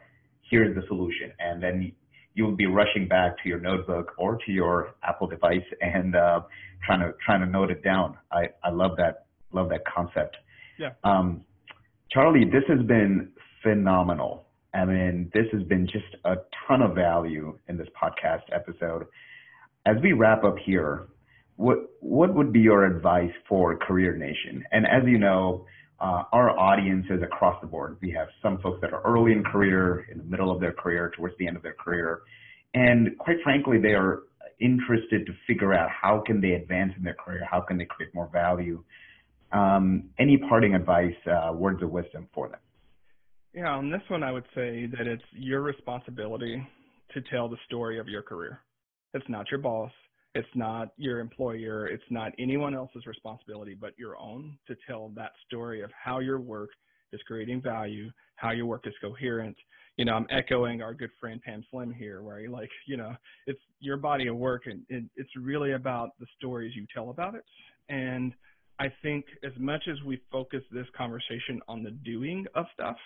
Here's 0.51 0.75
the 0.75 0.83
solution, 0.89 1.33
and 1.39 1.63
then 1.63 1.93
you'll 2.35 2.57
be 2.57 2.67
rushing 2.67 3.09
back 3.09 3.43
to 3.43 3.49
your 3.49 3.61
notebook 3.61 4.13
or 4.19 4.39
to 4.45 4.53
your 4.53 4.95
Apple 5.03 5.27
device 5.27 5.65
and 5.81 6.15
uh, 6.15 6.41
trying 6.85 7.01
to 7.01 7.13
trying 7.25 7.41
to 7.41 7.47
note 7.47 7.71
it 7.71 7.83
down. 7.83 8.17
I 8.31 8.49
I 8.63 8.71
love 8.71 8.93
that 8.99 9.27
love 9.53 9.69
that 9.71 9.83
concept. 9.85 10.37
Yeah. 10.79 10.91
Um, 11.05 11.45
Charlie, 12.11 12.45
this 12.45 12.65
has 12.69 12.85
been 12.87 13.31
phenomenal. 13.63 14.47
I 14.75 14.85
mean, 14.85 15.31
this 15.35 15.47
has 15.53 15.63
been 15.65 15.87
just 15.87 16.17
a 16.25 16.37
ton 16.67 16.83
of 16.83 16.95
value 16.95 17.59
in 17.69 17.77
this 17.77 17.89
podcast 18.01 18.43
episode. 18.53 19.07
As 19.87 19.97
we 20.03 20.13
wrap 20.13 20.45
up 20.45 20.57
here, 20.65 21.09
what 21.57 21.79
what 22.01 22.35
would 22.35 22.53
be 22.53 22.61
your 22.61 22.85
advice 22.85 23.33
for 23.49 23.77
Career 23.77 24.17
Nation? 24.17 24.65
And 24.73 24.87
as 24.87 25.03
you 25.07 25.19
know, 25.19 25.67
uh, 26.01 26.25
our 26.33 26.59
audience 26.59 27.07
is 27.11 27.23
across 27.23 27.61
the 27.61 27.67
board. 27.67 27.99
We 28.01 28.11
have 28.13 28.29
some 28.43 28.59
folks 28.59 28.81
that 28.81 28.93
are 28.93 29.03
early 29.03 29.33
in 29.33 29.45
career, 29.45 30.07
in 30.11 30.19
the 30.19 30.25
middle 30.25 30.51
of 30.51 30.61
their 30.61 30.73
career, 30.73 31.13
towards 31.15 31.37
the 31.39 31.47
end 31.47 31.57
of 31.57 31.63
their 31.63 31.75
career, 31.75 32.23
and 32.75 33.17
quite 33.19 33.37
frankly, 33.45 33.79
they 33.79 33.93
are 33.93 34.23
interested 34.61 35.27
to 35.27 35.33
figure 35.47 35.75
out 35.75 35.91
how 35.91 36.23
can 36.25 36.41
they 36.41 36.53
advance 36.53 36.93
in 36.97 37.03
their 37.05 37.15
career, 37.15 37.47
how 37.51 37.61
can 37.61 37.77
they 37.77 37.85
create 37.85 38.15
more 38.15 38.29
value. 38.33 38.83
Um, 39.53 40.11
any 40.19 40.39
parting 40.49 40.75
advice, 40.75 41.15
uh, 41.27 41.53
words 41.53 41.83
of 41.83 41.91
wisdom 41.91 42.29
for 42.35 42.49
them? 42.49 42.61
Yeah, 43.55 43.69
on 43.69 43.91
this 43.91 44.01
one, 44.09 44.23
I 44.23 44.33
would 44.33 44.47
say 44.55 44.87
that 44.87 45.07
it's 45.07 45.23
your 45.33 45.61
responsibility 45.61 46.67
to 47.13 47.21
tell 47.31 47.49
the 47.49 47.59
story 47.67 47.99
of 47.99 48.09
your 48.09 48.23
career. 48.23 48.61
It's 49.13 49.29
not 49.29 49.51
your 49.51 49.61
boss. 49.61 49.93
It's 50.35 50.49
not 50.55 50.93
your 50.97 51.21
employer. 51.21 51.87
It's 51.87 52.03
not 52.11 52.33
anyone 52.39 52.75
else's 52.75 53.05
responsibility 53.07 53.77
but 53.79 53.93
your 53.99 54.17
own 54.17 54.57
to 54.67 54.77
tell 54.87 55.11
that 55.17 55.33
story 55.47 55.83
of 55.83 55.91
how 55.93 56.21
your 56.21 56.41
work 56.41 56.71
is 57.13 57.21
creating 57.27 57.61
value, 57.61 58.11
how 58.37 58.53
your 58.53 58.65
work 58.65 58.87
is 58.87 58.95
coherent. 59.03 59.57
You 59.99 60.07
know, 60.07 60.15
I'm 60.15 60.27
echoing 60.31 60.81
our 60.81 60.95
good 60.95 61.11
friend 61.21 61.43
Pam 61.43 61.63
Slim 61.71 61.93
here, 61.93 62.23
where 62.23 62.49
like, 62.49 62.71
you 62.87 62.97
know, 62.97 63.15
it's 63.47 63.61
your 63.81 63.99
body 63.99 64.29
of 64.29 64.37
work 64.37 64.63
and 64.65 64.83
it, 64.89 65.05
it's 65.17 65.31
really 65.39 65.73
about 65.73 66.19
the 66.19 66.27
stories 66.39 66.73
you 66.75 66.87
tell 66.95 67.11
about 67.11 67.35
it. 67.35 67.45
And 67.91 68.33
I 68.79 68.87
think 69.03 69.25
as 69.45 69.53
much 69.59 69.83
as 69.91 70.03
we 70.05 70.21
focus 70.31 70.63
this 70.73 70.87
conversation 70.97 71.61
on 71.69 71.83
the 71.83 71.91
doing 71.91 72.47
of 72.55 72.67
stuff, 72.75 72.97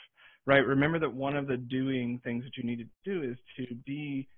right? 0.47 0.64
Remember 0.64 0.99
that 1.01 1.12
one 1.12 1.37
of 1.37 1.47
the 1.47 1.57
doing 1.57 2.21
things 2.25 2.45
that 2.45 2.57
you 2.57 2.64
need 2.64 2.79
to 2.79 2.89
do 3.05 3.23
is 3.23 3.37
to 3.57 3.75
be 3.87 4.29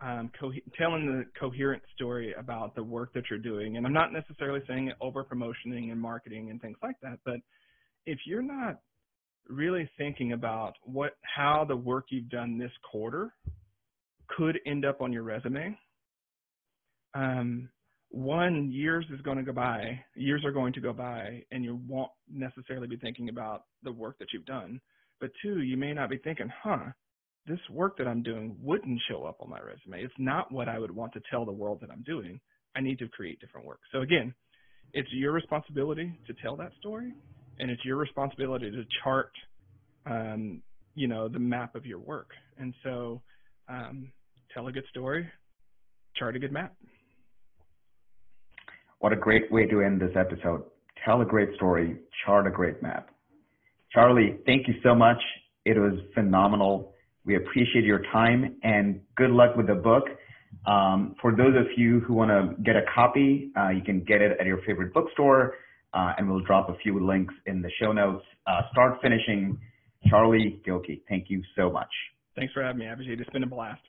um, 0.00 0.30
telling 0.76 1.06
the 1.06 1.24
coherent 1.38 1.82
story 1.94 2.34
about 2.38 2.74
the 2.74 2.82
work 2.82 3.12
that 3.14 3.24
you're 3.30 3.38
doing. 3.38 3.76
And 3.76 3.86
I'm 3.86 3.94
not 3.94 4.12
necessarily 4.12 4.60
saying 4.68 4.92
over 5.00 5.24
promotioning 5.24 5.90
and 5.90 6.00
marketing 6.00 6.50
and 6.50 6.60
things 6.60 6.76
like 6.82 6.96
that, 7.02 7.18
but 7.24 7.36
if 8.04 8.18
you're 8.26 8.42
not 8.42 8.80
really 9.48 9.88
thinking 9.96 10.32
about 10.32 10.74
what 10.82 11.16
how 11.22 11.64
the 11.66 11.76
work 11.76 12.06
you've 12.10 12.28
done 12.28 12.58
this 12.58 12.72
quarter 12.90 13.32
could 14.28 14.58
end 14.66 14.84
up 14.84 15.00
on 15.00 15.12
your 15.12 15.22
resume, 15.22 15.76
um, 17.14 17.68
one 18.10 18.70
years 18.70 19.04
is 19.12 19.20
going 19.22 19.36
to 19.36 19.42
go 19.42 19.52
by, 19.52 20.00
years 20.14 20.44
are 20.44 20.52
going 20.52 20.72
to 20.74 20.80
go 20.80 20.92
by, 20.92 21.42
and 21.50 21.64
you 21.64 21.80
won't 21.88 22.10
necessarily 22.30 22.86
be 22.86 22.96
thinking 22.96 23.28
about 23.28 23.64
the 23.82 23.92
work 23.92 24.18
that 24.18 24.28
you've 24.32 24.46
done. 24.46 24.80
But 25.20 25.30
two, 25.42 25.60
you 25.60 25.76
may 25.76 25.92
not 25.92 26.10
be 26.10 26.18
thinking, 26.18 26.50
huh, 26.62 26.92
this 27.46 27.58
work 27.70 27.96
that 27.98 28.08
I'm 28.08 28.22
doing 28.22 28.56
wouldn't 28.60 29.00
show 29.08 29.24
up 29.24 29.38
on 29.40 29.50
my 29.50 29.58
resume. 29.60 30.02
It's 30.02 30.14
not 30.18 30.52
what 30.52 30.68
I 30.68 30.78
would 30.78 30.90
want 30.90 31.12
to 31.14 31.20
tell 31.30 31.44
the 31.44 31.52
world 31.52 31.80
that 31.80 31.90
I'm 31.90 32.02
doing. 32.02 32.40
I 32.74 32.80
need 32.80 32.98
to 32.98 33.08
create 33.08 33.40
different 33.40 33.66
work. 33.66 33.80
So 33.92 34.00
again, 34.00 34.34
it's 34.92 35.08
your 35.12 35.32
responsibility 35.32 36.18
to 36.26 36.34
tell 36.42 36.56
that 36.56 36.72
story, 36.78 37.12
and 37.58 37.70
it's 37.70 37.84
your 37.84 37.96
responsibility 37.96 38.70
to 38.70 38.84
chart, 39.02 39.30
um, 40.06 40.62
you 40.94 41.08
know, 41.08 41.28
the 41.28 41.38
map 41.38 41.74
of 41.74 41.86
your 41.86 41.98
work. 41.98 42.30
And 42.58 42.74
so, 42.82 43.22
um, 43.68 44.12
tell 44.54 44.66
a 44.68 44.72
good 44.72 44.84
story, 44.90 45.28
chart 46.16 46.36
a 46.36 46.38
good 46.38 46.52
map. 46.52 46.74
What 48.98 49.12
a 49.12 49.16
great 49.16 49.50
way 49.52 49.66
to 49.66 49.82
end 49.82 50.00
this 50.00 50.16
episode. 50.16 50.64
Tell 51.04 51.20
a 51.20 51.24
great 51.24 51.54
story, 51.56 51.98
chart 52.24 52.46
a 52.46 52.50
great 52.50 52.82
map. 52.82 53.10
Charlie, 53.92 54.38
thank 54.46 54.66
you 54.68 54.74
so 54.82 54.94
much. 54.94 55.18
It 55.64 55.78
was 55.78 55.98
phenomenal. 56.14 56.94
We 57.24 57.36
appreciate 57.36 57.84
your 57.84 58.02
time 58.12 58.56
and 58.62 59.00
good 59.16 59.30
luck 59.30 59.56
with 59.56 59.66
the 59.66 59.74
book. 59.74 60.04
Um, 60.66 61.14
for 61.20 61.32
those 61.32 61.56
of 61.56 61.66
you 61.76 62.00
who 62.00 62.14
want 62.14 62.30
to 62.30 62.62
get 62.62 62.76
a 62.76 62.82
copy, 62.94 63.50
uh, 63.56 63.68
you 63.68 63.82
can 63.82 64.00
get 64.00 64.22
it 64.22 64.36
at 64.40 64.46
your 64.46 64.58
favorite 64.66 64.92
bookstore, 64.92 65.54
uh, 65.92 66.12
and 66.16 66.28
we'll 66.28 66.40
drop 66.40 66.68
a 66.68 66.76
few 66.82 67.04
links 67.04 67.34
in 67.46 67.62
the 67.62 67.70
show 67.80 67.92
notes. 67.92 68.24
Uh, 68.46 68.62
start 68.72 68.98
finishing. 69.02 69.58
Charlie 70.08 70.60
Gilkey, 70.66 71.02
thank 71.08 71.28
you 71.28 71.42
so 71.56 71.70
much. 71.70 71.88
Thanks 72.36 72.52
for 72.52 72.62
having 72.62 72.78
me, 72.78 72.86
Abhijit. 72.86 73.20
It's 73.20 73.30
been 73.30 73.42
a 73.42 73.46
blast. 73.46 73.80